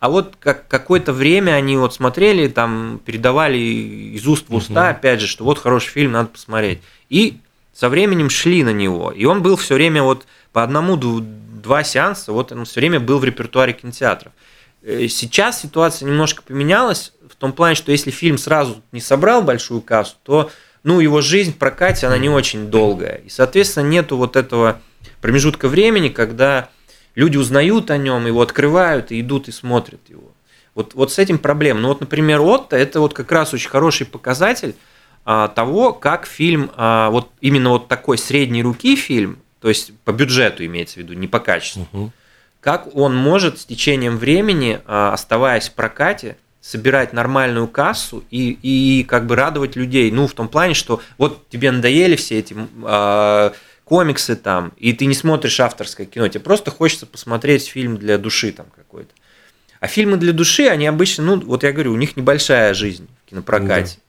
а 0.00 0.08
вот 0.08 0.34
как 0.40 0.66
какое-то 0.66 1.12
время 1.12 1.52
они 1.52 1.76
вот 1.76 1.94
смотрели, 1.94 2.48
там 2.48 3.00
передавали 3.04 3.58
из 3.58 4.26
уст 4.26 4.46
в 4.48 4.54
уста, 4.54 4.84
угу. 4.84 4.90
опять 4.90 5.20
же, 5.20 5.26
что 5.26 5.44
вот 5.44 5.58
хороший 5.58 5.90
фильм, 5.90 6.12
надо 6.12 6.30
посмотреть. 6.30 6.80
И 7.10 7.36
со 7.74 7.90
временем 7.90 8.30
шли 8.30 8.64
на 8.64 8.72
него. 8.72 9.12
И 9.12 9.26
он 9.26 9.42
был 9.42 9.56
все 9.56 9.74
время 9.74 10.02
вот 10.02 10.26
по 10.52 10.62
одному, 10.62 10.96
два 10.96 11.84
сеанса, 11.84 12.32
вот 12.32 12.50
он 12.50 12.64
все 12.64 12.80
время 12.80 12.98
был 12.98 13.18
в 13.18 13.24
репертуаре 13.24 13.74
кинотеатров. 13.74 14.32
Э, 14.82 15.06
сейчас 15.06 15.60
ситуация 15.60 16.06
немножко 16.06 16.42
поменялась 16.42 17.12
в 17.28 17.36
том 17.36 17.52
плане, 17.52 17.74
что 17.74 17.92
если 17.92 18.10
фильм 18.10 18.38
сразу 18.38 18.82
не 18.92 19.00
собрал 19.02 19.42
большую 19.42 19.82
кассу, 19.82 20.16
то 20.22 20.50
ну, 20.82 21.00
его 21.00 21.20
жизнь 21.20 21.52
в 21.52 21.58
прокате, 21.58 22.06
она 22.06 22.16
не 22.16 22.30
очень 22.30 22.70
долгая. 22.70 23.20
И, 23.26 23.28
соответственно, 23.28 23.86
нету 23.86 24.16
вот 24.16 24.36
этого 24.36 24.80
промежутка 25.20 25.68
времени, 25.68 26.08
когда 26.08 26.70
люди 27.20 27.36
узнают 27.36 27.90
о 27.90 27.98
нем, 27.98 28.26
его 28.26 28.40
открывают 28.40 29.12
и 29.12 29.20
идут 29.20 29.48
и 29.48 29.52
смотрят 29.52 30.00
его. 30.08 30.32
Вот, 30.74 30.94
вот 30.94 31.12
с 31.12 31.18
этим 31.18 31.38
проблема. 31.38 31.80
Ну 31.80 31.88
вот, 31.88 32.00
например, 32.00 32.40
Отто– 32.40 32.76
это 32.84 33.00
вот 33.00 33.12
как 33.12 33.30
раз 33.30 33.52
очень 33.54 33.68
хороший 33.68 34.06
показатель 34.06 34.74
а, 35.24 35.48
того, 35.48 35.92
как 35.92 36.26
фильм, 36.26 36.70
а, 36.76 37.10
вот 37.10 37.28
именно 37.40 37.70
вот 37.70 37.88
такой 37.88 38.18
средней 38.18 38.62
руки 38.62 38.96
фильм, 38.96 39.38
то 39.60 39.68
есть 39.68 39.92
по 40.04 40.12
бюджету 40.12 40.64
имеется 40.64 40.94
в 40.94 40.96
виду, 40.98 41.12
не 41.12 41.28
по 41.28 41.40
качеству, 41.40 41.86
угу 41.92 42.12
как 42.60 42.94
он 42.94 43.16
может 43.16 43.58
с 43.58 43.64
течением 43.64 44.18
времени, 44.18 44.80
а, 44.86 45.12
оставаясь 45.12 45.68
в 45.68 45.72
прокате, 45.72 46.36
собирать 46.60 47.14
нормальную 47.14 47.66
кассу 47.68 48.22
и, 48.30 48.50
и 48.50 49.04
как 49.04 49.26
бы 49.26 49.34
радовать 49.34 49.76
людей. 49.76 50.10
Ну, 50.10 50.26
в 50.26 50.34
том 50.34 50.46
плане, 50.46 50.74
что 50.74 51.00
вот 51.16 51.48
тебе 51.48 51.70
надоели 51.70 52.16
все 52.16 52.38
эти 52.38 52.54
э, 52.54 53.50
комиксы 53.90 54.36
там, 54.36 54.72
и 54.76 54.92
ты 54.92 55.06
не 55.06 55.14
смотришь 55.14 55.58
авторское 55.58 56.06
кино, 56.06 56.28
тебе 56.28 56.38
просто 56.38 56.70
хочется 56.70 57.06
посмотреть 57.06 57.66
фильм 57.66 57.96
для 57.96 58.18
души 58.18 58.52
там 58.52 58.66
какой-то. 58.76 59.10
А 59.80 59.88
фильмы 59.88 60.16
для 60.16 60.32
души, 60.32 60.68
они 60.68 60.86
обычно, 60.86 61.24
ну, 61.24 61.40
вот 61.40 61.64
я 61.64 61.72
говорю, 61.72 61.92
у 61.92 61.96
них 61.96 62.16
небольшая 62.16 62.72
жизнь 62.72 63.08
в 63.26 63.30
кинопрокате. 63.30 63.96
Да. 63.96 64.02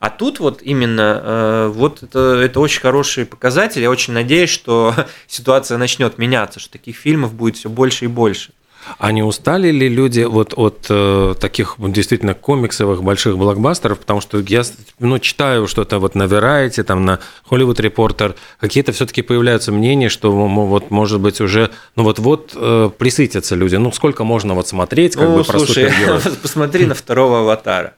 А 0.00 0.10
тут 0.10 0.40
вот 0.40 0.62
именно 0.62 1.20
э, 1.22 1.68
вот 1.68 2.02
это, 2.02 2.40
это 2.42 2.58
очень 2.58 2.80
хороший 2.80 3.24
показатель. 3.24 3.80
Я 3.80 3.90
очень 3.90 4.14
надеюсь, 4.14 4.50
что 4.50 4.96
ситуация 5.28 5.78
начнет 5.78 6.18
меняться, 6.18 6.58
что 6.58 6.72
таких 6.72 6.96
фильмов 6.96 7.32
будет 7.32 7.56
все 7.56 7.70
больше 7.70 8.06
и 8.06 8.08
больше. 8.08 8.52
А 8.98 9.12
не 9.12 9.22
устали 9.22 9.70
ли 9.70 9.88
люди 9.88 10.22
вот 10.22 10.54
от 10.56 10.86
э, 10.88 11.34
таких 11.40 11.76
действительно 11.78 12.34
комиксовых 12.34 13.02
больших 13.02 13.36
блокбастеров? 13.36 13.98
Потому 13.98 14.20
что 14.20 14.38
я 14.40 14.62
ну, 14.98 15.18
читаю 15.18 15.66
что-то 15.66 15.98
вот 15.98 16.14
на 16.14 16.24
Variety, 16.24 16.82
там 16.82 17.04
на 17.04 17.20
Hollywood 17.50 17.76
Reporter, 17.76 18.34
какие-то 18.58 18.92
все-таки 18.92 19.22
появляются 19.22 19.72
мнения, 19.72 20.08
что 20.08 20.32
вот 20.32 20.90
может 20.90 21.20
быть 21.20 21.40
уже 21.40 21.70
ну 21.96 22.04
вот-вот 22.04 22.52
э, 22.54 22.90
присытятся 22.96 23.54
люди. 23.54 23.76
Ну 23.76 23.92
сколько 23.92 24.24
можно 24.24 24.54
вот 24.54 24.68
смотреть, 24.68 25.14
как 25.14 25.28
ну, 25.28 25.36
бы 25.36 25.44
слушай, 25.44 25.90
посмотри 26.42 26.86
на 26.86 26.94
второго 26.94 27.40
аватара. 27.40 27.94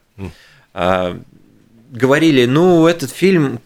Говорили, 1.93 2.47
ну, 2.47 2.87
этот 2.87 3.11
фильм 3.11 3.61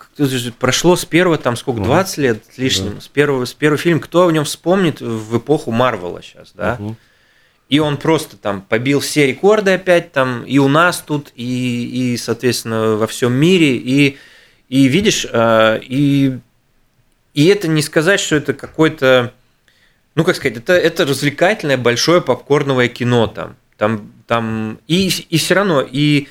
прошло 0.59 0.97
с 0.97 1.05
первого, 1.05 1.39
там, 1.39 1.55
сколько, 1.55 1.81
20 1.81 2.19
лет 2.19 2.43
с 2.53 2.59
лишним, 2.59 2.97
да. 2.97 3.01
с, 3.01 3.07
первого, 3.07 3.45
с 3.45 3.55
первого 3.55 3.79
фильма, 3.79 4.01
кто 4.01 4.27
о 4.27 4.33
нем 4.33 4.45
вспомнит 4.45 5.01
в 5.01 5.39
эпоху 5.39 5.71
Марвела 5.71 6.21
сейчас, 6.23 6.51
да? 6.53 6.77
Угу. 6.81 6.97
И 7.69 7.79
он 7.79 7.99
просто 7.99 8.37
там 8.37 8.63
побил 8.63 8.99
все 8.99 9.29
рекорды 9.29 9.73
опять 9.75 10.11
там 10.11 10.43
и 10.45 10.59
у 10.59 10.67
нас 10.67 11.05
тут, 11.07 11.31
и, 11.37 12.13
и 12.13 12.17
соответственно, 12.17 12.97
во 12.97 13.07
всем 13.07 13.33
мире. 13.33 13.77
И, 13.77 14.19
и 14.69 14.89
видишь, 14.89 15.25
а, 15.33 15.77
и, 15.77 16.39
и 17.33 17.47
это 17.47 17.69
не 17.69 17.83
сказать, 17.83 18.19
что 18.19 18.35
это 18.35 18.55
какой-то, 18.55 19.33
ну, 20.17 20.25
как 20.25 20.35
сказать, 20.35 20.59
это, 20.59 20.73
это 20.73 21.05
развлекательное 21.05 21.79
большое 21.79 22.21
попкорновое 22.21 22.89
кино 22.89 23.29
там. 23.29 23.55
Там, 23.79 24.13
там 24.27 24.81
и, 24.89 25.09
и 25.29 25.39
все 25.39 25.55
равно, 25.55 25.81
и 25.81 26.27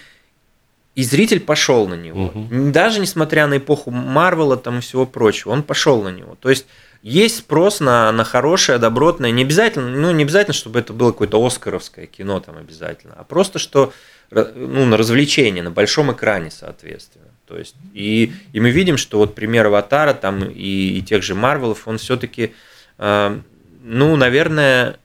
и 0.96 1.04
зритель 1.04 1.42
пошел 1.42 1.88
на 1.88 1.96
него. 1.96 2.28
Угу. 2.28 2.72
Даже 2.72 3.00
несмотря 3.00 3.48
на 3.48 3.58
эпоху 3.58 3.92
Марвела 3.92 4.58
там 4.58 4.80
и 4.80 4.82
всего 4.82 5.06
прочего, 5.06 5.52
он 5.52 5.62
пошел 5.62 6.02
на 6.02 6.10
него. 6.10 6.38
То 6.40 6.50
есть 6.50 6.66
есть 7.04 7.38
спрос 7.40 7.82
на, 7.82 8.12
на 8.12 8.24
хорошее, 8.24 8.80
добротное, 8.80 9.30
не 9.32 9.44
обязательно, 9.44 9.90
ну, 9.90 10.12
не 10.12 10.24
обязательно, 10.24 10.54
чтобы 10.54 10.80
это 10.80 10.94
было 10.94 11.12
какое-то 11.12 11.46
оскаровское 11.46 12.08
кино 12.08 12.40
там 12.40 12.58
обязательно, 12.58 13.14
а 13.18 13.24
просто 13.24 13.60
что 13.60 13.94
ну, 14.32 14.86
на 14.86 14.98
развлечение, 14.98 15.62
на 15.62 15.70
большом 15.70 16.12
экране, 16.12 16.50
соответственно. 16.50 17.26
То 17.46 17.60
есть, 17.60 17.76
и, 17.94 18.34
и 18.54 18.60
мы 18.60 18.72
видим, 18.72 18.98
что 18.98 19.20
вот 19.20 19.36
пример 19.36 19.68
Аватара 19.68 20.14
там 20.14 20.44
и, 20.44 20.98
и 20.98 21.02
тех 21.04 21.22
же 21.22 21.36
Марвелов, 21.36 21.88
он 21.88 22.00
все-таки, 22.00 22.54
э, 22.98 23.40
ну, 23.84 24.16
наверное, 24.16 24.98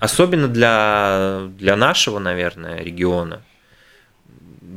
особенно 0.00 0.48
для, 0.48 1.42
для 1.56 1.76
нашего, 1.76 2.18
наверное, 2.18 2.82
региона, 2.82 3.42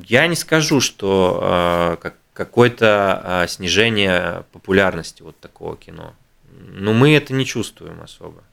я 0.07 0.27
не 0.27 0.35
скажу, 0.35 0.81
что 0.81 1.97
э, 2.03 2.11
какое-то 2.33 3.21
э, 3.23 3.47
снижение 3.47 4.43
популярности 4.51 5.21
вот 5.21 5.39
такого 5.39 5.75
кино. 5.75 6.13
Но 6.51 6.93
мы 6.93 7.15
это 7.15 7.33
не 7.33 7.45
чувствуем 7.45 8.01
особо. 8.01 8.43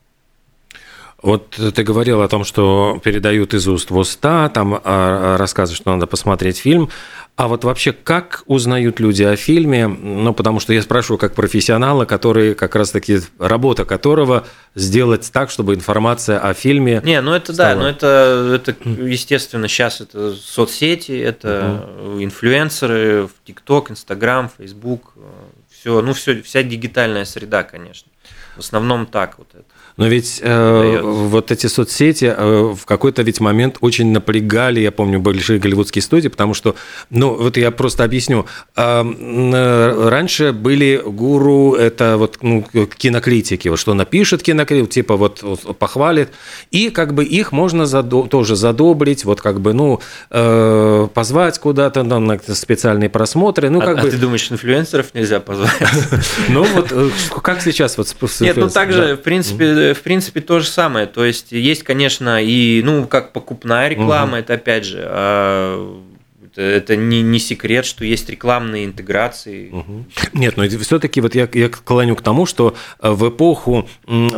Вот 1.21 1.49
ты 1.49 1.83
говорил 1.83 2.21
о 2.21 2.27
том, 2.27 2.43
что 2.43 2.99
передают 3.03 3.53
из 3.55 3.67
уст 3.67 3.89
в 3.89 3.97
уста, 3.97 4.49
там 4.49 4.79
а, 4.83 5.37
рассказывают, 5.37 5.81
что 5.81 5.91
надо 5.91 6.05
посмотреть 6.05 6.59
фильм. 6.59 6.89
А 7.37 7.47
вот 7.47 7.63
вообще, 7.63 7.93
как 7.93 8.41
узнают 8.47 8.99
люди 8.99 9.21
о 9.21 9.35
фильме? 9.35 9.85
Ну, 9.85 10.33
потому 10.33 10.59
что 10.59 10.73
я 10.73 10.81
спрашиваю 10.81 11.19
как 11.19 11.35
профессионала, 11.35 12.05
который 12.05 12.55
как 12.55 12.75
раз-таки, 12.75 13.19
работа 13.37 13.85
которого 13.85 14.47
сделать 14.73 15.29
так, 15.31 15.51
чтобы 15.51 15.75
информация 15.75 16.39
о 16.39 16.55
фильме... 16.55 16.99
Не, 17.05 17.21
ну 17.21 17.33
это 17.33 17.53
стала... 17.53 17.75
да, 17.75 17.79
ну 17.79 17.87
это, 17.87 18.59
это 18.65 18.89
естественно, 18.89 19.67
сейчас 19.67 20.01
это 20.01 20.33
соцсети, 20.33 21.11
это 21.11 21.87
угу. 22.01 22.23
инфлюенсеры, 22.23 23.29
ТикТок, 23.45 23.91
Инстаграм, 23.91 24.49
Фейсбук, 24.57 25.13
все, 25.69 26.01
ну 26.01 26.13
все, 26.13 26.41
вся 26.41 26.63
дигитальная 26.63 27.25
среда, 27.25 27.61
конечно. 27.61 28.11
В 28.55 28.61
основном 28.61 29.05
так 29.05 29.37
вот 29.37 29.49
это. 29.53 29.65
Но 29.97 30.07
ведь 30.07 30.39
э, 30.43 31.01
вот 31.01 31.51
эти 31.51 31.65
соцсети 31.67 32.25
э, 32.25 32.73
в 32.75 32.85
какой-то 32.85 33.23
ведь 33.23 33.39
момент 33.39 33.77
очень 33.81 34.11
напрягали, 34.11 34.79
я 34.79 34.91
помню, 34.91 35.19
большие 35.19 35.59
голливудские 35.59 36.03
студии, 36.03 36.27
потому 36.27 36.53
что, 36.53 36.75
ну, 37.09 37.33
вот 37.33 37.57
я 37.57 37.71
просто 37.71 38.03
объясню. 38.03 38.45
Э, 38.75 39.03
э, 39.03 40.09
раньше 40.09 40.53
были 40.53 41.01
гуру, 41.03 41.73
это 41.73 42.17
вот 42.17 42.37
ну, 42.43 42.63
кинокритики, 42.63 43.69
вот 43.69 43.79
что 43.79 43.95
напишет 43.95 44.43
кинокритик, 44.43 44.91
типа 44.91 45.17
вот 45.17 45.43
похвалит, 45.79 46.29
и 46.69 46.91
как 46.91 47.15
бы 47.15 47.25
их 47.25 47.51
можно 47.51 47.83
задо- 47.83 48.29
тоже 48.29 48.55
задобрить, 48.55 49.25
вот 49.25 49.41
как 49.41 49.59
бы, 49.61 49.73
ну, 49.73 49.99
э, 50.29 51.07
позвать 51.13 51.57
куда-то 51.57 52.03
там 52.03 52.27
на 52.27 52.39
специальные 52.39 53.09
просмотры. 53.09 53.71
Ну, 53.71 53.79
а, 53.79 53.85
как 53.85 53.97
а 53.97 54.01
бы... 54.03 54.11
ты 54.11 54.17
думаешь, 54.17 54.51
инфлюенсеров 54.51 55.13
нельзя 55.15 55.39
позвать? 55.39 55.71
Ну, 56.49 56.63
вот 56.63 56.91
э, 56.91 57.09
как 57.41 57.61
сейчас 57.61 57.97
вот 57.97 58.15
Нет, 58.41 58.57
ну 58.57 58.69
также, 58.69 59.15
в 59.15 59.21
принципе, 59.21 59.86
в 59.93 60.01
принципе, 60.01 60.41
то 60.41 60.59
же 60.59 60.67
самое. 60.67 61.05
То 61.07 61.25
есть, 61.25 61.51
есть, 61.51 61.83
конечно, 61.83 62.41
и, 62.41 62.81
ну, 62.83 63.05
как 63.07 63.33
покупная 63.33 63.87
реклама, 63.89 64.33
угу. 64.33 64.37
это 64.37 64.53
опять 64.53 64.85
же, 64.85 65.03
а, 65.03 66.03
это, 66.57 66.61
это 66.61 66.95
не, 66.95 67.21
не 67.21 67.39
секрет, 67.39 67.85
что 67.85 68.03
есть 68.03 68.29
рекламные 68.29 68.85
интеграции. 68.85 69.69
Угу. 69.69 70.05
Нет, 70.33 70.57
но 70.57 70.67
все-таки 70.67 71.21
вот 71.21 71.35
я, 71.35 71.47
я 71.53 71.69
клоню 71.69 72.15
к 72.15 72.21
тому, 72.21 72.45
что 72.45 72.75
э, 72.99 73.09
в 73.11 73.29
эпоху 73.29 73.87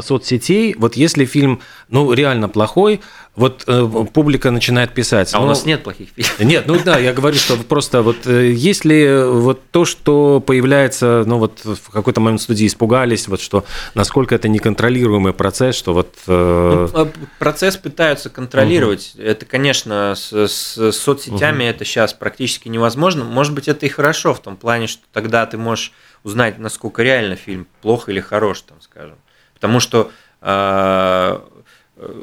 соцсетей, 0.02 0.76
вот 0.78 0.96
если 0.96 1.26
фильм, 1.26 1.62
ну, 1.90 2.12
реально 2.12 2.50
плохой, 2.50 3.02
вот 3.40 3.64
э, 3.68 4.06
публика 4.12 4.52
начинает 4.52 4.94
писать. 4.94 5.34
А 5.34 5.38
ну, 5.38 5.46
у 5.46 5.48
нас 5.48 5.66
нет 5.66 5.82
плохих 5.82 6.10
фильмов. 6.10 6.40
Нет, 6.40 6.66
ну 6.68 6.78
да, 6.84 7.00
я 7.00 7.14
говорю, 7.14 7.38
что 7.38 7.56
просто 7.56 8.02
вот 8.02 8.28
э, 8.28 8.52
если 8.52 9.24
вот 9.32 9.62
то, 9.72 9.86
что 9.86 10.44
появляется, 10.46 11.24
ну 11.26 11.38
вот 11.38 11.62
в 11.64 11.90
какой-то 11.90 12.20
момент 12.20 12.42
студии 12.42 12.68
испугались, 12.68 13.30
вот 13.30 13.40
что 13.40 13.64
насколько 13.96 14.36
это 14.36 14.50
неконтролируемый 14.50 15.32
процесс, 15.32 15.78
что 15.78 15.94
вот... 15.94 16.16
Э... 16.28 16.90
Ну, 16.92 17.00
а 17.00 17.12
процесс 17.40 17.78
пытаются 17.78 18.30
контролировать. 18.30 19.14
Угу. 19.16 19.24
Это, 19.24 19.46
конечно, 19.46 20.16
с, 20.18 20.34
с 20.34 20.92
соцсетями 20.92 21.64
угу. 21.64 21.70
это 21.70 21.86
сейчас 21.86 22.14
практически 22.14 22.68
невозможно. 22.68 23.24
Может 23.24 23.54
быть, 23.54 23.70
это 23.70 23.86
и 23.86 23.90
хорошо 23.90 24.34
в 24.34 24.42
том 24.42 24.58
плане, 24.58 24.88
что 24.88 25.04
тогда 25.14 25.46
ты 25.46 25.58
можешь 25.58 25.94
узнать, 26.24 26.60
насколько 26.60 27.04
реально 27.04 27.38
фильм 27.38 27.68
плох 27.82 28.10
или 28.10 28.20
хорош, 28.20 28.64
там, 28.64 28.82
скажем. 28.82 29.16
Потому 29.54 29.80
что 29.80 30.12
э, 30.42 31.40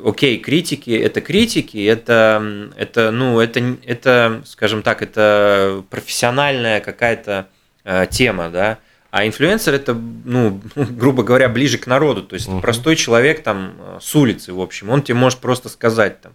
окей, 0.05 0.39
критики 0.39 0.91
это 0.91 1.21
критики, 1.21 1.85
это, 1.87 2.71
это, 2.77 3.11
ну, 3.11 3.41
это, 3.41 3.77
это, 3.85 4.43
скажем 4.45 4.83
так, 4.83 5.03
это 5.03 5.85
профессиональная 5.91 6.81
какая-то 6.81 7.49
э, 7.85 8.07
тема, 8.11 8.51
да, 8.51 8.79
а 9.11 9.27
инфлюенсер 9.27 9.75
это, 9.75 9.95
ну, 9.95 10.61
грубо 10.75 11.23
говоря, 11.23 11.49
ближе 11.49 11.79
к 11.79 11.87
народу, 11.87 12.23
то 12.23 12.35
есть 12.35 12.49
uh-huh. 12.49 12.61
простой 12.61 12.97
человек 12.97 13.43
там 13.43 13.75
э, 13.79 13.99
с 14.01 14.15
улицы, 14.15 14.53
в 14.53 14.61
общем, 14.61 14.91
он 14.91 15.03
тебе 15.03 15.17
может 15.17 15.41
просто 15.41 15.69
сказать 15.69 16.21
там, 16.21 16.33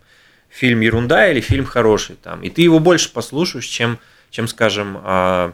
фильм 0.50 0.82
ерунда 0.82 1.30
или 1.30 1.42
фильм 1.42 1.66
хороший 1.66 2.16
там, 2.16 2.42
и 2.42 2.50
ты 2.50 2.62
его 2.62 2.80
больше 2.80 3.12
послушаешь, 3.12 3.66
чем, 3.66 4.00
чем 4.30 4.48
скажем, 4.48 5.00
э, 5.04 5.52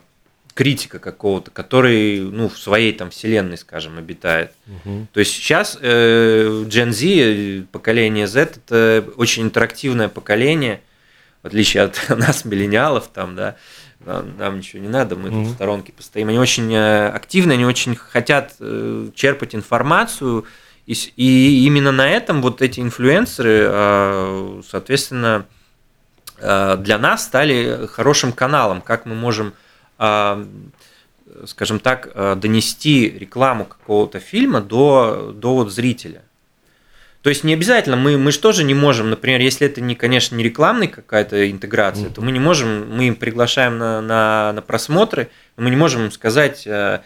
критика 0.57 0.97
какого-то, 0.97 1.51
который 1.51 2.19
ну, 2.19 2.49
в 2.49 2.57
своей 2.57 2.91
там 2.91 3.11
вселенной, 3.11 3.59
скажем, 3.59 3.99
обитает. 3.99 4.53
Угу. 4.65 5.07
То 5.13 5.19
есть 5.19 5.31
сейчас 5.31 5.77
э, 5.79 6.63
Gen 6.65 6.91
Z, 6.91 7.67
поколение 7.71 8.25
Z, 8.25 8.41
это 8.41 9.05
очень 9.17 9.43
интерактивное 9.43 10.09
поколение, 10.09 10.81
в 11.43 11.47
отличие 11.47 11.83
от 11.83 12.01
нас, 12.09 12.43
миллениалов, 12.43 13.07
там, 13.09 13.35
да, 13.35 13.55
нам, 13.99 14.35
нам 14.39 14.57
ничего 14.57 14.81
не 14.81 14.87
надо, 14.87 15.15
мы 15.15 15.29
угу. 15.29 15.43
тут 15.43 15.47
в 15.49 15.53
сторонке 15.53 15.93
постоим. 15.93 16.29
Они 16.29 16.39
очень 16.39 16.73
э, 16.73 17.09
активны, 17.09 17.51
они 17.53 17.65
очень 17.65 17.95
хотят 17.95 18.55
э, 18.59 19.09
черпать 19.13 19.53
информацию, 19.53 20.45
и, 20.87 20.93
и 21.17 21.65
именно 21.67 21.91
на 21.91 22.09
этом 22.09 22.41
вот 22.41 22.63
эти 22.63 22.79
инфлюенсеры, 22.79 23.67
э, 23.69 24.61
соответственно, 24.67 25.45
э, 26.39 26.77
для 26.79 26.97
нас 26.97 27.25
стали 27.25 27.85
хорошим 27.85 28.31
каналом, 28.31 28.81
как 28.81 29.05
мы 29.05 29.13
можем 29.13 29.53
скажем 31.45 31.79
так, 31.79 32.09
а, 32.13 32.35
донести 32.35 33.09
рекламу 33.09 33.65
какого-то 33.65 34.19
фильма 34.19 34.61
до, 34.61 35.33
до 35.35 35.55
вот 35.55 35.71
зрителя. 35.71 36.21
То 37.21 37.29
есть 37.29 37.43
не 37.43 37.53
обязательно, 37.53 37.97
мы, 37.97 38.17
мы 38.17 38.31
же 38.31 38.39
тоже 38.39 38.63
не 38.63 38.73
можем, 38.73 39.09
например, 39.09 39.41
если 39.41 39.67
это 39.67 39.81
не, 39.81 39.95
конечно, 39.95 40.35
не 40.35 40.43
рекламная 40.43 40.87
какая-то 40.87 41.49
интеграция, 41.51 42.05
mm-hmm. 42.05 42.13
то 42.13 42.21
мы 42.21 42.31
не 42.31 42.39
можем, 42.39 42.95
мы 42.95 43.07
им 43.07 43.15
приглашаем 43.15 43.77
на, 43.77 44.01
на, 44.01 44.53
на 44.53 44.61
просмотры, 44.61 45.29
мы 45.57 45.69
не 45.69 45.75
можем 45.75 46.05
им 46.05 46.11
сказать, 46.11 46.65
э, 46.65 47.01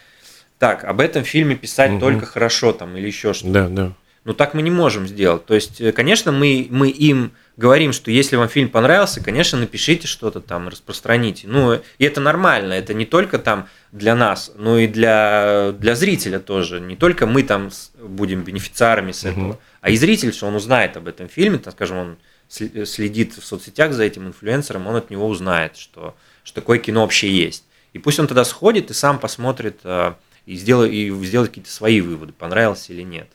так, 0.60 0.84
об 0.84 1.00
этом 1.00 1.24
фильме 1.24 1.56
писать 1.56 1.92
mm-hmm. 1.92 2.00
только 2.00 2.26
хорошо 2.28 2.72
там 2.72 2.96
или 2.98 3.08
еще 3.08 3.34
что-то. 3.34 3.52
Да, 3.52 3.68
да. 3.70 3.94
Ну, 4.24 4.34
так 4.34 4.54
мы 4.54 4.62
не 4.62 4.70
можем 4.70 5.08
сделать. 5.08 5.46
То 5.46 5.56
есть, 5.56 5.82
э, 5.82 5.92
конечно, 5.92 6.32
мы, 6.32 6.68
мы 6.70 6.90
им 6.90 7.32
говорим, 7.58 7.92
что 7.92 8.12
если 8.12 8.36
вам 8.36 8.50
фильм 8.50 8.70
понравился, 8.70 9.24
конечно, 9.24 9.58
напишите 9.58 10.08
что-то 10.08 10.42
там, 10.42 10.68
распространите. 10.68 11.48
Ну, 11.48 11.74
и 11.74 12.06
это 12.06 12.22
нормально, 12.22 12.74
это 12.74 12.94
не 12.94 13.06
только 13.06 13.40
там 13.40 13.68
для 13.92 14.16
нас, 14.16 14.52
но 14.56 14.78
и 14.78 14.88
для, 14.88 15.74
для 15.78 15.96
зрителя 15.96 16.40
тоже. 16.40 16.80
Не 16.80 16.96
только 16.96 17.26
мы 17.26 17.42
там 17.42 17.72
будем 18.00 18.44
бенефициарами 18.44 19.12
с 19.12 19.24
этого, 19.24 19.50
угу. 19.50 19.60
а 19.82 19.90
и 19.90 19.96
зритель, 19.96 20.34
что 20.34 20.46
он 20.46 20.56
узнает 20.56 20.98
об 20.98 21.08
этом 21.08 21.28
фильме, 21.28 21.58
так 21.58 21.74
скажем, 21.74 21.98
он 21.98 22.18
следит 22.48 23.38
в 23.38 23.46
соцсетях 23.46 23.94
за 23.94 24.04
этим 24.04 24.28
инфлюенсером, 24.28 24.86
он 24.86 24.98
от 24.98 25.10
него 25.10 25.28
узнает, 25.28 25.78
что, 25.78 26.16
что 26.44 26.56
такое 26.56 26.80
кино 26.80 27.02
вообще 27.02 27.32
есть. 27.32 27.64
И 27.94 28.00
пусть 28.00 28.20
он 28.20 28.28
тогда 28.28 28.44
сходит 28.44 28.92
и 28.92 28.94
сам 28.94 29.20
посмотрит 29.20 29.80
э, 29.84 30.14
и, 30.46 30.56
сделает, 30.56 30.92
и 30.92 31.10
сделает 31.26 31.50
какие-то 31.50 31.72
свои 31.72 32.02
выводы, 32.02 32.34
понравился 32.34 32.94
или 32.94 33.02
нет. 33.02 33.30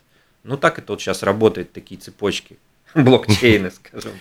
Ну, 0.47 0.57
так 0.57 0.79
это 0.79 0.93
вот 0.93 1.01
сейчас 1.01 1.23
работает, 1.23 1.73
такие 1.73 1.99
цепочки 1.99 2.57
блокчейны, 2.95 3.69
скажем. 3.69 4.13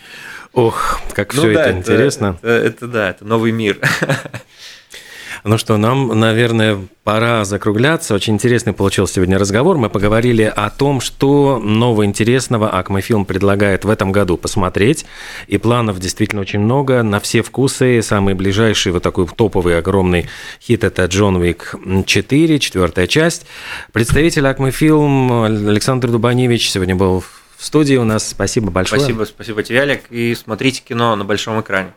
Ох, 0.53 1.01
как 1.13 1.33
ну, 1.35 1.43
все 1.43 1.55
да, 1.55 1.61
это, 1.61 1.71
это 1.71 1.79
интересно. 1.79 2.39
Это, 2.43 2.49
это 2.49 2.87
да, 2.89 3.11
это 3.11 3.25
новый 3.25 3.53
мир. 3.53 3.79
Ну 5.47 5.59
что, 5.59 5.77
нам, 5.77 6.09
наверное, 6.19 6.77
пора 7.05 7.45
закругляться. 7.45 8.17
Очень 8.17 8.35
интересный 8.35 8.73
получился 8.73 9.15
сегодня 9.15 9.39
разговор. 9.39 9.79
Мы 9.79 9.89
поговорили 9.89 10.43
о 10.43 10.71
том, 10.71 11.01
что 11.01 11.61
нового 11.63 12.05
интересного 12.05 12.69
Акмофилм 12.69 13.25
предлагает 13.25 13.85
в 13.85 13.89
этом 13.89 14.11
году 14.11 14.39
посмотреть. 14.39 15.07
И 15.47 15.57
планов 15.59 16.01
действительно 16.01 16.43
очень 16.43 16.59
много, 16.59 17.05
на 17.05 17.21
все 17.21 17.43
вкусы. 17.43 18.03
Самый 18.03 18.35
ближайший 18.35 18.91
вот 18.91 19.05
такой 19.05 19.29
топовый 19.29 19.79
огромный 19.79 20.29
хит– 20.61 20.83
это 20.83 21.05
«Джон 21.05 21.37
Уик 21.37 21.77
4», 21.77 22.59
четвертая 22.59 23.07
часть. 23.07 23.47
Представитель 23.93 24.49
Акмофилм 24.49 25.45
Александр 25.45 26.09
Дубаневич 26.09 26.69
сегодня 26.73 26.97
был 26.97 27.21
в 27.57 27.65
студии 27.65 27.95
у 27.95 28.05
нас. 28.05 28.29
Спасибо 28.29 28.73
большое. 28.73 29.01
Спасибо, 29.01 29.23
спасибо 29.23 29.63
тебе, 29.63 29.83
Олег. 29.83 30.07
И 30.11 30.35
смотрите 30.35 30.83
кино 30.83 31.15
на 31.15 31.25
большом 31.25 31.61
экране. 31.61 31.93